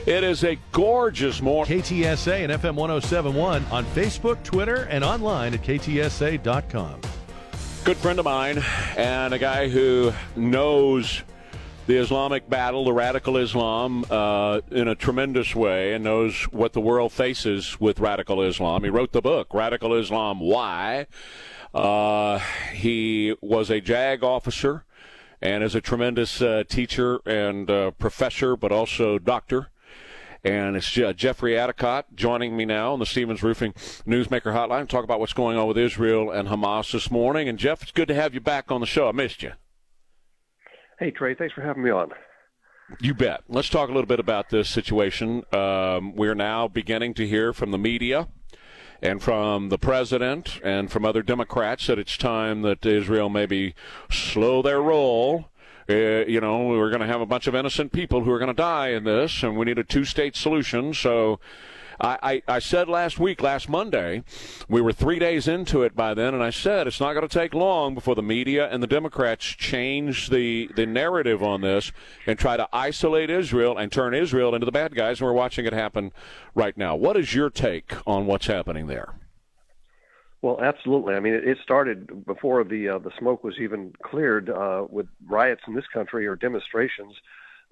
It 0.05 0.23
is 0.23 0.43
a 0.43 0.59
gorgeous 0.71 1.41
morning. 1.41 1.81
KTSA 1.81 2.43
and 2.43 2.51
FM 2.51 2.75
1071 2.75 3.65
on 3.71 3.85
Facebook, 3.85 4.43
Twitter, 4.43 4.87
and 4.91 5.03
online 5.03 5.55
at 5.55 5.63
ktsa.com. 5.63 7.01
Good 7.83 7.97
friend 7.97 8.19
of 8.19 8.25
mine 8.25 8.61
and 8.97 9.33
a 9.33 9.39
guy 9.39 9.67
who 9.67 10.13
knows 10.35 11.23
the 11.87 11.97
Islamic 11.97 12.49
battle, 12.49 12.85
the 12.85 12.93
radical 12.93 13.37
Islam, 13.37 14.05
uh, 14.09 14.61
in 14.71 14.87
a 14.87 14.95
tremendous 14.95 15.55
way 15.55 15.93
and 15.93 16.03
knows 16.03 16.43
what 16.45 16.73
the 16.73 16.81
world 16.81 17.11
faces 17.11 17.79
with 17.79 17.99
radical 17.99 18.41
Islam. 18.41 18.83
He 18.83 18.89
wrote 18.89 19.11
the 19.11 19.21
book, 19.21 19.53
Radical 19.53 19.93
Islam 19.93 20.39
Why. 20.39 21.05
Uh, 21.75 22.39
he 22.71 23.35
was 23.41 23.69
a 23.69 23.81
JAG 23.81 24.23
officer 24.23 24.85
and 25.41 25.61
is 25.61 25.75
a 25.75 25.81
tremendous 25.81 26.41
uh, 26.41 26.63
teacher 26.69 27.19
and 27.25 27.69
uh, 27.69 27.91
professor, 27.91 28.55
but 28.55 28.71
also 28.71 29.19
doctor. 29.19 29.71
And 30.41 30.77
it's 30.77 30.97
uh, 30.97 31.11
Jeffrey 31.11 31.53
Addicott 31.53 32.03
joining 32.15 32.55
me 32.55 32.63
now 32.63 32.93
on 32.93 32.99
the 32.99 33.05
Stevens 33.05 33.43
Roofing 33.43 33.73
Newsmaker 34.07 34.53
Hotline. 34.53 34.81
To 34.81 34.87
talk 34.87 35.03
about 35.03 35.19
what's 35.19 35.33
going 35.33 35.57
on 35.57 35.67
with 35.67 35.77
Israel 35.77 36.31
and 36.31 36.47
Hamas 36.47 36.93
this 36.93 37.11
morning. 37.11 37.49
And 37.49 37.59
Jeff, 37.59 37.81
it's 37.81 37.91
good 37.91 38.07
to 38.07 38.15
have 38.15 38.33
you 38.33 38.39
back 38.39 38.71
on 38.71 38.79
the 38.79 38.87
show. 38.87 39.09
I 39.09 39.11
missed 39.11 39.43
you. 39.43 39.51
Hey 40.97 41.11
Trey, 41.11 41.35
thanks 41.35 41.53
for 41.53 41.61
having 41.61 41.83
me 41.83 41.89
on. 41.89 42.11
You 43.01 43.13
bet. 43.13 43.41
Let's 43.49 43.67
talk 43.67 43.89
a 43.89 43.91
little 43.91 44.07
bit 44.07 44.19
about 44.19 44.49
this 44.49 44.69
situation. 44.69 45.43
Um, 45.51 46.15
we're 46.15 46.35
now 46.35 46.69
beginning 46.69 47.15
to 47.15 47.27
hear 47.27 47.51
from 47.51 47.71
the 47.71 47.77
media 47.79 48.29
and 49.01 49.21
from 49.21 49.69
the 49.69 49.77
president 49.77 50.59
and 50.63 50.91
from 50.91 51.05
other 51.05 51.21
Democrats 51.21 51.87
that 51.87 51.99
it's 51.99 52.17
time 52.17 52.61
that 52.61 52.85
Israel 52.85 53.29
maybe 53.29 53.75
slow 54.09 54.61
their 54.61 54.81
roll 54.81 55.49
uh, 55.87 56.25
you 56.25 56.41
know, 56.41 56.65
we're 56.65 56.89
going 56.89 57.01
to 57.01 57.07
have 57.07 57.21
a 57.21 57.27
bunch 57.27 57.45
of 57.45 57.53
innocent 57.53 57.91
people 57.91 58.23
who 58.23 58.31
are 58.31 58.39
going 58.39 58.47
to 58.47 58.55
die 58.55 58.87
in 58.89 59.03
this, 59.03 59.43
and 59.43 59.55
we 59.55 59.65
need 59.65 59.77
a 59.77 59.83
two 59.83 60.03
state 60.03 60.35
solution. 60.35 60.93
So 60.95 61.39
I, 61.99 62.41
I, 62.47 62.55
I 62.55 62.59
said 62.59 62.87
last 62.87 63.19
week, 63.19 63.41
last 63.41 63.69
Monday, 63.69 64.23
we 64.67 64.81
were 64.81 64.91
three 64.91 65.19
days 65.19 65.47
into 65.47 65.83
it 65.83 65.95
by 65.95 66.13
then, 66.13 66.33
and 66.33 66.43
I 66.43 66.49
said 66.49 66.87
it's 66.87 66.99
not 66.99 67.13
going 67.13 67.27
to 67.27 67.39
take 67.39 67.53
long 67.53 67.93
before 67.93 68.15
the 68.15 68.23
media 68.23 68.69
and 68.69 68.81
the 68.81 68.87
Democrats 68.87 69.45
change 69.45 70.29
the, 70.29 70.69
the 70.75 70.85
narrative 70.85 71.41
on 71.41 71.61
this 71.61 71.91
and 72.25 72.37
try 72.37 72.57
to 72.57 72.67
isolate 72.73 73.29
Israel 73.29 73.77
and 73.77 73.91
turn 73.91 74.13
Israel 74.13 74.53
into 74.53 74.65
the 74.65 74.71
bad 74.71 74.95
guys, 74.95 75.19
and 75.19 75.27
we're 75.27 75.33
watching 75.33 75.65
it 75.65 75.73
happen 75.73 76.11
right 76.53 76.77
now. 76.77 76.95
What 76.95 77.17
is 77.17 77.33
your 77.33 77.49
take 77.49 77.93
on 78.05 78.25
what's 78.25 78.47
happening 78.47 78.87
there? 78.87 79.13
Well, 80.41 80.61
absolutely. 80.61 81.15
I 81.15 81.19
mean, 81.19 81.33
it, 81.33 81.57
started 81.63 82.23
before 82.23 82.63
the 82.63 82.89
uh, 82.89 82.99
the 82.99 83.09
smoke 83.17 83.43
was 83.43 83.55
even 83.59 83.93
cleared 84.03 84.47
uh, 84.47 84.85
with 84.87 85.07
riots 85.27 85.63
in 85.67 85.73
this 85.73 85.87
country 85.91 86.27
or 86.27 86.35
demonstrations 86.35 87.15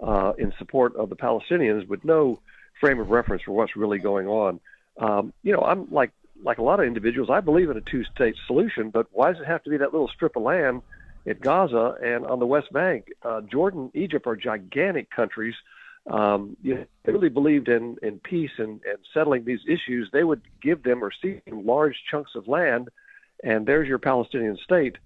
uh, 0.01 0.33
in 0.39 0.51
support 0.57 0.95
of 0.95 1.09
the 1.09 1.15
Palestinians, 1.15 1.87
with 1.87 2.03
no 2.03 2.39
frame 2.83 2.99
of 2.99 3.09
reference 3.09 3.43
for 3.43 3.51
what's 3.51 3.75
really 3.75 3.99
going 3.99 4.27
on. 4.27 4.59
Um, 4.97 5.33
you 5.43 5.53
know, 5.53 5.61
I'm 5.61 5.89
like 5.91 6.11
like 6.43 6.57
a 6.57 6.63
lot 6.63 6.79
of 6.79 6.85
individuals. 6.85 7.29
I 7.31 7.39
believe 7.39 7.69
in 7.69 7.77
a 7.77 7.81
two-state 7.81 8.35
solution, 8.47 8.89
but 8.89 9.07
why 9.11 9.31
does 9.31 9.41
it 9.41 9.47
have 9.47 9.63
to 9.63 9.69
be 9.69 9.77
that 9.77 9.93
little 9.93 10.09
strip 10.09 10.35
of 10.35 10.43
land 10.43 10.81
at 11.25 11.39
Gaza 11.39 11.95
and 12.03 12.25
on 12.25 12.39
the 12.39 12.45
West 12.45 12.73
Bank? 12.73 13.07
Uh, 13.23 13.39
Jordan, 13.41 13.91
Egypt 13.93 14.27
are 14.27 14.35
gigantic 14.35 15.09
countries 15.09 15.55
um, 16.07 16.57
you 16.61 16.75
know, 16.75 16.85
they 17.05 17.13
really 17.13 17.29
believed 17.29 17.69
in, 17.69 17.95
in 18.01 18.19
peace 18.19 18.51
and, 18.57 18.81
and 18.83 18.97
settling 19.13 19.45
these 19.45 19.61
issues, 19.67 20.09
they 20.11 20.23
would 20.23 20.41
give 20.61 20.83
them 20.83 21.03
or 21.03 21.11
cede 21.21 21.41
large 21.47 21.95
chunks 22.11 22.31
of 22.35 22.47
land, 22.47 22.89
and 23.43 23.65
there's 23.65 23.87
your 23.87 23.99
Palestinian 23.99 24.57
state 24.63 24.97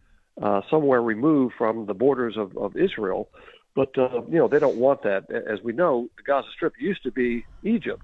uh, 0.42 0.62
somewhere 0.70 1.02
removed 1.02 1.54
from 1.58 1.86
the 1.86 1.94
borders 1.94 2.36
of, 2.38 2.58
of 2.58 2.76
Israel. 2.76 3.30
But 3.78 3.96
uh, 3.96 4.24
you 4.28 4.40
know 4.40 4.48
they 4.48 4.58
don't 4.58 4.78
want 4.78 5.04
that. 5.04 5.30
As 5.30 5.62
we 5.62 5.72
know, 5.72 6.10
the 6.18 6.24
Gaza 6.24 6.48
Strip 6.52 6.74
used 6.80 7.04
to 7.04 7.12
be 7.12 7.46
Egypt, 7.62 8.02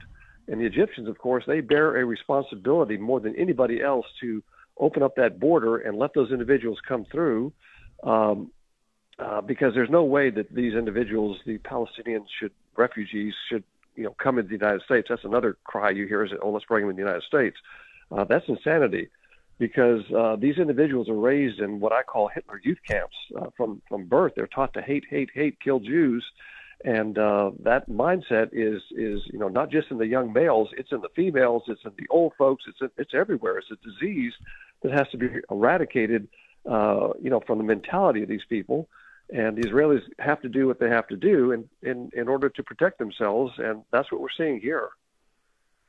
and 0.47 0.61
the 0.61 0.65
Egyptians, 0.65 1.07
of 1.09 1.17
course, 1.17 1.45
they 1.47 1.61
bear 1.61 1.97
a 1.97 2.05
responsibility 2.05 2.95
more 2.95 3.19
than 3.19 3.35
anybody 3.35 3.81
else 3.81 4.05
to 4.21 4.43
open 4.77 5.01
up 5.01 5.15
that 5.15 5.39
border 5.39 5.77
and 5.77 5.97
let 5.97 6.13
those 6.13 6.31
individuals 6.31 6.77
come 6.87 7.05
through. 7.11 7.51
Um, 8.03 8.51
uh, 9.17 9.41
because 9.41 9.73
there's 9.73 9.89
no 9.89 10.03
way 10.03 10.29
that 10.29 10.53
these 10.53 10.75
individuals, 10.75 11.37
the 11.47 11.57
Palestinians, 11.57 12.25
should 12.39 12.51
refugees 12.75 13.33
should 13.49 13.63
you 13.95 14.03
know 14.03 14.15
come 14.21 14.37
into 14.37 14.49
the 14.49 14.63
United 14.63 14.83
States. 14.83 15.07
That's 15.09 15.23
another 15.23 15.57
cry 15.63 15.89
you 15.89 16.05
hear 16.05 16.23
is 16.23 16.33
oh 16.39 16.51
let's 16.51 16.65
bring 16.65 16.83
them 16.83 16.91
in 16.91 16.97
the 16.97 17.01
United 17.01 17.23
States. 17.23 17.57
Uh, 18.11 18.25
that's 18.25 18.47
insanity 18.47 19.09
because 19.59 20.01
uh, 20.17 20.35
these 20.35 20.57
individuals 20.57 21.09
are 21.09 21.15
raised 21.15 21.59
in 21.59 21.79
what 21.79 21.91
I 21.91 22.03
call 22.03 22.27
Hitler 22.27 22.59
youth 22.63 22.79
camps 22.87 23.15
uh, 23.39 23.47
from 23.55 23.81
from 23.87 24.05
birth. 24.05 24.33
They're 24.35 24.47
taught 24.47 24.73
to 24.73 24.81
hate, 24.81 25.05
hate, 25.09 25.29
hate, 25.33 25.59
kill 25.59 25.79
Jews, 25.79 26.25
and 26.83 27.17
uh, 27.17 27.51
that 27.63 27.89
mindset 27.89 28.49
is 28.51 28.81
is 28.91 29.21
you 29.31 29.39
know 29.39 29.49
not 29.49 29.71
just 29.71 29.91
in 29.91 29.97
the 29.97 30.07
young 30.07 30.33
males, 30.33 30.69
it's 30.77 30.91
in 30.91 31.01
the 31.01 31.09
females, 31.15 31.63
it's 31.67 31.83
in 31.85 31.91
the 31.97 32.07
old 32.09 32.33
folks, 32.37 32.63
it's 32.67 32.93
it's 32.97 33.13
everywhere. 33.13 33.57
It's 33.57 33.71
a 33.71 33.77
disease 33.89 34.33
that 34.81 34.91
has 34.91 35.07
to 35.11 35.17
be 35.17 35.27
eradicated. 35.49 36.27
Uh, 36.69 37.09
you 37.21 37.29
know, 37.29 37.41
from 37.45 37.57
the 37.57 37.63
mentality 37.63 38.23
of 38.23 38.29
these 38.29 38.45
people 38.47 38.87
and 39.33 39.57
the 39.57 39.61
Israelis 39.61 40.01
have 40.19 40.41
to 40.41 40.49
do 40.49 40.67
what 40.67 40.79
they 40.79 40.89
have 40.89 41.07
to 41.07 41.15
do 41.15 41.51
in, 41.51 41.67
in, 41.81 42.09
in 42.13 42.27
order 42.27 42.49
to 42.49 42.63
protect 42.63 42.99
themselves, 42.99 43.53
and 43.57 43.83
that's 43.91 44.11
what 44.11 44.21
we're 44.21 44.27
seeing 44.37 44.59
here. 44.59 44.89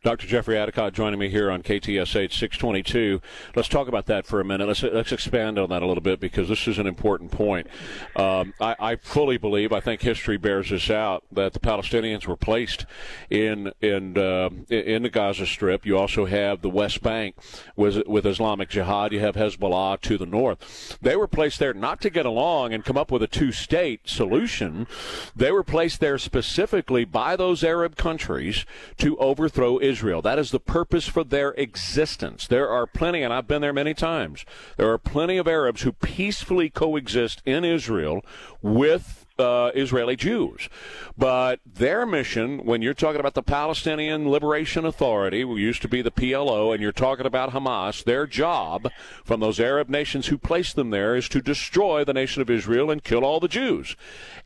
Dr. 0.04 0.26
Jeffrey 0.26 0.56
Addicott 0.56 0.92
joining 0.92 1.18
me 1.18 1.30
here 1.30 1.50
on 1.50 1.62
KTSA 1.62 2.30
622. 2.30 3.22
Let's 3.56 3.68
talk 3.68 3.88
about 3.88 4.04
that 4.04 4.26
for 4.26 4.38
a 4.38 4.44
minute. 4.44 4.68
Let's 4.68 4.82
let's 4.82 5.12
expand 5.12 5.58
on 5.58 5.70
that 5.70 5.80
a 5.80 5.86
little 5.86 6.02
bit 6.02 6.20
because 6.20 6.46
this 6.46 6.68
is 6.68 6.78
an 6.78 6.86
important 6.86 7.30
point. 7.30 7.68
Um, 8.14 8.52
I, 8.60 8.76
I, 8.78 8.96
fully 8.96 9.38
believe, 9.38 9.72
I 9.72 9.80
think 9.80 10.02
history 10.02 10.36
bears 10.36 10.68
this 10.68 10.90
out, 10.90 11.24
that 11.32 11.54
the 11.54 11.58
Palestinians 11.58 12.26
were 12.26 12.36
placed 12.36 12.84
in 13.30 13.72
in 13.80 14.18
uh, 14.18 14.50
in 14.68 15.04
the 15.04 15.08
Gaza 15.08 15.46
Strip. 15.46 15.86
You 15.86 15.96
also 15.96 16.26
have 16.26 16.60
the 16.60 16.68
West 16.68 17.02
Bank 17.02 17.36
with 17.74 18.06
with 18.06 18.26
Islamic 18.26 18.68
Jihad. 18.68 19.10
You 19.10 19.20
have 19.20 19.36
Hezbollah 19.36 20.02
to 20.02 20.18
the 20.18 20.26
north. 20.26 20.98
They 21.00 21.16
were 21.16 21.28
placed 21.28 21.58
there 21.58 21.72
not 21.72 22.02
to 22.02 22.10
get 22.10 22.26
along 22.26 22.74
and 22.74 22.84
come 22.84 22.98
up 22.98 23.10
with 23.10 23.22
a 23.22 23.26
two-state 23.26 24.02
solution. 24.04 24.86
They 25.34 25.50
were 25.50 25.64
placed 25.64 26.00
there 26.00 26.18
specifically 26.18 27.06
by 27.06 27.36
those 27.36 27.64
Arab 27.64 27.96
countries 27.96 28.66
to 28.98 29.16
overthrow 29.16 29.78
Israel. 29.78 29.93
Israel. 29.94 30.22
That 30.22 30.40
is 30.40 30.50
the 30.50 30.58
purpose 30.58 31.06
for 31.06 31.22
their 31.22 31.52
existence. 31.52 32.48
There 32.48 32.68
are 32.68 32.84
plenty, 32.84 33.22
and 33.22 33.32
I've 33.32 33.46
been 33.46 33.62
there 33.62 33.72
many 33.72 33.94
times, 33.94 34.44
there 34.76 34.90
are 34.90 34.98
plenty 34.98 35.36
of 35.36 35.46
Arabs 35.46 35.82
who 35.82 35.92
peacefully 35.92 36.68
coexist 36.68 37.42
in 37.46 37.64
Israel 37.64 38.24
with 38.60 39.23
uh, 39.38 39.70
Israeli 39.74 40.16
Jews. 40.16 40.68
But 41.16 41.60
their 41.64 42.06
mission, 42.06 42.64
when 42.64 42.82
you're 42.82 42.94
talking 42.94 43.20
about 43.20 43.34
the 43.34 43.42
Palestinian 43.42 44.28
Liberation 44.28 44.84
Authority, 44.84 45.42
who 45.42 45.56
used 45.56 45.82
to 45.82 45.88
be 45.88 46.02
the 46.02 46.10
PLO, 46.10 46.72
and 46.72 46.82
you're 46.82 46.92
talking 46.92 47.26
about 47.26 47.50
Hamas, 47.50 48.04
their 48.04 48.26
job 48.26 48.90
from 49.24 49.40
those 49.40 49.60
Arab 49.60 49.88
nations 49.88 50.28
who 50.28 50.38
placed 50.38 50.76
them 50.76 50.90
there 50.90 51.16
is 51.16 51.28
to 51.28 51.40
destroy 51.40 52.04
the 52.04 52.12
nation 52.12 52.42
of 52.42 52.50
Israel 52.50 52.90
and 52.90 53.04
kill 53.04 53.24
all 53.24 53.40
the 53.40 53.48
Jews. 53.48 53.96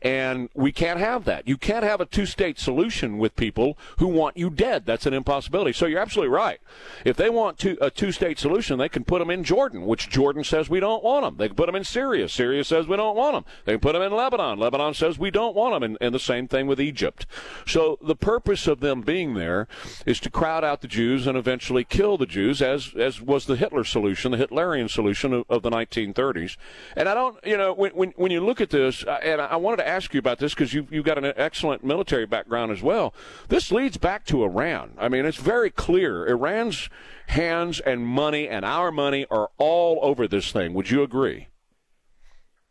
And 0.01 0.49
we 0.53 0.71
can't 0.71 0.99
have 0.99 1.25
that. 1.25 1.47
You 1.47 1.57
can't 1.57 1.83
have 1.83 2.01
a 2.01 2.05
two 2.05 2.25
state 2.25 2.59
solution 2.59 3.17
with 3.17 3.35
people 3.35 3.77
who 3.97 4.07
want 4.07 4.37
you 4.37 4.49
dead. 4.49 4.85
That's 4.85 5.05
an 5.05 5.13
impossibility. 5.13 5.73
So 5.73 5.85
you're 5.85 5.99
absolutely 5.99 6.33
right. 6.33 6.59
If 7.05 7.17
they 7.17 7.29
want 7.29 7.57
to, 7.59 7.77
a 7.81 7.89
two 7.89 8.11
state 8.11 8.39
solution, 8.39 8.79
they 8.79 8.89
can 8.89 9.03
put 9.03 9.19
them 9.19 9.29
in 9.29 9.43
Jordan, 9.43 9.85
which 9.85 10.09
Jordan 10.09 10.43
says 10.43 10.69
we 10.69 10.79
don't 10.79 11.03
want 11.03 11.25
them. 11.25 11.37
They 11.37 11.47
can 11.47 11.55
put 11.55 11.65
them 11.65 11.75
in 11.75 11.83
Syria. 11.83 12.29
Syria 12.29 12.63
says 12.63 12.87
we 12.87 12.95
don't 12.97 13.15
want 13.15 13.35
them. 13.35 13.45
They 13.65 13.73
can 13.73 13.81
put 13.81 13.93
them 13.93 14.01
in 14.01 14.11
Lebanon. 14.11 14.59
Lebanon 14.59 14.78
Lebanon 14.79 14.93
says 14.93 15.19
we 15.19 15.29
don't 15.29 15.55
want 15.55 15.75
them, 15.75 15.83
and, 15.83 15.97
and 15.99 16.15
the 16.15 16.19
same 16.19 16.47
thing 16.47 16.65
with 16.65 16.79
Egypt. 16.79 17.25
So 17.67 17.97
the 18.01 18.15
purpose 18.15 18.65
of 18.65 18.79
them 18.79 19.01
being 19.01 19.33
there 19.33 19.67
is 20.05 20.19
to 20.21 20.29
crowd 20.29 20.63
out 20.63 20.81
the 20.81 20.87
Jews 20.87 21.27
and 21.27 21.37
eventually 21.37 21.83
kill 21.83 22.17
the 22.17 22.25
Jews, 22.25 22.61
as 22.61 22.93
as 22.95 23.21
was 23.21 23.45
the 23.45 23.55
Hitler 23.55 23.83
solution, 23.83 24.31
the 24.31 24.37
Hitlerian 24.37 24.89
solution 24.89 25.33
of, 25.33 25.45
of 25.49 25.61
the 25.61 25.69
1930s. 25.69 26.57
And 26.95 27.09
I 27.09 27.13
don't, 27.13 27.37
you 27.45 27.57
know, 27.57 27.73
when 27.73 27.91
when, 27.91 28.09
when 28.15 28.31
you 28.31 28.41
look 28.41 28.61
at 28.61 28.69
this, 28.69 29.03
uh, 29.03 29.19
and 29.21 29.41
I 29.41 29.57
wanted 29.57 29.77
to 29.77 29.87
ask 29.87 30.13
you 30.13 30.19
about 30.19 30.39
this 30.39 30.53
because 30.53 30.73
you 30.73 30.87
you've 30.89 31.05
got 31.05 31.17
an 31.17 31.33
excellent 31.35 31.83
military 31.83 32.25
background 32.25 32.71
as 32.71 32.81
well. 32.81 33.13
This 33.49 33.71
leads 33.71 33.97
back 33.97 34.25
to 34.27 34.43
Iran. 34.43 34.93
I 34.97 35.09
mean, 35.09 35.25
it's 35.25 35.37
very 35.37 35.69
clear 35.69 36.25
Iran's 36.25 36.89
hands 37.27 37.79
and 37.79 38.05
money 38.07 38.47
and 38.47 38.65
our 38.65 38.91
money 38.91 39.25
are 39.29 39.49
all 39.57 39.99
over 40.01 40.27
this 40.27 40.51
thing. 40.51 40.73
Would 40.73 40.89
you 40.89 41.03
agree? 41.03 41.48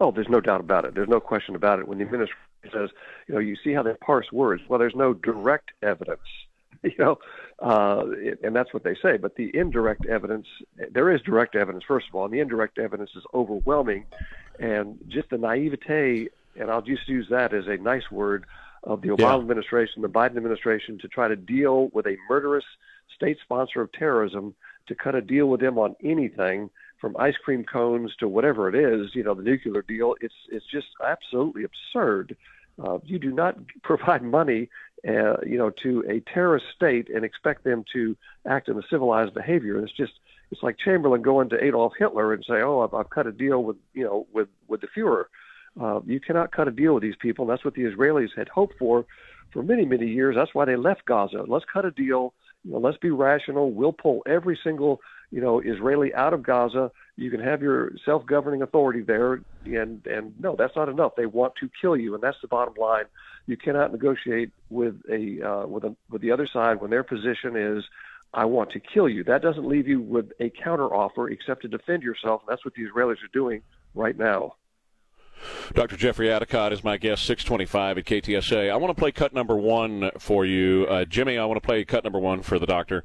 Oh, 0.00 0.12
there's 0.12 0.28
no 0.28 0.40
doubt 0.40 0.60
about 0.60 0.84
it. 0.84 0.94
There's 0.94 1.08
no 1.08 1.20
question 1.20 1.54
about 1.54 1.80
it. 1.80 1.88
When 1.88 1.98
the 1.98 2.04
administration 2.04 2.38
says, 2.72 2.90
you 3.26 3.34
know, 3.34 3.40
you 3.40 3.56
see 3.62 3.72
how 3.72 3.82
they 3.82 3.94
parse 3.94 4.30
words. 4.32 4.62
Well, 4.68 4.78
there's 4.78 4.94
no 4.94 5.12
direct 5.12 5.70
evidence, 5.82 6.20
you 6.82 6.92
know, 6.98 7.18
uh, 7.60 8.04
and 8.42 8.54
that's 8.54 8.72
what 8.72 8.84
they 8.84 8.94
say. 9.02 9.16
But 9.16 9.36
the 9.36 9.50
indirect 9.54 10.06
evidence, 10.06 10.46
there 10.92 11.10
is 11.10 11.20
direct 11.22 11.56
evidence, 11.56 11.84
first 11.86 12.06
of 12.08 12.14
all, 12.14 12.24
and 12.24 12.32
the 12.32 12.40
indirect 12.40 12.78
evidence 12.78 13.10
is 13.16 13.24
overwhelming. 13.34 14.04
And 14.60 14.98
just 15.08 15.30
the 15.30 15.38
naivete, 15.38 16.28
and 16.58 16.70
I'll 16.70 16.82
just 16.82 17.08
use 17.08 17.26
that 17.30 17.52
as 17.54 17.66
a 17.66 17.76
nice 17.76 18.10
word, 18.10 18.44
of 18.84 19.02
the 19.02 19.08
Obama 19.08 19.18
yeah. 19.18 19.38
administration, 19.38 20.02
the 20.02 20.08
Biden 20.08 20.36
administration, 20.36 20.98
to 20.98 21.08
try 21.08 21.28
to 21.28 21.36
deal 21.36 21.88
with 21.92 22.06
a 22.06 22.16
murderous 22.28 22.64
state 23.14 23.38
sponsor 23.42 23.80
of 23.80 23.90
terrorism, 23.92 24.54
to 24.86 24.94
cut 24.94 25.14
a 25.14 25.20
deal 25.20 25.46
with 25.46 25.60
them 25.60 25.78
on 25.78 25.96
anything 26.02 26.70
from 27.00 27.16
ice 27.18 27.36
cream 27.36 27.64
cones 27.64 28.14
to 28.18 28.28
whatever 28.28 28.68
it 28.68 28.74
is, 28.74 29.14
you 29.14 29.22
know, 29.22 29.34
the 29.34 29.42
nuclear 29.42 29.82
deal, 29.82 30.14
it's 30.20 30.34
it's 30.50 30.66
just 30.66 30.88
absolutely 31.04 31.64
absurd. 31.64 32.36
Uh, 32.82 32.98
you 33.04 33.18
do 33.18 33.30
not 33.30 33.56
provide 33.82 34.22
money, 34.22 34.68
uh, 35.06 35.36
you 35.46 35.58
know, 35.58 35.70
to 35.70 36.04
a 36.08 36.20
terrorist 36.32 36.66
state 36.74 37.08
and 37.08 37.24
expect 37.24 37.64
them 37.64 37.84
to 37.92 38.16
act 38.46 38.68
in 38.68 38.78
a 38.78 38.82
civilized 38.90 39.34
behavior. 39.34 39.78
It's 39.82 39.92
just 39.92 40.12
it's 40.50 40.62
like 40.62 40.76
Chamberlain 40.78 41.22
going 41.22 41.50
to 41.50 41.62
Adolf 41.62 41.92
Hitler 41.98 42.32
and 42.32 42.44
say, 42.44 42.62
"Oh, 42.62 42.80
I've, 42.80 42.94
I've 42.94 43.10
cut 43.10 43.26
a 43.26 43.32
deal 43.32 43.62
with 43.62 43.76
you 43.94 44.04
know 44.04 44.26
with 44.32 44.48
with 44.66 44.80
the 44.80 44.88
Führer." 44.88 45.24
Uh, 45.80 46.00
you 46.06 46.18
cannot 46.18 46.50
cut 46.50 46.66
a 46.66 46.72
deal 46.72 46.94
with 46.94 47.02
these 47.02 47.16
people. 47.20 47.46
That's 47.46 47.64
what 47.64 47.74
the 47.74 47.82
Israelis 47.82 48.36
had 48.36 48.48
hoped 48.48 48.74
for 48.78 49.04
for 49.52 49.62
many 49.62 49.84
many 49.84 50.06
years. 50.06 50.34
That's 50.36 50.54
why 50.54 50.64
they 50.64 50.76
left 50.76 51.04
Gaza. 51.04 51.44
Let's 51.46 51.66
cut 51.72 51.84
a 51.84 51.90
deal. 51.90 52.34
You 52.64 52.72
know, 52.72 52.78
let's 52.78 52.98
be 52.98 53.10
rational. 53.10 53.70
We'll 53.70 53.92
pull 53.92 54.22
every 54.26 54.58
single 54.62 55.00
you 55.30 55.40
know, 55.40 55.60
Israeli 55.60 56.14
out 56.14 56.32
of 56.32 56.42
Gaza. 56.42 56.90
You 57.16 57.30
can 57.30 57.40
have 57.40 57.60
your 57.60 57.92
self-governing 58.04 58.62
authority 58.62 59.02
there, 59.02 59.42
and 59.64 60.06
and 60.06 60.32
no, 60.40 60.56
that's 60.56 60.74
not 60.76 60.88
enough. 60.88 61.16
They 61.16 61.26
want 61.26 61.54
to 61.56 61.68
kill 61.80 61.96
you, 61.96 62.14
and 62.14 62.22
that's 62.22 62.40
the 62.40 62.48
bottom 62.48 62.74
line. 62.78 63.04
You 63.46 63.56
cannot 63.56 63.92
negotiate 63.92 64.52
with 64.70 64.96
a 65.10 65.42
uh, 65.42 65.66
with 65.66 65.84
a 65.84 65.94
with 66.10 66.22
the 66.22 66.30
other 66.30 66.46
side 66.46 66.80
when 66.80 66.90
their 66.90 67.02
position 67.02 67.56
is, 67.56 67.84
I 68.32 68.44
want 68.46 68.70
to 68.72 68.80
kill 68.80 69.08
you. 69.08 69.24
That 69.24 69.42
doesn't 69.42 69.66
leave 69.66 69.88
you 69.88 70.00
with 70.00 70.30
a 70.40 70.50
counteroffer 70.50 71.30
except 71.30 71.62
to 71.62 71.68
defend 71.68 72.02
yourself. 72.02 72.42
And 72.42 72.50
that's 72.50 72.64
what 72.64 72.74
the 72.74 72.86
Israelis 72.86 73.22
are 73.22 73.32
doing 73.32 73.62
right 73.94 74.16
now. 74.16 74.54
Dr. 75.74 75.96
Jeffrey 75.96 76.28
Addicott 76.28 76.72
is 76.72 76.82
my 76.82 76.96
guest, 76.96 77.24
625 77.26 77.98
at 77.98 78.04
KTSA. 78.04 78.70
I 78.70 78.76
want 78.76 78.94
to 78.94 79.00
play 79.00 79.12
cut 79.12 79.32
number 79.32 79.56
one 79.56 80.10
for 80.18 80.44
you. 80.44 80.86
Uh, 80.88 81.04
Jimmy, 81.04 81.38
I 81.38 81.44
want 81.44 81.60
to 81.60 81.66
play 81.66 81.84
cut 81.84 82.04
number 82.04 82.18
one 82.18 82.42
for 82.42 82.58
the 82.58 82.66
doctor. 82.66 83.04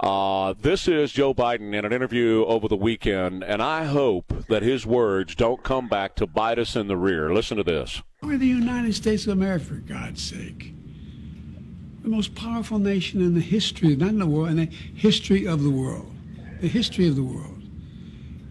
Uh, 0.00 0.54
this 0.60 0.88
is 0.88 1.12
Joe 1.12 1.34
Biden 1.34 1.74
in 1.74 1.84
an 1.84 1.92
interview 1.92 2.44
over 2.46 2.68
the 2.68 2.76
weekend, 2.76 3.42
and 3.44 3.62
I 3.62 3.84
hope 3.84 4.32
that 4.48 4.62
his 4.62 4.86
words 4.86 5.34
don't 5.34 5.62
come 5.62 5.88
back 5.88 6.14
to 6.16 6.26
bite 6.26 6.58
us 6.58 6.76
in 6.76 6.86
the 6.88 6.96
rear. 6.96 7.32
Listen 7.32 7.56
to 7.56 7.62
this. 7.64 8.02
We're 8.22 8.38
the 8.38 8.46
United 8.46 8.94
States 8.94 9.26
of 9.26 9.32
America, 9.32 9.64
for 9.66 9.74
God's 9.74 10.22
sake. 10.22 10.72
the 12.02 12.08
most 12.08 12.34
powerful 12.34 12.78
nation 12.78 13.20
in 13.20 13.34
the 13.34 13.40
history, 13.40 13.96
not 13.96 14.08
in 14.10 14.18
the 14.18 14.26
world, 14.26 14.50
in 14.50 14.56
the 14.56 14.66
history 14.66 15.46
of 15.46 15.62
the 15.62 15.70
world. 15.70 16.10
The 16.60 16.68
history 16.68 17.08
of 17.08 17.16
the 17.16 17.22
world. 17.22 17.53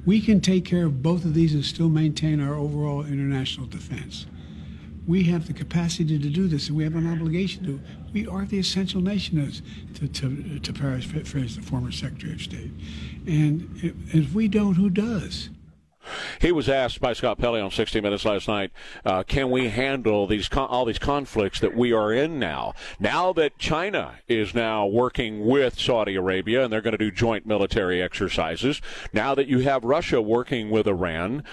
We 0.06 0.20
can 0.20 0.41
take 0.41 0.66
care 0.66 0.86
of 0.86 1.01
both 1.01 1.24
of 1.24 1.34
these 1.34 1.54
and 1.54 1.64
still 1.64 1.89
maintain 1.89 2.41
our 2.41 2.56
overall 2.56 3.06
international 3.06 3.68
defense. 3.68 4.26
We 5.08 5.24
have 5.26 5.47
the 5.47 5.54
capacity 5.54 6.18
to 6.18 6.30
do 6.30 6.47
this, 6.47 6.68
and 6.70 6.78
we 6.78 6.84
have 6.84 6.95
an 6.95 7.12
obligation 7.12 7.66
to. 7.66 7.80
We 8.14 8.28
are 8.28 8.45
the 8.45 8.60
essential 8.60 9.01
nation, 9.01 9.38
as 9.39 9.62
to, 9.95 10.08
to, 10.08 10.60
to 10.60 10.74
paraphrase 10.74 11.56
the 11.56 11.62
former 11.62 11.91
Secretary 11.91 12.34
of 12.34 12.41
State. 12.41 12.72
And 13.28 13.93
if 14.14 14.34
we 14.34 14.47
don't, 14.47 14.76
who 14.76 14.89
does? 14.89 15.49
He 16.39 16.51
was 16.51 16.70
asked 16.70 16.99
by 16.99 17.14
Scott 17.14 17.38
Pelley 17.38 17.62
on 17.62 17.72
60 17.72 18.01
Minutes 18.01 18.26
last 18.26 18.47
night, 18.47 18.72
uh, 19.06 19.24
can 19.24 19.49
we 19.49 19.70
handle 19.70 20.28
these 20.28 20.49
con- 20.49 20.68
all 20.68 20.86
these 20.86 20.99
conflicts 20.99 21.60
that 21.60 21.76
we 21.76 21.93
are 21.93 22.12
in 22.12 22.39
now? 22.39 22.74
Now 22.99 23.34
that 23.34 23.58
China 23.58 24.16
is 24.28 24.54
now 24.54 24.86
working 24.86 25.45
with 25.45 25.80
Saudi 25.80 26.16
Arabia 26.16 26.64
and 26.64 26.72
they're 26.72 26.82
going 26.82 26.93
to 26.93 26.97
do 26.97 27.12
joint 27.12 27.45
military 27.45 28.01
exercises, 28.01 28.82
now 29.14 29.36
that 29.36 29.47
you 29.47 29.60
have 29.60 29.84
Russia 29.84 30.22
working 30.22 30.70
with 30.70 30.88
Iran, 30.88 31.43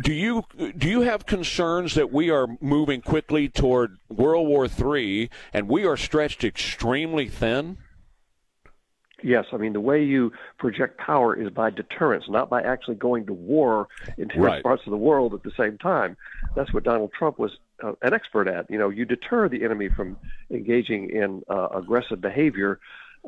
do 0.00 0.12
you 0.12 0.44
do 0.76 0.88
you 0.88 1.02
have 1.02 1.26
concerns 1.26 1.94
that 1.94 2.12
we 2.12 2.30
are 2.30 2.48
moving 2.60 3.00
quickly 3.00 3.48
toward 3.48 3.98
World 4.08 4.48
War 4.48 4.66
III 4.66 5.30
and 5.52 5.68
we 5.68 5.84
are 5.84 5.96
stretched 5.96 6.44
extremely 6.44 7.28
thin? 7.28 7.78
Yes, 9.22 9.46
I 9.52 9.56
mean 9.56 9.72
the 9.72 9.80
way 9.80 10.02
you 10.02 10.32
project 10.58 10.98
power 10.98 11.34
is 11.34 11.50
by 11.50 11.70
deterrence, 11.70 12.24
not 12.28 12.50
by 12.50 12.62
actually 12.62 12.96
going 12.96 13.26
to 13.26 13.32
war 13.32 13.88
in 14.16 14.28
different 14.28 14.44
Right. 14.44 14.62
parts 14.62 14.82
of 14.86 14.90
the 14.90 14.96
world 14.96 15.34
at 15.34 15.42
the 15.42 15.52
same 15.56 15.78
time. 15.78 16.16
That's 16.54 16.72
what 16.72 16.84
Donald 16.84 17.12
Trump 17.12 17.38
was 17.38 17.52
uh, 17.82 17.92
an 18.02 18.12
expert 18.12 18.46
at. 18.48 18.70
You 18.70 18.78
know, 18.78 18.88
you 18.90 19.04
deter 19.04 19.48
the 19.48 19.64
enemy 19.64 19.88
from 19.88 20.16
engaging 20.50 21.10
in 21.10 21.42
uh, 21.48 21.68
aggressive 21.74 22.20
behavior. 22.20 22.78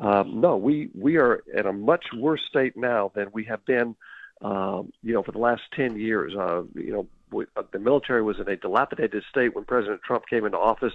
Um, 0.00 0.40
no, 0.40 0.56
we 0.56 0.90
we 0.94 1.16
are 1.16 1.42
in 1.56 1.66
a 1.66 1.72
much 1.72 2.06
worse 2.16 2.42
state 2.48 2.76
now 2.76 3.12
than 3.14 3.28
we 3.32 3.44
have 3.44 3.64
been, 3.64 3.94
um, 4.42 4.92
you 5.02 5.14
know, 5.14 5.22
for 5.22 5.32
the 5.32 5.38
last 5.38 5.62
ten 5.74 5.98
years. 5.98 6.34
Uh, 6.34 6.62
you 6.74 6.92
know, 6.92 7.06
we, 7.30 7.46
uh, 7.56 7.62
the 7.72 7.78
military 7.78 8.22
was 8.22 8.38
in 8.40 8.48
a 8.48 8.56
dilapidated 8.56 9.22
state 9.30 9.54
when 9.54 9.64
President 9.64 10.02
Trump 10.02 10.24
came 10.28 10.44
into 10.44 10.58
office. 10.58 10.92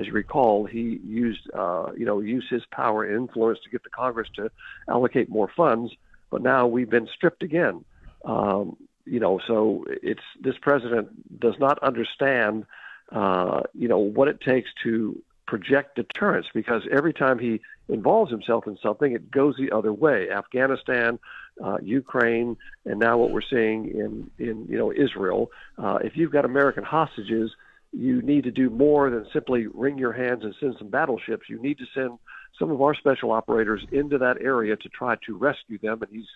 As 0.00 0.06
you 0.06 0.12
recall, 0.12 0.64
he 0.64 0.98
used, 1.04 1.50
uh, 1.52 1.90
you 1.94 2.06
know, 2.06 2.20
used 2.20 2.48
his 2.48 2.62
power 2.72 3.04
and 3.04 3.16
influence 3.16 3.58
to 3.64 3.70
get 3.70 3.82
the 3.84 3.90
Congress 3.90 4.28
to 4.36 4.50
allocate 4.88 5.28
more 5.28 5.50
funds. 5.54 5.92
But 6.30 6.42
now 6.42 6.66
we've 6.66 6.88
been 6.88 7.06
stripped 7.14 7.42
again. 7.42 7.84
Um, 8.24 8.76
you 9.04 9.20
know, 9.20 9.40
so 9.46 9.84
it's 9.88 10.22
this 10.40 10.54
president 10.62 11.38
does 11.38 11.54
not 11.58 11.78
understand, 11.82 12.64
uh, 13.12 13.62
you 13.74 13.88
know, 13.88 13.98
what 13.98 14.28
it 14.28 14.40
takes 14.40 14.70
to 14.84 15.20
project 15.46 15.96
deterrence 15.96 16.46
because 16.54 16.82
every 16.90 17.12
time 17.12 17.38
he 17.38 17.60
involves 17.88 18.30
himself 18.30 18.66
in 18.66 18.78
something, 18.82 19.12
it 19.12 19.30
goes 19.30 19.56
the 19.58 19.70
other 19.72 19.92
way. 19.92 20.30
Afghanistan, 20.30 21.18
uh, 21.62 21.76
Ukraine, 21.82 22.56
and 22.86 22.98
now 22.98 23.18
what 23.18 23.32
we're 23.32 23.42
seeing 23.42 23.90
in 23.90 24.30
in 24.38 24.66
you 24.66 24.78
know 24.78 24.92
Israel. 24.92 25.50
Uh, 25.76 25.98
if 26.02 26.16
you've 26.16 26.32
got 26.32 26.46
American 26.46 26.84
hostages, 26.84 27.50
you 27.92 28.22
need 28.22 28.44
to 28.44 28.50
do 28.50 28.70
more 28.70 29.10
than 29.10 29.26
simply 29.32 29.66
wring 29.66 29.98
your 29.98 30.12
hands 30.12 30.44
and 30.44 30.54
send 30.60 30.76
some 30.78 30.88
battleships. 30.88 31.48
You 31.48 31.60
need 31.60 31.78
to 31.78 31.86
send 31.94 32.18
some 32.58 32.70
of 32.70 32.80
our 32.80 32.94
special 32.94 33.32
operators 33.32 33.84
into 33.90 34.18
that 34.18 34.40
area 34.40 34.76
to 34.76 34.88
try 34.88 35.16
to 35.26 35.36
rescue 35.36 35.78
them, 35.78 36.02
and 36.02 36.10
he's 36.12 36.28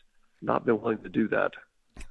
not 0.42 0.66
been 0.66 0.80
willing 0.80 1.02
to 1.02 1.08
do 1.08 1.28
that. 1.28 1.52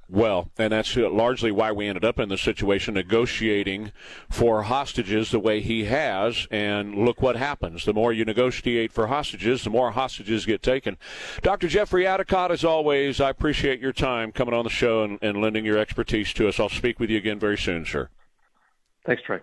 Well, 0.08 0.50
and 0.58 0.72
that's 0.72 0.96
largely 0.96 1.50
why 1.50 1.72
we 1.72 1.88
ended 1.88 2.04
up 2.04 2.18
in 2.18 2.28
this 2.28 2.42
situation 2.42 2.94
negotiating 2.94 3.92
for 4.30 4.62
hostages 4.62 5.30
the 5.30 5.38
way 5.38 5.60
he 5.60 5.84
has. 5.84 6.46
And 6.50 6.94
look 7.04 7.20
what 7.20 7.36
happens. 7.36 7.84
The 7.84 7.94
more 7.94 8.12
you 8.12 8.24
negotiate 8.24 8.92
for 8.92 9.08
hostages, 9.08 9.64
the 9.64 9.70
more 9.70 9.92
hostages 9.92 10.46
get 10.46 10.62
taken. 10.62 10.96
Dr. 11.42 11.68
Jeffrey 11.68 12.04
Addicott, 12.04 12.50
as 12.50 12.64
always, 12.64 13.20
I 13.20 13.30
appreciate 13.30 13.80
your 13.80 13.92
time 13.92 14.30
coming 14.32 14.54
on 14.54 14.64
the 14.64 14.70
show 14.70 15.02
and, 15.02 15.18
and 15.22 15.40
lending 15.40 15.64
your 15.64 15.78
expertise 15.78 16.32
to 16.34 16.48
us. 16.48 16.60
I'll 16.60 16.68
speak 16.68 17.00
with 17.00 17.10
you 17.10 17.18
again 17.18 17.38
very 17.38 17.58
soon, 17.58 17.84
sir. 17.84 18.08
Thanks, 19.06 19.22
Trey. 19.22 19.40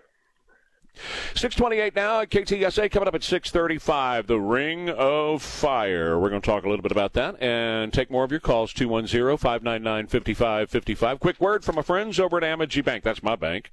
628 1.34 1.96
now 1.96 2.20
at 2.20 2.30
KTSA 2.30 2.90
coming 2.90 3.08
up 3.08 3.14
at 3.14 3.24
635 3.24 4.26
the 4.26 4.38
ring 4.38 4.90
of 4.90 5.40
fire. 5.42 6.18
We're 6.18 6.28
going 6.28 6.42
to 6.42 6.46
talk 6.46 6.64
a 6.64 6.68
little 6.68 6.82
bit 6.82 6.92
about 6.92 7.14
that 7.14 7.42
and 7.42 7.90
take 7.92 8.10
more 8.10 8.24
of 8.24 8.30
your 8.30 8.40
calls 8.40 8.74
210-599-5555 8.74 11.18
quick 11.18 11.40
word 11.40 11.64
from 11.64 11.76
my 11.76 11.82
friends 11.82 12.20
over 12.20 12.36
at 12.36 12.42
Amegy 12.42 12.84
Bank. 12.84 13.04
That's 13.04 13.22
my 13.22 13.36
bank. 13.36 13.70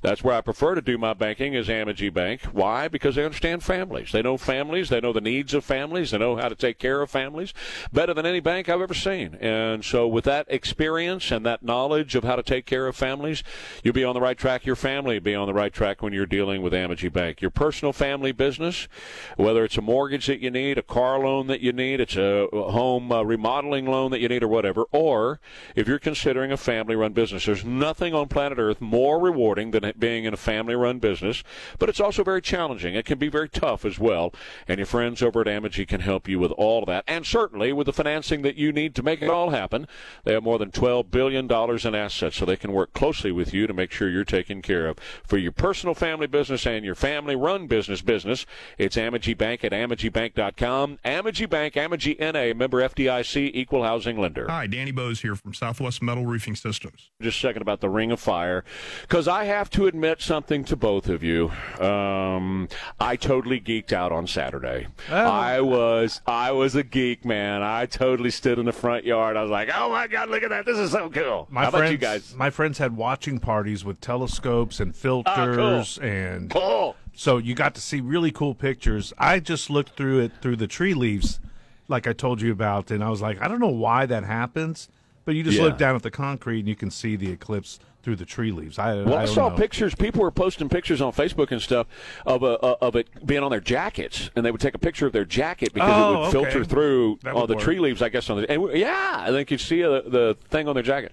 That's 0.00 0.24
where 0.24 0.34
I 0.34 0.40
prefer 0.40 0.74
to 0.74 0.80
do 0.80 0.96
my 0.98 1.12
banking 1.12 1.52
is 1.54 1.68
Amegy 1.68 2.12
Bank. 2.12 2.42
Why? 2.52 2.88
Because 2.88 3.14
they 3.16 3.24
understand 3.24 3.62
families. 3.62 4.12
They 4.12 4.22
know 4.22 4.36
families. 4.36 4.88
They 4.88 5.00
know 5.00 5.12
the 5.12 5.20
needs 5.20 5.54
of 5.54 5.64
families. 5.64 6.12
They 6.12 6.18
know 6.18 6.36
how 6.36 6.48
to 6.48 6.54
take 6.54 6.78
care 6.78 7.02
of 7.02 7.10
families 7.10 7.52
better 7.92 8.14
than 8.14 8.26
any 8.26 8.40
bank 8.40 8.68
I've 8.68 8.80
ever 8.80 8.94
seen. 8.94 9.34
And 9.36 9.84
so 9.84 10.08
with 10.08 10.24
that 10.24 10.46
experience 10.48 11.30
and 11.30 11.46
that 11.46 11.62
knowledge 11.62 12.14
of 12.14 12.24
how 12.24 12.36
to 12.36 12.42
take 12.42 12.66
care 12.66 12.86
of 12.86 12.96
families 12.96 13.42
you'll 13.82 13.94
be 13.94 14.04
on 14.04 14.14
the 14.14 14.20
right 14.20 14.36
track. 14.36 14.66
Your 14.66 14.76
family 14.76 15.16
will 15.16 15.24
be 15.24 15.34
on 15.34 15.46
the 15.46 15.54
right 15.54 15.72
track 15.72 16.02
when 16.02 16.12
you're 16.12 16.26
dealing 16.26 16.61
with 16.62 16.72
Amegy 16.72 17.12
Bank. 17.12 17.40
Your 17.40 17.50
personal 17.50 17.92
family 17.92 18.32
business, 18.32 18.88
whether 19.36 19.64
it's 19.64 19.76
a 19.76 19.82
mortgage 19.82 20.26
that 20.26 20.40
you 20.40 20.50
need, 20.50 20.78
a 20.78 20.82
car 20.82 21.18
loan 21.18 21.46
that 21.48 21.60
you 21.60 21.72
need, 21.72 22.00
it's 22.00 22.16
a 22.16 22.46
home 22.52 23.12
uh, 23.12 23.22
remodeling 23.22 23.86
loan 23.86 24.10
that 24.12 24.20
you 24.20 24.28
need, 24.28 24.42
or 24.42 24.48
whatever, 24.48 24.84
or 24.92 25.40
if 25.74 25.88
you're 25.88 25.98
considering 25.98 26.52
a 26.52 26.56
family 26.56 26.96
run 26.96 27.12
business, 27.12 27.46
there's 27.46 27.64
nothing 27.64 28.14
on 28.14 28.28
planet 28.28 28.58
Earth 28.58 28.80
more 28.80 29.18
rewarding 29.18 29.72
than 29.72 29.92
being 29.98 30.24
in 30.24 30.34
a 30.34 30.36
family 30.38 30.74
run 30.74 30.98
business, 30.98 31.42
but 31.78 31.88
it's 31.88 32.00
also 32.00 32.22
very 32.22 32.40
challenging. 32.40 32.94
It 32.94 33.04
can 33.04 33.18
be 33.18 33.28
very 33.28 33.48
tough 33.48 33.84
as 33.84 33.98
well, 33.98 34.32
and 34.68 34.78
your 34.78 34.86
friends 34.86 35.22
over 35.22 35.40
at 35.40 35.46
Amegy 35.46 35.86
can 35.86 36.00
help 36.00 36.28
you 36.28 36.38
with 36.38 36.52
all 36.52 36.82
of 36.82 36.86
that, 36.86 37.04
and 37.06 37.26
certainly 37.26 37.72
with 37.72 37.86
the 37.86 37.92
financing 37.92 38.42
that 38.42 38.56
you 38.56 38.72
need 38.72 38.94
to 38.94 39.02
make 39.02 39.22
it 39.22 39.30
all 39.30 39.50
happen. 39.50 39.86
They 40.24 40.34
have 40.34 40.42
more 40.42 40.58
than 40.58 40.70
$12 40.70 41.10
billion 41.10 41.50
in 41.50 41.94
assets, 41.94 42.36
so 42.36 42.44
they 42.44 42.56
can 42.56 42.72
work 42.72 42.92
closely 42.92 43.32
with 43.32 43.52
you 43.52 43.66
to 43.66 43.74
make 43.74 43.90
sure 43.90 44.08
you're 44.08 44.24
taken 44.24 44.62
care 44.62 44.86
of 44.86 44.98
for 45.24 45.38
your 45.38 45.52
personal 45.52 45.94
family 45.94 46.26
business 46.26 46.51
and 46.52 46.84
your 46.84 46.94
family 46.94 47.34
run 47.34 47.66
business 47.66 48.02
business. 48.02 48.44
It's 48.76 48.96
Amegy 48.96 49.36
Bank 49.36 49.64
at 49.64 49.72
AmegyBank.com. 49.72 50.98
Amegy 51.04 51.48
Bank, 51.48 51.74
Amegy 51.74 52.18
NA, 52.20 52.54
member 52.54 52.80
FDIC, 52.86 53.50
equal 53.54 53.82
housing 53.82 54.18
lender. 54.20 54.46
Hi, 54.48 54.66
Danny 54.66 54.90
Bose 54.92 55.22
here 55.22 55.34
from 55.34 55.54
Southwest 55.54 56.02
Metal 56.02 56.26
Roofing 56.26 56.54
Systems. 56.54 57.10
Just 57.20 57.38
a 57.38 57.40
second 57.40 57.62
about 57.62 57.80
the 57.80 57.88
Ring 57.88 58.12
of 58.12 58.20
Fire, 58.20 58.64
because 59.02 59.26
I 59.26 59.44
have 59.44 59.70
to 59.70 59.86
admit 59.86 60.20
something 60.20 60.64
to 60.64 60.76
both 60.76 61.08
of 61.08 61.22
you. 61.22 61.50
Um, 61.80 62.68
I 63.00 63.16
totally 63.16 63.60
geeked 63.60 63.92
out 63.92 64.12
on 64.12 64.26
Saturday. 64.26 64.88
I 65.10 65.60
was 65.60 66.20
I 66.26 66.52
was 66.52 66.74
a 66.74 66.82
geek, 66.82 67.24
man. 67.24 67.62
I 67.62 67.86
totally 67.86 68.30
stood 68.30 68.58
in 68.58 68.66
the 68.66 68.72
front 68.72 69.04
yard. 69.04 69.36
I 69.36 69.42
was 69.42 69.50
like, 69.50 69.70
"Oh 69.74 69.90
my 69.90 70.06
god, 70.06 70.28
look 70.28 70.42
at 70.42 70.50
that! 70.50 70.66
This 70.66 70.78
is 70.78 70.92
so 70.92 71.08
cool." 71.08 71.48
My 71.50 71.64
How 71.64 71.70
friends, 71.70 71.82
about 71.82 71.92
you 71.92 71.98
guys? 71.98 72.34
My 72.34 72.50
friends 72.50 72.78
had 72.78 72.96
watching 72.96 73.38
parties 73.38 73.84
with 73.84 74.00
telescopes 74.00 74.80
and 74.80 74.94
filters 74.94 75.98
and 75.98 76.41
cool. 76.50 76.96
So 77.14 77.36
you 77.38 77.54
got 77.54 77.74
to 77.74 77.80
see 77.80 78.00
really 78.00 78.30
cool 78.30 78.54
pictures. 78.54 79.12
I 79.18 79.38
just 79.40 79.68
looked 79.70 79.96
through 79.96 80.20
it 80.20 80.32
through 80.40 80.56
the 80.56 80.66
tree 80.66 80.94
leaves, 80.94 81.40
like 81.88 82.06
I 82.06 82.12
told 82.12 82.40
you 82.40 82.50
about, 82.52 82.90
and 82.90 83.04
I 83.04 83.10
was 83.10 83.20
like, 83.20 83.40
I 83.42 83.48
don't 83.48 83.60
know 83.60 83.68
why 83.68 84.06
that 84.06 84.24
happens, 84.24 84.88
but 85.24 85.34
you 85.34 85.42
just 85.42 85.58
Yeah. 85.58 85.64
look 85.64 85.78
down 85.78 85.94
at 85.94 86.02
the 86.02 86.10
concrete 86.10 86.60
and 86.60 86.68
you 86.68 86.76
can 86.76 86.90
see 86.90 87.16
the 87.16 87.30
eclipse 87.30 87.78
through 88.02 88.16
the 88.16 88.24
tree 88.24 88.50
leaves. 88.50 88.78
I, 88.80 88.94
Well, 88.96 89.14
I, 89.14 89.22
I 89.22 89.24
saw 89.26 89.48
know. 89.48 89.54
pictures. 89.56 89.94
People 89.94 90.22
were 90.22 90.32
posting 90.32 90.68
pictures 90.68 91.00
on 91.00 91.12
Facebook 91.12 91.52
and 91.52 91.62
stuff 91.62 91.86
of 92.26 92.42
a, 92.42 92.58
uh, 92.58 92.74
of 92.80 92.96
it 92.96 93.06
being 93.24 93.44
on 93.44 93.50
their 93.52 93.60
jackets, 93.60 94.28
and 94.34 94.44
they 94.44 94.50
would 94.50 94.60
take 94.60 94.74
a 94.74 94.78
picture 94.78 95.06
of 95.06 95.12
their 95.12 95.24
jacket 95.24 95.72
because 95.72 95.90
Oh, 95.94 96.08
it 96.08 96.10
would 96.18 96.24
okay. 96.24 96.30
filter 96.50 96.64
through 96.64 97.18
all 97.32 97.46
the 97.46 97.54
work. 97.54 97.62
tree 97.62 97.78
leaves. 97.78 98.02
I 98.02 98.08
guess 98.08 98.28
on 98.30 98.40
the 98.40 98.50
and, 98.50 98.76
yeah, 98.76 99.26
and 99.26 99.36
then 99.36 99.44
you 99.48 99.58
see 99.58 99.84
uh, 99.84 100.00
the 100.00 100.36
thing 100.48 100.66
on 100.66 100.74
their 100.74 100.82
jacket. 100.82 101.12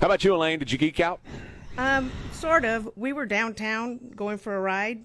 How 0.00 0.06
about 0.06 0.24
you, 0.24 0.34
Elaine? 0.34 0.58
Did 0.60 0.72
you 0.72 0.78
geek 0.78 1.00
out? 1.00 1.20
Um, 1.78 2.10
sort 2.32 2.64
of. 2.64 2.90
We 2.96 3.12
were 3.12 3.26
downtown 3.26 4.12
going 4.14 4.38
for 4.38 4.54
a 4.54 4.60
ride, 4.60 5.04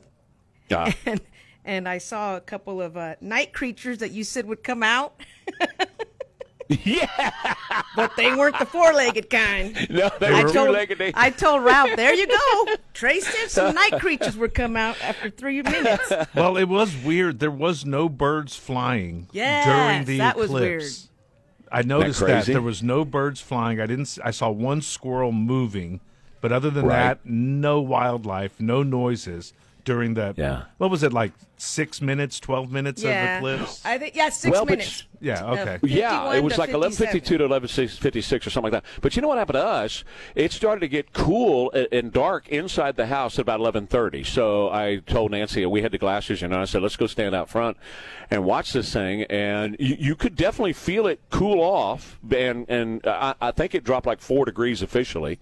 Yeah. 0.69 0.91
and, 1.05 1.21
and 1.65 1.87
I 1.87 1.97
saw 1.97 2.35
a 2.35 2.41
couple 2.41 2.81
of 2.81 2.97
uh, 2.97 3.15
night 3.21 3.53
creatures 3.53 3.99
that 3.99 4.11
you 4.11 4.23
said 4.23 4.45
would 4.45 4.63
come 4.63 4.83
out. 4.83 5.21
yeah, 6.69 7.53
but 7.95 8.13
they 8.17 8.33
weren't 8.35 8.59
the 8.59 8.65
four-legged 8.65 9.29
kind. 9.29 9.75
No, 9.89 10.09
they 10.19 10.27
I 10.27 10.43
were 10.43 10.51
told, 10.51 10.67
two-legged. 10.67 10.97
They- 10.97 11.13
I 11.15 11.29
told 11.29 11.63
Ralph, 11.63 11.95
"There 11.95 12.13
you 12.13 12.27
go." 12.27 12.75
Trey 12.93 13.21
said 13.21 13.47
some 13.49 13.73
night 13.73 13.99
creatures 13.99 14.35
would 14.35 14.53
come 14.53 14.75
out 14.75 14.97
after 15.01 15.29
three 15.29 15.61
minutes. 15.61 16.11
well, 16.35 16.57
it 16.57 16.65
was 16.67 16.93
weird. 17.03 17.39
There 17.39 17.49
was 17.51 17.85
no 17.85 18.09
birds 18.09 18.57
flying 18.57 19.29
Yes, 19.31 19.65
during 19.65 20.05
the 20.05 20.17
that 20.17 20.35
was 20.35 20.49
eclipse. 20.49 20.63
weird. 20.63 21.71
I 21.71 21.81
noticed 21.83 22.19
that, 22.19 22.25
crazy? 22.25 22.51
there 22.53 22.61
was 22.61 22.83
no 22.83 23.05
birds 23.05 23.39
flying. 23.39 23.79
I 23.79 23.85
didn't. 23.85 24.17
I 24.23 24.31
saw 24.31 24.49
one 24.49 24.81
squirrel 24.81 25.31
moving, 25.31 26.01
but 26.41 26.51
other 26.51 26.69
than 26.69 26.85
Right. 26.85 26.97
that, 26.97 27.19
no 27.25 27.81
wildlife, 27.81 28.59
no 28.59 28.83
noises. 28.83 29.53
during 29.85 30.15
the 30.15 30.33
Yeah. 30.35 30.63
What 30.79 30.91
was 30.91 31.01
it 31.01 31.13
like? 31.13 31.31
Six 31.57 32.01
minutes, 32.01 32.39
twelve 32.39 32.71
minutes 32.71 33.03
yeah. 33.03 33.37
of 33.37 33.43
eclipse. 33.43 33.81
I 33.85 33.97
think 33.97 34.15
yeah, 34.15 34.29
six 34.29 34.51
Well, 34.51 34.65
but 34.65 34.77
minutes. 34.79 35.03
Yeah, 35.19 35.43
Uh, 35.43 35.55
okay. 35.55 35.79
Yeah, 35.83 36.33
it 36.33 36.43
was 36.43 36.57
like 36.57 36.69
11:52 36.69 37.23
to 37.23 37.37
11:56 37.39 38.45
or 38.45 38.49
something 38.49 38.71
like 38.71 38.83
that. 38.83 39.01
But 39.01 39.15
you 39.15 39.21
know 39.21 39.27
what 39.27 39.37
happened 39.37 39.55
to 39.55 39.65
us? 39.65 40.03
It 40.35 40.51
started 40.51 40.81
to 40.81 40.87
get 40.87 41.13
cool 41.13 41.71
and 41.91 42.11
dark 42.11 42.47
inside 42.49 42.95
the 42.97 43.07
house 43.07 43.35
at 43.35 43.41
about 43.41 43.59
11:30. 43.59 44.23
So 44.23 44.69
I 44.69 44.97
told 45.05 45.31
Nancy 45.31 45.65
we 45.65 45.81
had 45.81 45.91
the 45.91 45.97
glasses, 45.97 46.41
you 46.41 46.47
know. 46.47 46.61
I 46.61 46.65
said, 46.65 46.81
"Let's 46.81 46.95
go 46.95 47.07
stand 47.07 47.33
out 47.33 47.49
front 47.49 47.77
and 48.29 48.43
watch 48.43 48.73
this 48.73 48.93
thing." 48.93 49.23
And 49.23 49.75
you, 49.79 49.95
you 49.99 50.15
could 50.15 50.35
definitely 50.35 50.73
feel 50.73 51.07
it 51.07 51.19
cool 51.29 51.61
off, 51.61 52.19
and 52.31 52.69
and 52.69 53.01
I, 53.05 53.33
I 53.41 53.51
think 53.51 53.73
it 53.73 53.83
dropped 53.83 54.05
like 54.05 54.21
four 54.21 54.45
degrees 54.45 54.81
officially. 54.81 55.39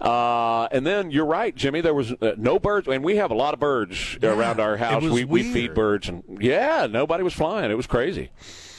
Uh, 0.00 0.64
and 0.72 0.86
then 0.86 1.10
you're 1.10 1.26
right, 1.26 1.54
Jimmy. 1.54 1.80
There 1.82 1.94
was 1.94 2.12
uh, 2.12 2.32
no 2.38 2.58
birds, 2.58 2.88
and 2.88 3.04
we 3.04 3.16
have 3.16 3.30
a 3.30 3.34
lot 3.34 3.52
of 3.52 3.60
birds 3.60 4.16
around 4.22 4.60
our 4.60 4.78
house. 4.78 5.02
was 5.02 5.12
We, 5.12 5.24
we 5.24 5.49
feed 5.52 5.74
birds, 5.74 6.08
and 6.08 6.22
yeah, 6.40 6.86
nobody 6.90 7.22
was 7.22 7.34
flying. 7.34 7.70
It 7.70 7.76
was 7.76 7.86
crazy. 7.86 8.30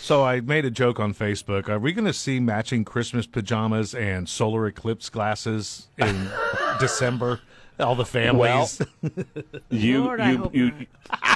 So 0.02 0.24
I 0.24 0.42
made 0.42 0.66
a 0.66 0.72
joke 0.72 1.00
on 1.00 1.14
Facebook. 1.14 1.70
Are 1.70 1.78
we 1.78 1.94
going 1.94 2.06
to 2.06 2.14
see 2.14 2.40
matching 2.40 2.84
Christmas 2.84 3.28
pajamas 3.28 3.94
and 3.94 4.28
solar 4.28 4.66
eclipse 4.66 5.10
glasses 5.10 5.88
in 5.98 6.30
December? 6.80 7.40
All 7.82 7.96
the 7.96 8.06
families. 8.06 8.82
You 9.70 10.04
Lord, 10.04 10.22
I 10.22 10.32
you 10.32 10.38
hope 10.38 10.56
you. 10.56 10.72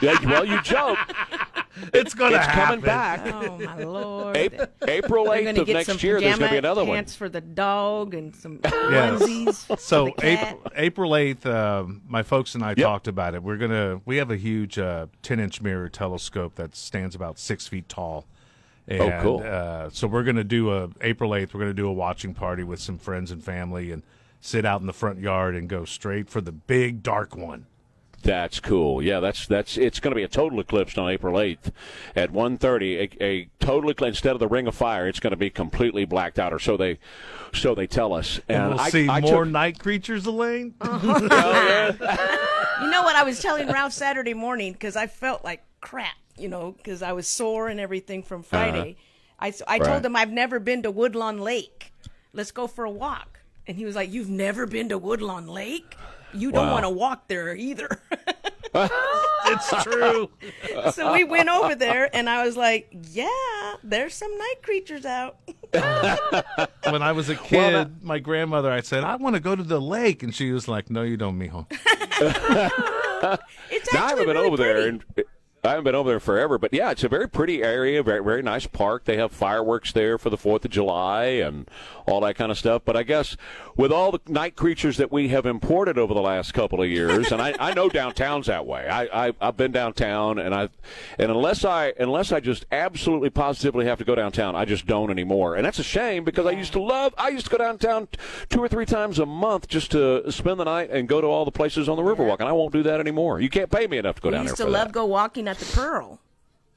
yeah, 0.02 0.18
well, 0.26 0.46
you 0.46 0.62
joke. 0.62 0.98
it's 1.94 2.14
going 2.14 2.32
to 2.34 2.38
It's 2.38 2.46
happen. 2.46 2.82
coming 2.82 2.86
back. 2.86 3.22
Oh 3.34 3.58
my 3.60 3.84
lord! 3.84 4.38
April, 4.38 4.68
April 4.88 5.26
They're 5.26 5.34
8th 5.42 5.46
gonna 5.46 5.62
of 5.62 5.68
get 5.68 5.74
next 5.74 5.88
some 5.88 5.98
year, 6.02 6.20
there's 6.20 6.38
going 6.38 6.50
to 6.50 6.56
be 6.56 6.58
pajama 6.58 6.58
another 6.68 6.84
one. 6.86 6.96
pants 6.98 7.16
for 7.16 7.30
the 7.30 7.42
dog 7.42 8.14
and 8.14 8.36
some 8.36 8.60
Yes. 8.66 9.22
onesies. 9.24 9.80
So 9.80 10.08
for 10.08 10.12
the 10.16 10.22
cat. 10.22 10.48
April 10.54 10.72
April 10.76 11.16
eighth, 11.16 11.46
um, 11.46 12.02
my 12.08 12.24
folks 12.24 12.56
and 12.56 12.64
I 12.64 12.74
talked 12.74 13.08
about 13.08 13.34
it. 13.36 13.42
We're 13.44 13.58
gonna 13.58 14.02
we 14.06 14.18
have 14.18 14.30
a 14.32 14.38
huge 14.38 14.78
uh, 14.78 15.08
ten 15.22 15.40
inch 15.40 15.62
mirror 15.62 15.90
telescope 15.90 16.56
that 16.56 16.76
stands 16.76 17.16
about 17.16 17.40
six 17.40 17.68
feet 17.68 17.88
tall. 17.90 18.26
And, 18.88 19.02
Oh, 19.02 19.20
cool. 19.22 19.44
Uh, 19.44 19.90
so 19.92 20.08
we're 20.08 20.24
gonna 20.24 20.44
do 20.44 20.72
a 20.72 20.90
April 21.02 21.34
eighth. 21.36 21.54
We're 21.54 21.62
gonna 21.62 21.74
do 21.74 21.88
a 21.88 21.94
watching 21.94 22.34
party 22.34 22.64
with 22.64 22.80
some 22.80 22.98
friends 22.98 23.32
and 23.32 23.44
family 23.44 23.92
and 23.92 24.04
sit 24.46 24.66
out 24.66 24.82
in 24.82 24.88
the 24.88 24.94
front 24.94 25.20
yard 25.20 25.56
and 25.56 25.68
go 25.68 25.86
straight 25.86 26.30
for 26.30 26.42
the 26.42 26.52
big 26.52 27.02
dark 27.04 27.36
one. 27.36 27.66
That's 28.22 28.60
cool. 28.60 29.04
Yeah, 29.04 29.20
that's 29.20 29.46
that's. 29.46 29.78
It's 29.78 30.00
going 30.00 30.12
to 30.12 30.16
be 30.16 30.24
a 30.24 30.28
total 30.28 30.60
eclipse 30.60 30.98
on 30.98 31.12
April 31.12 31.36
8th 31.36 31.72
at 32.16 32.32
1:30. 32.32 32.98
A, 33.22 33.24
a 33.24 33.50
total 33.60 33.92
eclipse 33.92 34.18
instead 34.18 34.34
of 34.34 34.40
the 34.40 34.48
Ring 34.48 34.66
of 34.66 34.74
Fire. 34.74 35.08
It's 35.08 35.20
going 35.20 35.32
to 35.32 35.38
be 35.38 35.52
completely 35.52 36.06
blacked 36.06 36.40
out, 36.40 36.52
or 36.52 36.58
so 36.58 36.76
they, 36.76 36.98
so 37.54 37.76
they 37.76 37.86
tell 37.86 38.14
us. 38.14 38.40
And, 38.50 38.70
we'll 38.70 38.80
I, 38.80 38.90
see 38.90 39.08
I 39.08 39.20
more 39.20 39.44
took- 39.44 39.54
night 39.54 39.80
creatures, 39.80 40.26
Elaine. 40.26 40.74
You 42.82 42.90
know 42.90 43.04
what 43.04 43.16
I 43.16 43.24
was 43.24 43.42
telling 43.42 43.68
Ralph 43.68 43.94
Saturday 43.94 44.34
morning 44.34 44.74
because 44.74 44.96
I 44.98 45.08
felt 45.08 45.46
like 45.46 45.64
crap, 45.80 46.16
you 46.38 46.50
know, 46.50 46.72
because 46.74 47.02
I 47.02 47.14
was 47.14 47.28
sore 47.28 47.70
and 47.70 47.80
everything 47.80 48.22
from 48.22 48.42
uh-huh. 48.42 48.50
Friday. 48.50 48.98
I 49.40 49.54
Right. 49.70 49.82
told 49.82 50.06
him 50.06 50.16
I've 50.16 50.32
never 50.32 50.60
been 50.60 50.84
to 50.84 50.92
Woodlawn 50.92 51.40
Lake. 51.40 51.94
Let's 52.34 52.52
go 52.52 52.68
for 52.68 52.84
a 52.86 52.92
walk. 52.92 53.40
And 53.68 53.78
he 53.78 53.86
was 53.86 53.96
like, 53.96 54.12
You've 54.12 54.30
never 54.30 54.66
been 54.66 54.90
to 54.90 54.98
Woodlawn 54.98 55.48
Lake? 55.48 55.96
You 56.34 56.52
don't 56.52 56.68
Wow. 56.68 56.74
want 56.74 56.84
to 56.86 56.90
walk 56.90 57.28
there 57.28 57.56
either. 57.56 57.88
it's 58.76 59.84
true. 59.84 60.30
so 60.92 61.14
we 61.14 61.24
went 61.24 61.48
over 61.50 61.76
there 61.76 62.14
and 62.14 62.30
I 62.30 62.46
was 62.46 62.58
like, 62.58 62.90
Yeah, 63.12 63.30
there's 63.84 64.14
some 64.14 64.38
night 64.38 64.56
creatures 64.64 65.06
out. 65.06 65.38
when 66.90 67.02
I 67.02 67.12
was 67.14 67.30
a 67.30 67.36
kid, 67.36 68.04
my 68.04 68.20
grandmother, 68.20 68.72
I 68.72 68.82
said, 68.82 69.04
I 69.04 69.16
want 69.16 69.36
to 69.36 69.40
go 69.40 69.56
to 69.56 69.64
the 69.64 69.80
lake. 69.82 70.24
And 70.24 70.34
she 70.36 70.52
was 70.52 70.68
like, 70.68 70.90
No, 70.90 71.04
you 71.04 71.18
don't, 71.18 71.40
mijo. 71.40 71.66
It's 73.72 73.94
Now, 73.94 74.06
I 74.06 74.10
haven't 74.10 74.20
actually 74.20 74.26
been 74.26 74.36
really 74.36 74.48
over 74.48 74.58
there, 74.58 74.88
and 74.88 75.04
I 75.66 75.70
haven't 75.72 75.84
been 75.86 75.96
over 75.96 76.10
there 76.10 76.20
forever. 76.20 76.58
But 76.58 76.74
yeah, 76.74 76.92
it's 76.92 77.04
a 77.04 77.10
very 77.10 77.28
pretty 77.28 77.64
area, 77.64 78.02
very 78.04 78.24
very 78.24 78.42
nice 78.42 78.68
park. 78.68 79.06
They 79.06 79.18
have 79.18 79.32
fireworks 79.32 79.92
there 79.92 80.18
for 80.18 80.30
the 80.30 80.38
Fourth 80.38 80.66
of 80.66 80.72
July 80.72 81.26
and 81.26 81.70
all 82.06 82.22
that 82.22 82.36
kind 82.36 82.52
of 82.52 82.58
stuff. 82.58 82.84
But 82.86 82.96
I 82.96 83.04
guess 83.04 83.36
with 83.76 83.92
all 83.92 84.12
the 84.12 84.20
night 84.28 84.56
creatures 84.56 84.98
that 84.98 85.12
we 85.12 85.30
have 85.30 85.46
imported 85.46 85.98
over 85.98 86.14
the 86.14 86.22
last 86.22 86.54
couple 86.54 86.82
of 86.82 86.90
years, 86.90 87.32
and 87.32 87.42
I, 87.42 87.56
I 87.60 87.74
know 87.74 87.90
downtown's 87.90 88.48
that 88.48 88.66
way. 88.66 88.88
I, 88.88 89.28
I 89.28 89.34
I've 89.42 89.58
been 89.58 89.72
downtown, 89.72 90.40
and 90.40 90.54
I 90.54 90.70
and 91.20 91.32
unless 91.32 91.66
I 91.66 91.94
unless 92.00 92.32
I 92.32 92.40
just 92.40 92.66
absolutely 92.72 93.30
positively 93.30 93.86
have 93.86 93.98
to 94.00 94.06
go 94.06 94.16
downtown, 94.16 94.56
I 94.56 94.66
just 94.66 94.86
don't 94.86 95.10
anymore. 95.10 95.56
And 95.56 95.66
that's 95.66 95.80
a 95.80 95.84
shame 95.84 96.24
because 96.24 96.46
I 96.46 96.52
used 96.52 96.74
to 96.74 96.82
love. 96.82 97.14
I 97.18 97.30
used 97.30 97.46
to 97.46 97.52
go 97.52 97.58
downtown 97.58 98.08
two 98.50 98.60
or 98.60 98.68
three 98.68 98.86
times 98.86 99.20
a 99.20 99.26
month 99.26 99.68
just 99.68 99.92
to 99.92 100.32
spend 100.32 100.60
the 100.60 100.64
night 100.66 100.90
and 100.92 101.08
go 101.08 101.22
to 101.22 101.28
all 101.28 101.46
the 101.46 101.52
places 101.52 101.90
on 101.90 101.98
the 101.98 102.04
Riverwalk, 102.04 102.40
and 102.40 102.48
I 102.48 102.52
won't 102.52 102.74
do 102.74 102.84
that 102.84 103.00
anymore. 103.00 103.40
You 103.42 103.50
can't 103.50 103.70
pay 103.72 103.88
me 103.88 103.98
enough 103.98 104.16
to 104.16 104.22
go 104.22 104.30
We 104.30 104.36
down 104.36 104.44
used 104.44 104.58
there 104.58 104.66
to 104.66 104.72
for 104.72 104.78
love 104.78 104.88
that. 104.90 104.94
go 104.94 105.06
walking 105.06 105.48
at 105.56 105.60
the 105.68 105.74
Pearl. 105.76 106.20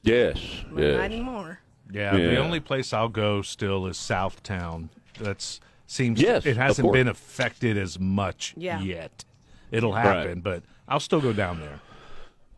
Yes, 0.03 0.37
But 0.71 0.81
yes. 0.83 0.95
Not 0.97 1.03
anymore. 1.05 1.59
Yeah, 1.91 2.15
the 2.15 2.37
only 2.37 2.59
place 2.59 2.93
I'll 2.93 3.09
go 3.09 3.41
still 3.41 3.87
is 3.87 3.97
Southtown. 3.97 4.89
That's 5.19 5.59
seems 5.87 6.21
Yes, 6.21 6.45
it 6.45 6.55
hasn't 6.55 6.93
been 6.93 7.07
affected 7.07 7.77
as 7.77 7.99
much 7.99 8.53
Yeah. 8.55 8.79
yet. 8.79 9.25
It'll 9.71 9.91
Right. 9.91 10.05
happen, 10.05 10.41
but 10.41 10.63
I'll 10.87 10.99
still 10.99 11.19
go 11.19 11.33
down 11.33 11.59
there. 11.59 11.79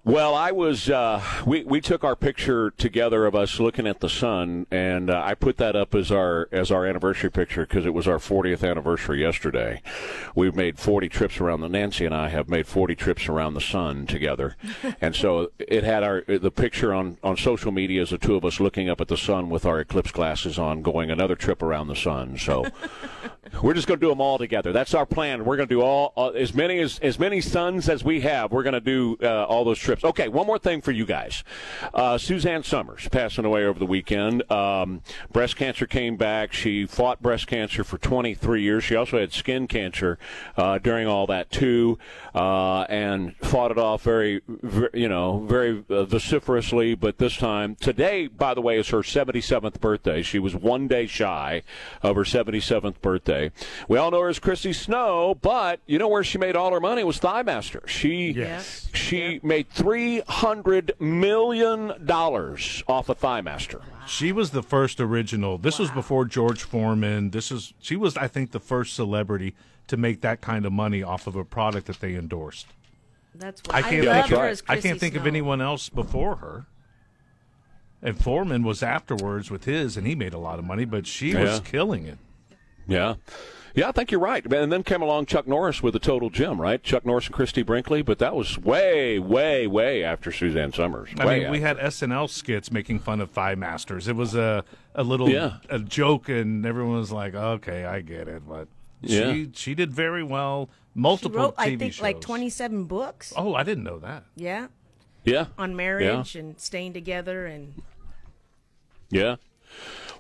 Well, 0.04 0.34
I 0.34 0.52
was. 0.52 0.90
Uh, 0.90 1.22
we 1.46 1.64
we 1.64 1.80
took 1.80 2.04
our 2.04 2.16
picture 2.16 2.72
together 2.72 3.28
of 3.28 3.36
us 3.36 3.60
looking 3.60 3.86
at 3.86 4.00
the 4.00 4.10
sun, 4.10 4.66
and 4.72 5.12
uh, 5.12 5.22
I 5.24 5.36
put 5.36 5.58
that 5.58 5.76
up 5.76 5.94
as 5.94 6.12
our 6.12 6.50
as 6.52 6.72
our 6.72 6.88
anniversary 6.88 7.30
picture 7.30 7.68
because 7.68 7.86
it 7.86 7.94
was 7.94 8.08
our 8.08 8.18
40th 8.18 8.68
anniversary 8.68 9.22
yesterday. 9.22 9.84
We've 10.34 10.56
made 10.56 10.80
40 10.80 11.08
trips 11.08 11.40
around 11.40 11.62
the 11.62 11.70
Nancy 11.70 12.04
and 12.04 12.16
I 12.16 12.30
have 12.30 12.50
made 12.50 12.66
40 12.66 12.96
trips 12.96 13.30
around 13.30 13.54
the 13.54 13.62
sun 13.62 14.08
together, 14.08 14.56
and 15.02 15.16
so 15.16 15.52
it 15.60 15.84
had 15.84 16.02
our 16.02 16.24
the 16.28 16.50
picture 16.50 16.96
on 16.96 17.20
on 17.24 17.38
social 17.38 17.72
media 17.72 18.02
as 18.02 18.10
the 18.10 18.18
two 18.18 18.34
of 18.36 18.44
us 18.44 18.60
looking 18.60 18.90
up 18.90 19.02
at 19.02 19.08
the 19.08 19.18
sun 19.18 19.52
with 19.52 19.68
our 19.68 19.80
eclipse 19.80 20.12
glasses 20.12 20.58
on, 20.58 20.82
going 20.82 21.12
another 21.12 21.36
trip 21.36 21.62
around 21.62 21.90
the 21.90 21.96
sun. 21.96 22.40
So. 22.40 22.66
We're 23.64 23.74
just 23.74 23.88
going 23.88 24.00
to 24.00 24.06
do 24.06 24.10
them 24.10 24.22
all 24.22 24.38
together. 24.38 24.72
That's 24.72 24.94
our 24.94 25.08
plan. 25.08 25.46
We're 25.46 25.58
going 25.58 25.68
to 25.68 25.74
do 25.74 25.82
all, 25.82 26.14
all 26.16 26.30
as 26.36 26.54
many 26.54 26.78
as 26.78 27.00
as 27.00 27.18
many 27.18 27.42
suns 27.42 27.90
as 27.90 28.04
we 28.04 28.22
have. 28.22 28.52
We're 28.52 28.62
going 28.62 28.74
to 28.74 28.80
do 28.80 29.18
uh, 29.24 29.46
all 29.46 29.64
those 29.64 29.80
trips. 29.80 30.04
Okay, 30.04 30.28
one 30.28 30.46
more 30.46 30.60
thing 30.60 30.80
for 30.80 30.92
you 30.92 31.08
guys. 31.08 31.44
Uh, 31.92 32.20
Suzanne 32.20 32.62
Somers 32.62 33.08
passing 33.10 33.44
away 33.44 33.66
over 33.66 33.80
the 33.80 33.88
weekend. 33.88 34.50
Um, 34.52 35.02
breast 35.32 35.56
cancer 35.56 35.88
came 35.88 36.18
back. 36.18 36.54
She 36.54 36.86
fought 36.86 37.24
breast 37.24 37.48
cancer 37.48 37.84
for 37.84 37.98
23 37.98 38.62
years. 38.62 38.84
She 38.84 38.96
also 38.96 39.20
had 39.20 39.34
skin 39.34 39.68
cancer 39.68 40.20
uh, 40.56 40.78
during 40.78 41.08
all 41.08 41.26
that 41.26 41.50
too, 41.50 41.98
uh, 42.36 42.82
and 42.90 43.36
fought 43.38 43.72
it 43.72 43.80
off 43.80 44.04
very, 44.04 44.42
very 44.48 44.90
you 44.94 45.10
know, 45.10 45.40
very 45.48 45.84
uh, 45.90 46.04
vociferously. 46.04 46.94
But 46.94 47.18
this 47.18 47.38
time, 47.38 47.76
today, 47.76 48.28
by 48.28 48.54
the 48.54 48.62
way, 48.62 48.78
is 48.78 48.90
her 48.90 49.00
77th 49.00 49.80
birthday. 49.80 50.22
She 50.22 50.38
was 50.38 50.56
one 50.56 50.88
day 50.88 51.08
shy 51.08 51.64
of 52.04 52.16
her 52.16 52.24
77th 52.24 53.02
birthday. 53.02 53.31
We 53.88 53.98
all 53.98 54.12
know 54.12 54.22
her 54.22 54.30
as 54.30 54.40
Chrissy 54.40 54.74
Snow, 54.74 55.36
but 55.42 55.80
you 55.86 55.98
know 55.98 56.08
where 56.08 56.24
she 56.24 56.38
made 56.38 56.56
all 56.56 56.72
her 56.72 56.80
money 56.80 57.04
was 57.04 57.20
Thighmaster. 57.20 57.88
She 57.88 58.32
Yes. 58.32 58.90
she 58.94 59.40
made 59.44 59.70
300 59.70 60.94
million 61.00 61.94
dollars 62.06 62.84
off 62.88 63.10
of 63.10 63.20
Thighmaster. 63.20 63.82
She 64.08 64.32
was 64.32 64.52
the 64.52 64.64
first 64.64 65.00
original. 65.00 65.58
This 65.58 65.80
was 65.80 65.92
before 65.92 66.26
George 66.26 66.64
Foreman. 66.64 67.32
This 67.32 67.52
is 67.52 67.74
she 67.80 67.96
was 67.96 68.18
I 68.18 68.28
think 68.28 68.52
the 68.52 68.60
first 68.60 68.94
celebrity 68.96 69.56
to 69.88 69.98
make 69.98 70.22
that 70.22 70.42
kind 70.42 70.66
of 70.66 70.72
money 70.74 71.04
off 71.04 71.28
of 71.28 71.36
a 71.36 71.44
product 71.46 71.88
that 71.88 72.00
they 72.00 72.16
endorsed. 72.16 72.68
That's 73.36 73.62
what 73.66 73.76
I 73.76 73.80
I, 73.80 73.82
can't 73.84 74.06
love 74.06 74.16
that's 74.16 74.30
her 74.30 74.48
as 74.48 74.64
I 74.68 74.78
can't 74.80 75.00
think 75.00 75.16
of 75.16 75.26
anyone 75.26 75.62
else 75.62 75.90
before 75.90 76.38
her. 76.38 76.66
And 78.04 78.18
Foreman 78.20 78.64
was 78.64 78.82
afterwards 78.82 79.52
with 79.52 79.66
his, 79.66 79.96
and 79.96 80.08
he 80.08 80.16
made 80.16 80.34
a 80.34 80.40
lot 80.40 80.58
of 80.58 80.66
money, 80.66 80.86
but 80.86 81.06
she 81.06 81.36
was 81.36 81.60
killing 81.60 82.06
it. 82.08 82.18
Yeah. 82.92 83.16
Yeah, 83.74 83.88
I 83.88 83.94
think 83.94 84.12
you're 84.12 84.20
right. 84.20 84.46
And 84.54 84.70
then 84.70 84.84
came 84.84 85.02
along 85.02 85.28
Chuck 85.28 85.48
Norris 85.48 85.82
with 85.82 85.94
the 85.94 86.00
Total 86.00 86.30
Gym, 86.30 86.60
right? 86.60 86.84
Chuck 86.84 87.06
Norris 87.06 87.28
and 87.28 87.34
Christie 87.34 87.64
Brinkley, 87.64 88.02
but 88.02 88.20
that 88.20 88.36
was 88.36 88.58
way, 88.58 89.18
way, 89.18 89.66
way 89.66 90.04
after 90.04 90.30
Suzanne 90.30 90.74
Somers. 90.74 91.10
I 91.18 91.26
Way 91.26 91.40
mean, 91.40 91.52
we 91.52 91.64
after. 91.64 91.82
had 91.82 91.92
SNL 91.94 92.30
skits 92.30 92.70
making 92.70 93.00
fun 93.00 93.22
of 93.22 93.32
Thigh 93.32 93.56
Masters. 93.56 94.10
It 94.10 94.18
was 94.18 94.36
a 94.36 94.66
a 94.94 95.04
little 95.06 95.30
Yeah. 95.30 95.60
a 95.70 95.80
joke, 95.80 96.28
and 96.28 96.66
everyone 96.66 96.98
was 96.98 97.14
like, 97.14 97.34
"Okay, 97.34 97.86
I 97.86 98.02
get 98.02 98.28
it." 98.28 98.44
But 98.46 98.68
Yeah. 99.00 99.32
she 99.32 99.50
she 99.54 99.74
did 99.74 99.94
very 99.94 100.22
well. 100.24 100.70
She 100.94 101.00
Multiple 101.00 101.38
wrote, 101.40 101.56
TV 101.56 101.62
I 101.74 101.78
think, 101.78 101.94
shows. 101.94 102.02
like 102.02 102.20
27 102.20 102.84
books. 102.84 103.32
Oh, 103.38 103.56
I 103.56 103.64
didn't 103.64 103.86
know 103.86 104.00
that. 104.00 104.26
Yeah. 104.36 104.68
Yeah. 105.24 105.46
On 105.58 105.78
marriage 105.78 106.36
and 106.36 106.60
staying 106.60 106.92
together 106.92 107.46
and 107.46 107.82
Yeah. 109.10 109.38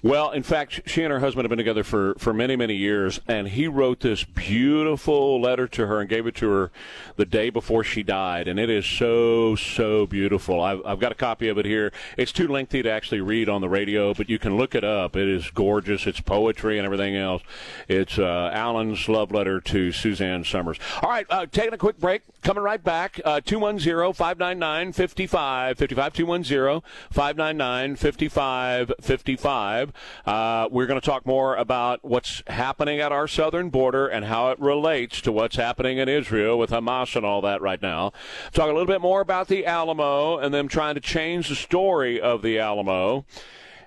Well, 0.04 0.32
in 0.32 0.41
fact, 0.41 0.82
she 0.88 1.04
and 1.04 1.12
her 1.14 1.20
husband 1.20 1.45
have 1.45 1.49
been 1.49 1.60
together 1.60 1.84
for, 1.84 2.16
for 2.18 2.34
many, 2.34 2.56
many 2.56 2.74
years, 2.76 3.20
and 3.28 3.47
he 3.47 3.68
wrote 3.68 3.99
this 3.99 4.24
beautiful 4.24 5.39
letter 5.39 5.68
to 5.68 5.86
her 5.86 5.99
and 5.99 6.10
gave 6.10 6.26
it 6.26 6.34
to 6.38 6.49
her 6.49 6.72
the 7.18 7.26
day 7.26 7.52
before 7.52 7.84
she 7.84 8.02
died, 8.02 8.47
and 8.47 8.60
it 8.60 8.68
is 8.68 8.84
so, 8.84 9.56
so 9.56 10.08
beautiful. 10.08 10.60
I've, 10.60 10.82
I've 10.86 10.99
got 10.99 11.12
a 11.12 11.16
copy 11.16 11.49
of 11.49 11.60
it 11.60 11.66
here. 11.66 11.91
It's 12.18 12.32
too 12.32 12.47
lengthy 12.47 12.82
to 12.82 12.89
actually 12.89 13.22
read 13.22 13.47
on 13.47 13.62
the 13.62 13.70
radio, 13.70 14.16
but 14.16 14.28
you 14.28 14.39
can 14.39 14.58
look 14.58 14.74
it 14.74 14.84
up. 14.84 15.16
It 15.16 15.28
is 15.28 15.52
gorgeous. 15.52 16.08
It's 16.08 16.20
poetry 16.20 16.80
and 16.80 16.86
everything 16.86 17.16
else. 17.16 17.43
It's 17.88 18.18
uh, 18.18 18.49
Alan's 18.52 19.08
love 19.08 19.32
letter 19.32 19.62
to 19.62 19.91
Suzanne 19.91 20.43
Somers. 20.43 20.80
All 21.04 21.12
right, 21.12 21.28
uh, 21.30 21.45
taking 21.45 21.76
a 21.76 21.78
quick 21.78 21.99
break. 21.99 22.24
Coming 22.41 22.64
right 22.64 22.84
back. 22.84 23.22
Uh, 23.24 23.39
210 23.39 24.14
599 24.14 24.93
5555. 24.93 25.78
210 26.18 26.82
599 27.12 27.95
5555. 27.97 29.91
Uh, 30.26 30.68
we're 30.72 30.86
going 30.86 31.00
to 31.00 31.06
talk 31.06 31.26
more 31.26 31.56
about 31.56 32.00
what's 32.04 32.44
happening 32.48 33.00
at 33.00 33.12
our 33.12 33.28
southern 33.28 33.70
border 33.70 34.08
and 34.08 34.26
how 34.26 34.50
it 34.52 34.60
relates 34.60 35.22
to 35.22 35.32
what's 35.32 35.56
happening 35.56 35.98
in 35.98 36.10
Israel 36.10 36.58
with 36.58 36.72
Hamas 36.72 37.16
and 37.16 37.26
all 37.26 37.42
that 37.42 37.62
right 37.62 37.82
now. 37.82 38.12
Talk 38.52 38.66
a 38.66 38.74
little 38.74 38.86
bit 38.86 39.02
more 39.02 39.22
about 39.22 39.48
the 39.48 39.66
Alamo 39.66 40.38
and 40.38 40.54
them 40.54 40.68
trying 40.68 40.96
to 40.96 41.02
change 41.02 41.50
the 41.50 41.56
story 41.56 42.20
of 42.20 42.42
the 42.42 42.60
Alamo. 42.60 43.26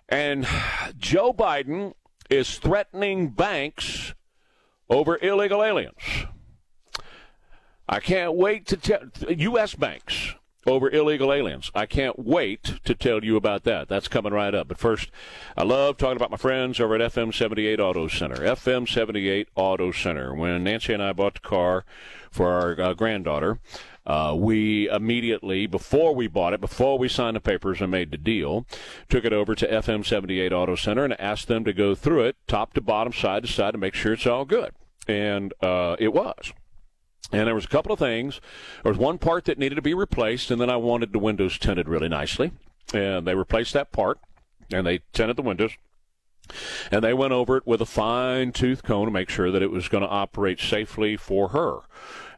And 0.08 0.46
Joe 0.96 1.32
Biden 1.32 1.94
is 2.30 2.58
threatening 2.58 3.30
banks 3.30 4.14
over 4.88 5.18
illegal 5.22 5.62
aliens. 5.62 6.26
I 7.88 8.00
can't 8.00 8.34
wait 8.34 8.66
to 8.66 8.76
tell 8.76 9.00
U.S. 9.28 9.74
banks 9.74 10.34
over 10.66 10.90
illegal 10.90 11.32
aliens. 11.32 11.70
I 11.74 11.86
can't 11.86 12.18
wait 12.18 12.80
to 12.84 12.94
tell 12.94 13.24
you 13.24 13.36
about 13.36 13.64
that. 13.64 13.88
That's 13.88 14.08
coming 14.08 14.32
right 14.32 14.54
up. 14.54 14.68
But 14.68 14.78
first, 14.78 15.10
I 15.56 15.62
love 15.62 15.96
talking 15.96 16.16
about 16.16 16.30
my 16.30 16.36
friends 16.36 16.80
over 16.80 16.94
at 16.94 17.12
FM 17.12 17.34
78 17.34 17.80
Auto 17.80 18.08
Center. 18.08 18.36
FM 18.36 18.88
78 18.88 19.48
Auto 19.54 19.92
Center. 19.92 20.34
When 20.34 20.64
Nancy 20.64 20.92
and 20.92 21.02
I 21.02 21.12
bought 21.12 21.34
the 21.34 21.40
car 21.40 21.84
for 22.30 22.50
our 22.50 22.80
uh, 22.80 22.94
granddaughter, 22.94 23.58
uh, 24.06 24.34
we 24.36 24.88
immediately, 24.88 25.66
before 25.66 26.14
we 26.14 26.26
bought 26.26 26.52
it, 26.52 26.60
before 26.60 26.98
we 26.98 27.08
signed 27.08 27.36
the 27.36 27.40
papers 27.40 27.80
and 27.80 27.90
made 27.90 28.10
the 28.10 28.18
deal, 28.18 28.66
took 29.08 29.24
it 29.24 29.32
over 29.32 29.54
to 29.54 29.66
FM 29.66 30.04
78 30.04 30.52
Auto 30.52 30.76
Center 30.76 31.04
and 31.04 31.18
asked 31.20 31.48
them 31.48 31.64
to 31.64 31.72
go 31.72 31.94
through 31.94 32.24
it, 32.24 32.36
top 32.46 32.74
to 32.74 32.80
bottom, 32.80 33.12
side 33.12 33.44
to 33.44 33.48
side, 33.48 33.72
to 33.72 33.78
make 33.78 33.94
sure 33.94 34.12
it's 34.12 34.26
all 34.26 34.44
good. 34.44 34.72
And 35.08 35.52
uh, 35.62 35.96
it 35.98 36.12
was. 36.12 36.52
And 37.34 37.46
there 37.48 37.54
was 37.54 37.64
a 37.64 37.68
couple 37.68 37.92
of 37.92 37.98
things. 37.98 38.40
There 38.82 38.92
was 38.92 38.98
one 38.98 39.18
part 39.18 39.44
that 39.46 39.58
needed 39.58 39.74
to 39.74 39.82
be 39.82 39.94
replaced, 39.94 40.50
and 40.50 40.60
then 40.60 40.70
I 40.70 40.76
wanted 40.76 41.12
the 41.12 41.18
windows 41.18 41.58
tinted 41.58 41.88
really 41.88 42.08
nicely. 42.08 42.52
And 42.92 43.26
they 43.26 43.34
replaced 43.34 43.72
that 43.72 43.90
part, 43.90 44.18
and 44.72 44.86
they 44.86 45.00
tinted 45.12 45.36
the 45.36 45.42
windows. 45.42 45.72
And 46.90 47.02
they 47.02 47.14
went 47.14 47.32
over 47.32 47.56
it 47.56 47.66
with 47.66 47.80
a 47.80 47.86
fine 47.86 48.52
tooth 48.52 48.82
comb 48.82 49.06
to 49.06 49.10
make 49.10 49.30
sure 49.30 49.50
that 49.50 49.62
it 49.62 49.70
was 49.70 49.88
going 49.88 50.02
to 50.02 50.08
operate 50.08 50.60
safely 50.60 51.16
for 51.16 51.48
her. 51.48 51.78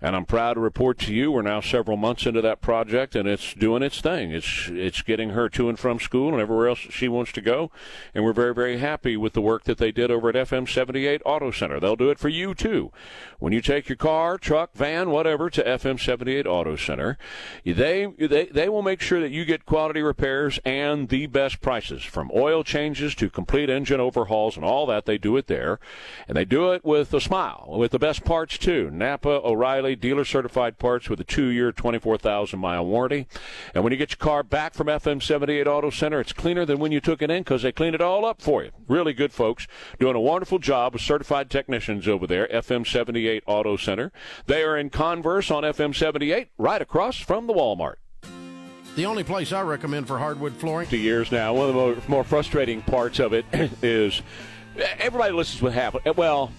And 0.01 0.15
I'm 0.15 0.27
proud 0.27 0.55
to 0.55 0.61
report 0.61 0.99
to 1.01 1.15
you 1.15 1.33
we're 1.33 1.43
now 1.43 1.61
several 1.61 1.97
months 1.97 2.27
into 2.27 2.41
that 2.43 2.61
project 2.61 3.15
and 3.15 3.29
it's 3.29 3.55
doing 3.55 3.83
its 3.83 4.01
thing. 4.01 4.31
It's 4.31 4.69
it's 4.69 5.03
getting 5.03 5.31
her 5.31 5.49
to 5.51 5.69
and 5.69 5.79
from 5.79 5.99
school 5.99 6.33
and 6.33 6.41
everywhere 6.41 6.69
else 6.69 6.79
she 6.79 7.09
wants 7.09 7.33
to 7.33 7.41
go. 7.41 7.71
And 8.15 8.25
we're 8.25 8.33
very, 8.33 8.55
very 8.55 8.79
happy 8.79 9.17
with 9.17 9.33
the 9.33 9.41
work 9.41 9.65
that 9.65 9.79
they 9.79 9.93
did 9.93 10.11
over 10.11 10.29
at 10.29 10.35
FM 10.35 10.69
78 10.69 11.23
Auto 11.25 11.51
Center. 11.51 11.81
They'll 11.81 11.97
do 11.97 12.11
it 12.11 12.19
for 12.19 12.29
you 12.29 12.55
too. 12.55 12.93
When 13.39 13.53
you 13.53 13.61
take 13.61 13.89
your 13.89 13.97
car, 13.97 14.39
truck, 14.39 14.75
van, 14.75 15.11
whatever 15.11 15.51
to 15.51 15.63
FM 15.63 16.01
78 16.01 16.47
Auto 16.47 16.77
Center, 16.77 17.19
they, 17.65 18.07
they, 18.19 18.47
they 18.47 18.69
will 18.69 18.83
make 18.83 19.01
sure 19.01 19.21
that 19.21 19.31
you 19.31 19.45
get 19.45 19.67
quality 19.67 20.03
repairs 20.03 20.59
and 20.65 21.09
the 21.09 21.27
best 21.27 21.61
prices 21.61 22.03
from 22.03 22.31
oil 22.35 22.65
changes 22.65 23.15
to 23.17 23.29
complete 23.29 23.69
engine 23.69 24.01
overhauls 24.01 24.57
and 24.57 24.65
all 24.65 24.87
that. 24.87 25.07
They 25.07 25.19
do 25.19 25.37
it 25.37 25.47
there. 25.47 25.79
And 26.27 26.37
they 26.37 26.45
do 26.45 26.73
it 26.73 26.85
with 26.85 27.13
a 27.13 27.21
smile, 27.21 27.67
with 27.69 27.93
the 27.93 27.99
best 27.99 28.25
parts 28.25 28.59
too. 28.59 28.91
Napa, 28.91 29.41
O'Reilly, 29.45 29.86
dealer 29.95 30.25
certified 30.25 30.79
parts 30.79 31.09
with 31.09 31.21
a 31.21 31.25
two 31.25 31.47
year, 31.47 31.73
24,000 31.73 32.59
mile 32.59 32.85
warranty. 32.85 33.27
And 33.75 33.85
when 33.85 33.93
you 33.93 33.97
get 33.99 34.11
your 34.11 34.17
car 34.19 34.43
back 34.43 34.75
from 34.75 34.89
FM 34.89 35.23
78 35.23 35.67
Auto 35.67 35.91
Center, 35.91 36.21
it's 36.21 36.33
cleaner 36.33 36.65
than 36.65 36.79
when 36.79 36.93
you 36.93 37.01
took 37.01 37.23
it 37.23 37.31
in 37.31 37.43
because 37.43 37.63
they 37.63 37.73
clean 37.73 37.95
it 37.95 38.01
all 38.01 38.25
up 38.25 38.43
for 38.43 38.65
you. 38.65 38.71
Really 38.89 39.13
good 39.13 39.33
folks 39.33 39.67
doing 39.99 40.17
a 40.17 40.21
wonderful 40.21 40.59
job 40.59 40.95
with 40.95 41.03
certified 41.03 41.51
technicians 41.51 42.09
over 42.09 42.27
there, 42.27 42.49
FM 42.49 42.87
78 42.87 43.43
Auto 43.47 43.77
Center. 43.77 44.13
They 44.47 44.63
are 44.63 44.77
in 44.77 44.91
Converse 44.91 45.51
on 45.51 45.63
FM 45.63 45.95
78, 45.95 46.49
right 46.59 46.83
across 46.83 47.19
from 47.19 47.47
the 47.47 47.55
Walmart. 47.55 47.97
The 48.97 49.05
only 49.05 49.25
place 49.25 49.53
I 49.53 49.61
recommend 49.61 50.07
for 50.07 50.19
hardwood 50.19 50.55
flooring. 50.55 50.89
Two 50.89 50.97
years 50.97 51.31
now. 51.31 51.53
One 51.53 51.69
of 51.69 51.75
the 51.75 51.81
more, 51.81 51.97
more 52.09 52.25
frustrating 52.25 52.81
parts 52.81 53.19
of 53.19 53.35
it 53.35 53.45
is 53.83 54.23
everybody 54.99 55.35
listens 55.35 55.61
with 55.61 55.75
half. 55.75 55.95
Well, 56.17 56.51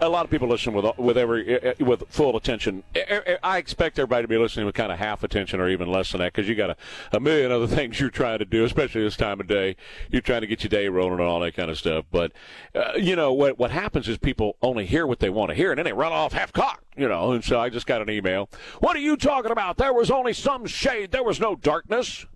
a 0.00 0.08
lot 0.08 0.24
of 0.24 0.30
people 0.30 0.48
listen 0.48 0.72
with 0.72 0.98
with 0.98 1.16
every 1.16 1.56
eh, 1.56 1.74
eh, 1.78 1.84
with 1.84 2.04
full 2.08 2.36
attention. 2.36 2.82
Eh, 2.94 3.36
I 3.42 3.58
expect 3.58 3.98
everybody 3.98 4.24
to 4.24 4.28
be 4.28 4.38
listening 4.38 4.66
with 4.66 4.74
kind 4.74 4.92
of 4.92 4.98
half 4.98 5.22
attention 5.22 5.60
or 5.60 5.68
even 5.68 5.90
less 5.90 6.12
than 6.12 6.20
that 6.20 6.32
because 6.32 6.48
you 6.48 6.54
got 6.54 6.70
a, 6.70 6.76
a 7.12 7.20
million 7.20 7.52
other 7.52 7.66
things 7.76 8.00
you're 8.00 8.10
trying 8.10 8.38
to 8.38 8.44
do, 8.44 8.64
especially 8.64 9.02
this 9.02 9.16
time 9.16 9.40
of 9.40 9.46
day. 9.46 9.76
You're 10.10 10.22
trying 10.22 10.42
to 10.42 10.46
get 10.46 10.62
your 10.62 10.68
day 10.68 10.88
rolling 10.88 11.20
and 11.20 11.28
all 11.28 11.40
that 11.40 11.54
kind 11.54 11.70
of 11.70 11.78
stuff. 11.78 12.04
But 12.10 12.32
uh, 12.74 12.92
you 12.96 13.16
know 13.16 13.32
what 13.32 13.58
what 13.58 13.70
happens 13.70 14.08
is 14.08 14.18
people 14.18 14.56
only 14.62 14.86
hear 14.86 15.06
what 15.06 15.20
they 15.20 15.30
want 15.30 15.50
to 15.50 15.54
hear, 15.54 15.72
and 15.72 15.78
then 15.78 15.84
they 15.84 15.92
run 15.92 16.12
off 16.12 16.32
half 16.32 16.52
cocked. 16.52 16.84
You 16.96 17.08
know, 17.08 17.32
and 17.32 17.42
so 17.42 17.58
I 17.58 17.70
just 17.70 17.86
got 17.86 18.02
an 18.02 18.10
email. 18.10 18.48
What 18.80 18.96
are 18.96 19.00
you 19.00 19.16
talking 19.16 19.50
about? 19.50 19.78
There 19.78 19.94
was 19.94 20.10
only 20.10 20.32
some 20.32 20.66
shade. 20.66 21.10
There 21.10 21.24
was 21.24 21.40
no 21.40 21.56
darkness. 21.56 22.26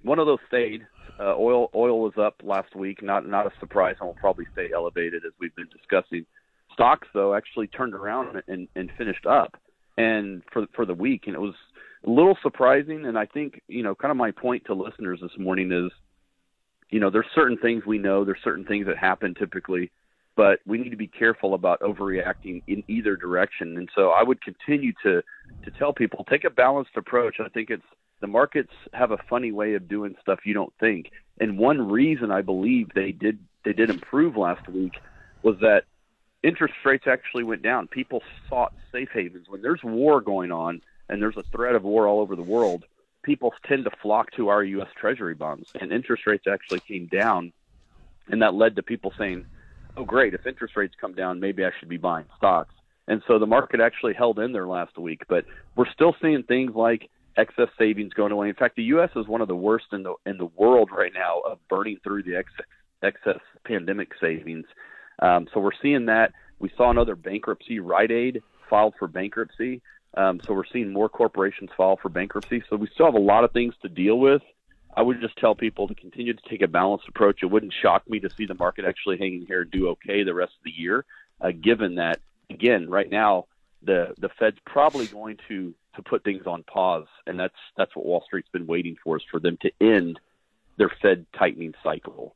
One 0.02 0.18
of 0.18 0.26
those 0.26 0.38
stayed. 0.48 0.86
Uh, 1.20 1.34
oil 1.36 1.70
oil 1.74 2.00
was 2.00 2.14
up 2.18 2.40
last 2.42 2.74
week, 2.74 3.02
not 3.02 3.28
not 3.28 3.46
a 3.46 3.52
surprise, 3.60 3.96
and 4.00 4.06
will 4.06 4.14
probably 4.14 4.46
stay 4.52 4.70
elevated 4.74 5.24
as 5.24 5.32
we've 5.38 5.54
been 5.54 5.68
discussing. 5.68 6.26
Stocks 6.72 7.06
though 7.12 7.34
actually 7.34 7.66
turned 7.68 7.94
around 7.94 8.42
and, 8.48 8.66
and 8.74 8.90
finished 8.96 9.26
up, 9.26 9.56
and 9.98 10.42
for 10.52 10.66
for 10.74 10.86
the 10.86 10.94
week, 10.94 11.24
and 11.26 11.34
it 11.34 11.40
was 11.40 11.54
a 12.06 12.10
little 12.10 12.36
surprising. 12.42 13.04
And 13.04 13.18
I 13.18 13.26
think 13.26 13.60
you 13.68 13.82
know, 13.82 13.94
kind 13.94 14.10
of 14.10 14.16
my 14.16 14.30
point 14.30 14.64
to 14.66 14.74
listeners 14.74 15.20
this 15.20 15.38
morning 15.38 15.70
is, 15.70 15.92
you 16.90 16.98
know, 16.98 17.10
there's 17.10 17.26
certain 17.34 17.58
things 17.58 17.84
we 17.86 17.98
know, 17.98 18.24
there's 18.24 18.42
certain 18.42 18.64
things 18.64 18.86
that 18.86 18.98
happen 18.98 19.34
typically 19.34 19.90
but 20.36 20.60
we 20.66 20.78
need 20.78 20.90
to 20.90 20.96
be 20.96 21.06
careful 21.06 21.54
about 21.54 21.80
overreacting 21.80 22.62
in 22.66 22.82
either 22.88 23.16
direction. 23.16 23.76
And 23.76 23.88
so 23.94 24.10
I 24.10 24.22
would 24.22 24.40
continue 24.40 24.92
to 25.02 25.22
to 25.64 25.70
tell 25.78 25.92
people 25.92 26.24
take 26.28 26.44
a 26.44 26.50
balanced 26.50 26.96
approach. 26.96 27.36
I 27.38 27.48
think 27.48 27.70
it's 27.70 27.82
the 28.20 28.26
markets 28.26 28.72
have 28.92 29.10
a 29.10 29.18
funny 29.28 29.52
way 29.52 29.74
of 29.74 29.88
doing 29.88 30.14
stuff 30.20 30.40
you 30.44 30.54
don't 30.54 30.72
think. 30.80 31.10
And 31.40 31.58
one 31.58 31.90
reason 31.90 32.30
I 32.30 32.42
believe 32.42 32.88
they 32.94 33.12
did 33.12 33.38
they 33.64 33.72
did 33.72 33.90
improve 33.90 34.36
last 34.36 34.68
week 34.68 34.94
was 35.42 35.56
that 35.60 35.84
interest 36.42 36.74
rates 36.84 37.04
actually 37.06 37.44
went 37.44 37.62
down. 37.62 37.86
People 37.88 38.22
sought 38.48 38.72
safe 38.90 39.10
havens 39.12 39.48
when 39.48 39.62
there's 39.62 39.82
war 39.82 40.20
going 40.20 40.50
on 40.50 40.80
and 41.08 41.20
there's 41.20 41.36
a 41.36 41.42
threat 41.44 41.74
of 41.74 41.82
war 41.84 42.06
all 42.06 42.20
over 42.20 42.36
the 42.36 42.42
world. 42.42 42.84
People 43.22 43.52
tend 43.66 43.84
to 43.84 43.90
flock 44.02 44.32
to 44.32 44.48
our 44.48 44.64
U.S. 44.64 44.88
Treasury 44.98 45.34
bonds, 45.34 45.70
and 45.80 45.92
interest 45.92 46.26
rates 46.26 46.46
actually 46.50 46.80
came 46.80 47.06
down, 47.06 47.52
and 48.28 48.42
that 48.42 48.54
led 48.54 48.74
to 48.76 48.82
people 48.82 49.12
saying, 49.16 49.46
oh 49.96 50.04
great, 50.04 50.34
if 50.34 50.46
interest 50.46 50.76
rates 50.76 50.94
come 51.00 51.14
down, 51.14 51.40
maybe 51.40 51.64
I 51.64 51.70
should 51.78 51.88
be 51.88 51.96
buying 51.96 52.26
stocks. 52.36 52.74
And 53.08 53.22
so 53.26 53.38
the 53.38 53.46
market 53.46 53.80
actually 53.80 54.14
held 54.14 54.38
in 54.38 54.52
there 54.52 54.68
last 54.68 54.96
week, 54.96 55.22
but 55.28 55.44
we're 55.76 55.90
still 55.92 56.14
seeing 56.22 56.44
things 56.44 56.72
like 56.74 57.10
excess 57.36 57.68
savings 57.78 58.12
going 58.12 58.32
away. 58.32 58.48
In 58.48 58.54
fact, 58.54 58.76
the 58.76 58.84
U.S. 58.84 59.10
is 59.16 59.26
one 59.26 59.40
of 59.40 59.48
the 59.48 59.56
worst 59.56 59.86
in 59.92 60.02
the 60.02 60.14
in 60.26 60.38
the 60.38 60.46
world 60.56 60.90
right 60.96 61.12
now 61.14 61.40
of 61.40 61.58
burning 61.68 61.98
through 62.04 62.22
the 62.22 62.36
excess, 62.36 62.66
excess 63.02 63.40
pandemic 63.64 64.10
savings. 64.20 64.66
Um, 65.18 65.48
so 65.52 65.60
we're 65.60 65.70
seeing 65.80 66.06
that. 66.06 66.32
We 66.58 66.70
saw 66.76 66.90
another 66.90 67.16
bankruptcy. 67.16 67.80
Rite 67.80 68.12
Aid 68.12 68.42
filed 68.70 68.94
for 68.98 69.08
bankruptcy. 69.08 69.82
Um, 70.16 70.40
so 70.46 70.52
we're 70.52 70.66
seeing 70.72 70.92
more 70.92 71.08
corporations 71.08 71.70
file 71.76 71.98
for 72.00 72.08
bankruptcy. 72.08 72.62
So 72.68 72.76
we 72.76 72.88
still 72.94 73.06
have 73.06 73.14
a 73.14 73.18
lot 73.18 73.44
of 73.44 73.52
things 73.52 73.74
to 73.82 73.88
deal 73.88 74.18
with. 74.18 74.42
I 74.94 75.02
would 75.02 75.20
just 75.20 75.36
tell 75.36 75.54
people 75.54 75.88
to 75.88 75.94
continue 75.94 76.34
to 76.34 76.48
take 76.48 76.62
a 76.62 76.68
balanced 76.68 77.08
approach. 77.08 77.42
It 77.42 77.46
wouldn't 77.46 77.72
shock 77.80 78.08
me 78.08 78.20
to 78.20 78.30
see 78.30 78.46
the 78.46 78.54
market 78.54 78.84
actually 78.84 79.18
hanging 79.18 79.46
here 79.46 79.62
and 79.62 79.70
do 79.70 79.88
okay 79.90 80.22
the 80.22 80.34
rest 80.34 80.52
of 80.58 80.64
the 80.64 80.70
year, 80.70 81.04
uh, 81.40 81.50
given 81.50 81.96
that 81.96 82.20
again 82.50 82.88
right 82.90 83.10
now 83.10 83.46
the 83.82 84.14
the 84.18 84.28
Fed's 84.38 84.58
probably 84.66 85.06
going 85.06 85.38
to 85.48 85.74
to 85.96 86.02
put 86.02 86.24
things 86.24 86.46
on 86.46 86.62
pause, 86.64 87.06
and 87.26 87.38
that's 87.38 87.54
that's 87.76 87.94
what 87.94 88.06
Wall 88.06 88.22
Street's 88.26 88.48
been 88.52 88.66
waiting 88.66 88.96
for 89.02 89.16
is 89.16 89.22
for 89.30 89.40
them 89.40 89.58
to 89.62 89.70
end 89.80 90.18
their 90.78 90.90
Fed 91.02 91.26
tightening 91.38 91.74
cycle. 91.82 92.34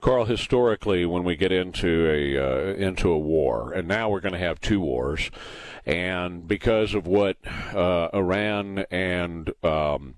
Carl, 0.00 0.26
historically, 0.26 1.04
when 1.04 1.24
we 1.24 1.34
get 1.34 1.50
into 1.50 2.08
a 2.08 2.38
uh, 2.38 2.74
into 2.74 3.10
a 3.10 3.18
war, 3.18 3.72
and 3.72 3.88
now 3.88 4.08
we're 4.08 4.20
going 4.20 4.32
to 4.32 4.38
have 4.38 4.60
two 4.60 4.80
wars, 4.80 5.30
and 5.84 6.46
because 6.46 6.94
of 6.94 7.06
what 7.06 7.36
uh, 7.74 8.08
Iran 8.14 8.84
and 8.90 9.52
um, 9.64 10.14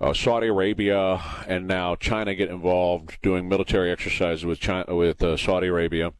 uh, 0.00 0.14
Saudi 0.14 0.46
Arabia 0.46 1.20
and 1.46 1.66
now 1.66 1.94
China 1.94 2.34
get 2.34 2.48
involved 2.48 3.18
doing 3.22 3.48
military 3.48 3.90
exercises 3.90 4.44
with 4.44 4.60
China 4.60 4.94
with 4.94 5.22
uh, 5.22 5.36
Saudi 5.36 5.66
Arabia, 5.66 6.12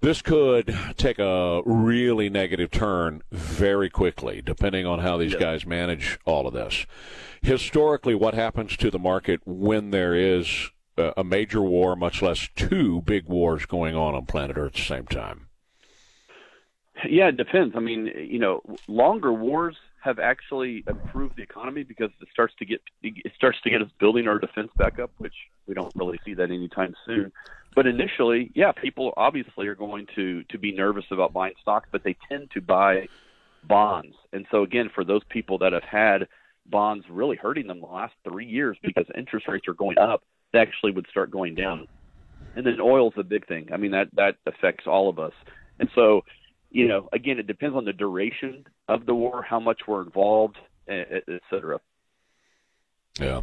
this 0.00 0.22
could 0.22 0.76
take 0.96 1.18
a 1.18 1.62
really 1.64 2.28
negative 2.28 2.70
turn 2.70 3.22
very 3.32 3.88
quickly, 3.88 4.42
depending 4.42 4.86
on 4.86 4.98
how 4.98 5.16
these 5.16 5.34
guys 5.34 5.64
manage 5.64 6.18
all 6.24 6.46
of 6.46 6.52
this. 6.52 6.86
Historically, 7.42 8.14
what 8.14 8.34
happens 8.34 8.76
to 8.76 8.90
the 8.90 8.98
market 8.98 9.40
when 9.44 9.90
there 9.90 10.14
is 10.14 10.70
a 10.96 11.12
a 11.16 11.24
major 11.24 11.60
war, 11.60 11.96
much 11.96 12.22
less 12.22 12.48
two 12.54 13.02
big 13.02 13.26
wars 13.26 13.66
going 13.66 13.96
on 13.96 14.14
on 14.14 14.26
planet 14.26 14.56
Earth 14.56 14.72
at 14.72 14.74
the 14.74 14.82
same 14.82 15.06
time? 15.06 15.48
Yeah, 17.08 17.28
it 17.28 17.36
depends. 17.36 17.74
I 17.76 17.80
mean, 17.80 18.06
you 18.06 18.38
know, 18.38 18.62
longer 18.86 19.32
wars 19.32 19.76
have 20.04 20.18
actually 20.18 20.84
improved 20.86 21.34
the 21.36 21.42
economy 21.42 21.82
because 21.82 22.10
it 22.20 22.28
starts 22.30 22.52
to 22.58 22.66
get 22.66 22.82
it 23.02 23.32
starts 23.34 23.58
to 23.64 23.70
get 23.70 23.80
us 23.80 23.88
building 23.98 24.28
our 24.28 24.38
defense 24.38 24.70
back 24.76 24.98
up, 24.98 25.10
which 25.16 25.32
we 25.66 25.72
don't 25.72 25.94
really 25.96 26.20
see 26.26 26.34
that 26.34 26.50
anytime 26.50 26.94
soon. 27.06 27.32
But 27.74 27.86
initially, 27.86 28.52
yeah, 28.54 28.72
people 28.72 29.14
obviously 29.16 29.66
are 29.66 29.74
going 29.74 30.06
to 30.14 30.44
to 30.44 30.58
be 30.58 30.72
nervous 30.72 31.06
about 31.10 31.32
buying 31.32 31.54
stocks, 31.62 31.88
but 31.90 32.04
they 32.04 32.16
tend 32.28 32.50
to 32.52 32.60
buy 32.60 33.08
bonds. 33.66 34.14
And 34.34 34.46
so 34.50 34.62
again, 34.62 34.90
for 34.94 35.04
those 35.04 35.22
people 35.30 35.56
that 35.58 35.72
have 35.72 35.84
had 35.84 36.28
bonds 36.66 37.06
really 37.08 37.36
hurting 37.36 37.66
them 37.66 37.80
the 37.80 37.86
last 37.86 38.14
three 38.28 38.46
years 38.46 38.76
because 38.82 39.06
interest 39.16 39.48
rates 39.48 39.66
are 39.68 39.74
going 39.74 39.96
up, 39.96 40.22
they 40.52 40.58
actually 40.58 40.92
would 40.92 41.06
start 41.10 41.30
going 41.30 41.54
down. 41.54 41.88
And 42.56 42.66
then 42.66 42.78
oil's 42.78 43.14
a 43.16 43.22
big 43.22 43.48
thing. 43.48 43.68
I 43.72 43.78
mean 43.78 43.92
that 43.92 44.08
that 44.16 44.36
affects 44.46 44.86
all 44.86 45.08
of 45.08 45.18
us. 45.18 45.32
And 45.80 45.88
so, 45.94 46.24
you 46.74 46.88
know, 46.88 47.08
again, 47.12 47.38
it 47.38 47.46
depends 47.46 47.76
on 47.76 47.84
the 47.84 47.92
duration 47.92 48.66
of 48.88 49.06
the 49.06 49.14
war, 49.14 49.42
how 49.48 49.60
much 49.60 49.82
we're 49.86 50.02
involved, 50.02 50.56
et 50.88 51.22
et 51.28 51.40
cetera. 51.48 51.78
Yeah. 53.20 53.42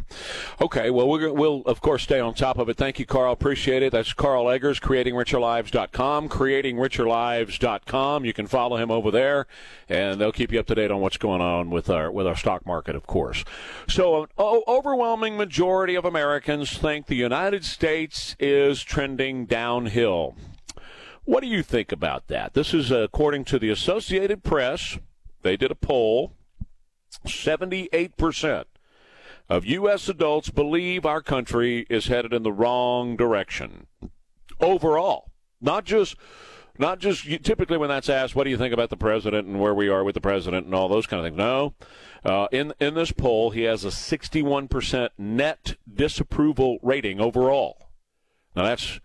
Okay. 0.60 0.90
Well, 0.90 1.08
we're, 1.08 1.32
we'll, 1.32 1.62
of 1.62 1.80
course, 1.80 2.02
stay 2.02 2.20
on 2.20 2.34
top 2.34 2.58
of 2.58 2.68
it. 2.68 2.76
Thank 2.76 2.98
you, 2.98 3.06
Carl. 3.06 3.32
Appreciate 3.32 3.82
it. 3.82 3.90
That's 3.90 4.12
Carl 4.12 4.44
Eggers, 4.44 4.78
creatingricherlives.com, 4.80 6.28
creatingricherlives.com. 6.28 8.24
You 8.26 8.34
can 8.34 8.46
follow 8.46 8.76
him 8.76 8.90
over 8.90 9.10
there, 9.10 9.46
and 9.88 10.20
they'll 10.20 10.30
keep 10.30 10.52
you 10.52 10.60
up 10.60 10.66
to 10.66 10.74
date 10.74 10.90
on 10.90 11.00
what's 11.00 11.16
going 11.16 11.40
on 11.40 11.70
with 11.70 11.88
our, 11.88 12.12
with 12.12 12.26
our 12.26 12.36
stock 12.36 12.66
market, 12.66 12.94
of 12.94 13.06
course. 13.06 13.46
So, 13.88 14.24
an 14.24 14.28
overwhelming 14.36 15.38
majority 15.38 15.94
of 15.94 16.04
Americans 16.04 16.76
think 16.76 17.06
the 17.06 17.14
United 17.14 17.64
States 17.64 18.36
is 18.38 18.82
trending 18.82 19.46
downhill. 19.46 20.36
What 21.24 21.42
do 21.42 21.46
you 21.46 21.62
think 21.62 21.92
about 21.92 22.26
that? 22.28 22.54
This 22.54 22.74
is 22.74 22.90
according 22.90 23.44
to 23.46 23.58
the 23.58 23.70
Associated 23.70 24.42
Press. 24.42 24.98
They 25.42 25.56
did 25.56 25.70
a 25.70 25.76
poll. 25.76 26.32
78% 27.26 28.64
of 29.48 29.66
U.S. 29.66 30.08
adults 30.08 30.50
believe 30.50 31.06
our 31.06 31.22
country 31.22 31.86
is 31.88 32.06
headed 32.06 32.32
in 32.32 32.42
the 32.42 32.52
wrong 32.52 33.16
direction 33.16 33.86
overall. 34.60 35.30
Not 35.60 35.84
just, 35.84 36.16
not 36.78 36.98
just 36.98 37.24
you, 37.24 37.38
typically 37.38 37.76
when 37.76 37.88
that's 37.88 38.08
asked, 38.08 38.34
what 38.34 38.44
do 38.44 38.50
you 38.50 38.58
think 38.58 38.74
about 38.74 38.90
the 38.90 38.96
president 38.96 39.46
and 39.46 39.60
where 39.60 39.74
we 39.74 39.88
are 39.88 40.02
with 40.02 40.14
the 40.14 40.20
president 40.20 40.66
and 40.66 40.74
all 40.74 40.88
those 40.88 41.06
kind 41.06 41.20
of 41.20 41.26
things. 41.26 41.36
No, 41.36 41.74
uh, 42.24 42.48
in 42.50 42.72
in 42.80 42.94
this 42.94 43.12
poll, 43.12 43.50
he 43.50 43.62
has 43.62 43.84
a 43.84 43.88
61% 43.88 45.10
net 45.18 45.76
disapproval 45.92 46.78
rating 46.82 47.20
overall. 47.20 47.90
Now 48.56 48.64
that's 48.64 49.00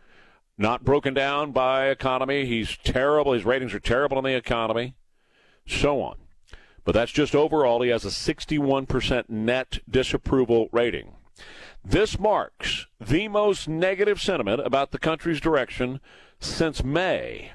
not 0.58 0.84
broken 0.84 1.14
down 1.14 1.52
by 1.52 1.88
economy. 1.88 2.46
He's 2.46 2.78
terrible. 2.78 3.34
His 3.34 3.46
ratings 3.46 3.74
are 3.74 3.80
terrible 3.80 4.18
in 4.18 4.24
the 4.24 4.36
economy, 4.36 4.96
so 5.68 6.02
on. 6.02 6.18
But 6.84 6.94
that's 6.94 7.12
just 7.12 7.36
overall. 7.36 7.82
He 7.82 7.90
has 7.90 8.06
a 8.06 8.10
61% 8.10 9.30
net 9.30 9.80
disapproval 9.90 10.70
rating. 10.72 11.14
This 11.84 12.18
marks 12.18 12.88
the 13.00 13.28
most 13.28 13.68
negative 13.68 14.22
sentiment 14.22 14.62
about 14.66 14.92
the 14.92 15.00
country's 15.00 15.40
direction 15.40 16.00
since 16.40 16.84
May, 16.84 17.52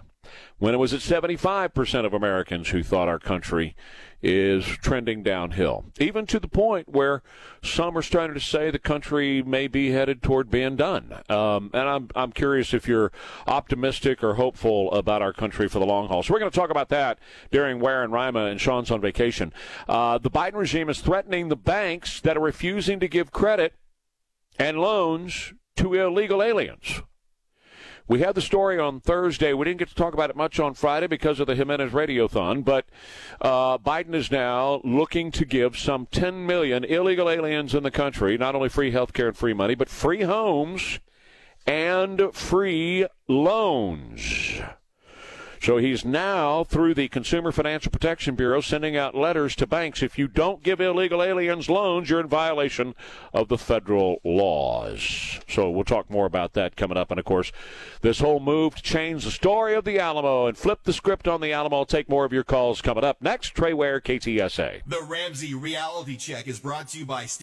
when 0.58 0.74
it 0.74 0.78
was 0.78 0.94
at 0.94 1.00
75% 1.00 2.04
of 2.04 2.14
Americans 2.14 2.70
who 2.70 2.82
thought 2.82 3.08
our 3.08 3.18
country 3.18 3.74
is 4.22 4.64
trending 4.64 5.22
downhill. 5.22 5.84
Even 5.98 6.26
to 6.26 6.38
the 6.38 6.48
point 6.48 6.88
where 6.88 7.22
some 7.62 7.96
are 7.98 8.02
starting 8.02 8.34
to 8.34 8.40
say 8.40 8.70
the 8.70 8.78
country 8.78 9.42
may 9.42 9.66
be 9.66 9.90
headed 9.90 10.22
toward 10.22 10.50
being 10.50 10.76
done. 10.76 11.12
Um, 11.28 11.70
and 11.74 11.88
I'm, 11.88 12.08
I'm 12.14 12.32
curious 12.32 12.72
if 12.72 12.86
you're 12.86 13.10
optimistic 13.46 14.22
or 14.22 14.34
hopeful 14.34 14.92
about 14.92 15.22
our 15.22 15.32
country 15.32 15.68
for 15.68 15.78
the 15.78 15.86
long 15.86 16.08
haul. 16.08 16.22
So 16.22 16.32
we're 16.32 16.40
going 16.40 16.50
to 16.50 16.58
talk 16.58 16.70
about 16.70 16.88
that 16.90 17.18
during 17.50 17.80
Ware 17.80 18.04
and 18.04 18.12
Rima 18.12 18.46
and 18.46 18.60
Sean's 18.60 18.90
on 18.90 19.00
vacation. 19.00 19.52
Uh, 19.88 20.18
the 20.18 20.30
Biden 20.30 20.54
regime 20.54 20.88
is 20.88 21.00
threatening 21.00 21.48
the 21.48 21.56
banks 21.56 22.20
that 22.20 22.36
are 22.36 22.40
refusing 22.40 23.00
to 23.00 23.08
give 23.08 23.32
credit 23.32 23.74
and 24.58 24.78
loans 24.78 25.52
to 25.76 25.94
illegal 25.94 26.42
aliens. 26.42 27.02
We 28.08 28.20
had 28.20 28.34
the 28.34 28.42
story 28.42 28.78
on 28.78 29.00
Thursday. 29.00 29.52
We 29.52 29.64
didn't 29.64 29.78
get 29.78 29.88
to 29.88 29.94
talk 29.94 30.14
about 30.14 30.30
it 30.30 30.36
much 30.36 30.58
on 30.58 30.74
Friday 30.74 31.06
because 31.06 31.40
of 31.40 31.46
the 31.46 31.54
Jimenez 31.54 31.92
Radiothon, 31.92 32.64
but 32.64 32.86
uh, 33.40 33.78
Biden 33.78 34.14
is 34.14 34.30
now 34.30 34.80
looking 34.84 35.30
to 35.32 35.44
give 35.44 35.76
some 35.78 36.06
10 36.10 36.46
million 36.46 36.84
illegal 36.84 37.28
aliens 37.28 37.74
in 37.74 37.82
the 37.82 37.90
country 37.90 38.36
not 38.36 38.54
only 38.54 38.68
free 38.68 38.90
health 38.90 39.12
care 39.12 39.28
and 39.28 39.36
free 39.36 39.54
money, 39.54 39.74
but 39.74 39.88
free 39.88 40.22
homes 40.22 40.98
and 41.66 42.34
free 42.34 43.06
loans. 43.28 44.60
So 45.62 45.76
he's 45.76 46.04
now, 46.04 46.64
through 46.64 46.94
the 46.94 47.06
Consumer 47.06 47.52
Financial 47.52 47.92
Protection 47.92 48.34
Bureau, 48.34 48.60
sending 48.60 48.96
out 48.96 49.14
letters 49.14 49.54
to 49.54 49.64
banks. 49.64 50.02
If 50.02 50.18
you 50.18 50.26
don't 50.26 50.60
give 50.60 50.80
illegal 50.80 51.22
aliens 51.22 51.70
loans, 51.70 52.10
you're 52.10 52.18
in 52.18 52.26
violation 52.26 52.96
of 53.32 53.46
the 53.46 53.56
federal 53.56 54.20
laws. 54.24 55.38
So 55.48 55.70
we'll 55.70 55.84
talk 55.84 56.10
more 56.10 56.26
about 56.26 56.54
that 56.54 56.74
coming 56.74 56.98
up. 56.98 57.12
And 57.12 57.20
of 57.20 57.24
course, 57.24 57.52
this 58.00 58.18
whole 58.18 58.40
move 58.40 58.74
to 58.74 58.82
change 58.82 59.24
the 59.24 59.30
story 59.30 59.74
of 59.74 59.84
the 59.84 60.00
Alamo 60.00 60.46
and 60.46 60.58
flip 60.58 60.80
the 60.82 60.92
script 60.92 61.28
on 61.28 61.40
the 61.40 61.52
Alamo. 61.52 61.84
Take 61.84 62.08
more 62.08 62.24
of 62.24 62.32
your 62.32 62.42
calls 62.42 62.82
coming 62.82 63.04
up 63.04 63.22
next. 63.22 63.50
Trey 63.50 63.72
Ware, 63.72 64.00
KTSA. 64.00 64.82
The 64.84 65.02
Ramsey 65.02 65.54
Reality 65.54 66.16
Check 66.16 66.48
is 66.48 66.58
brought 66.58 66.88
to 66.88 66.98
you 66.98 67.06
by 67.06 67.26
Steve. 67.26 67.40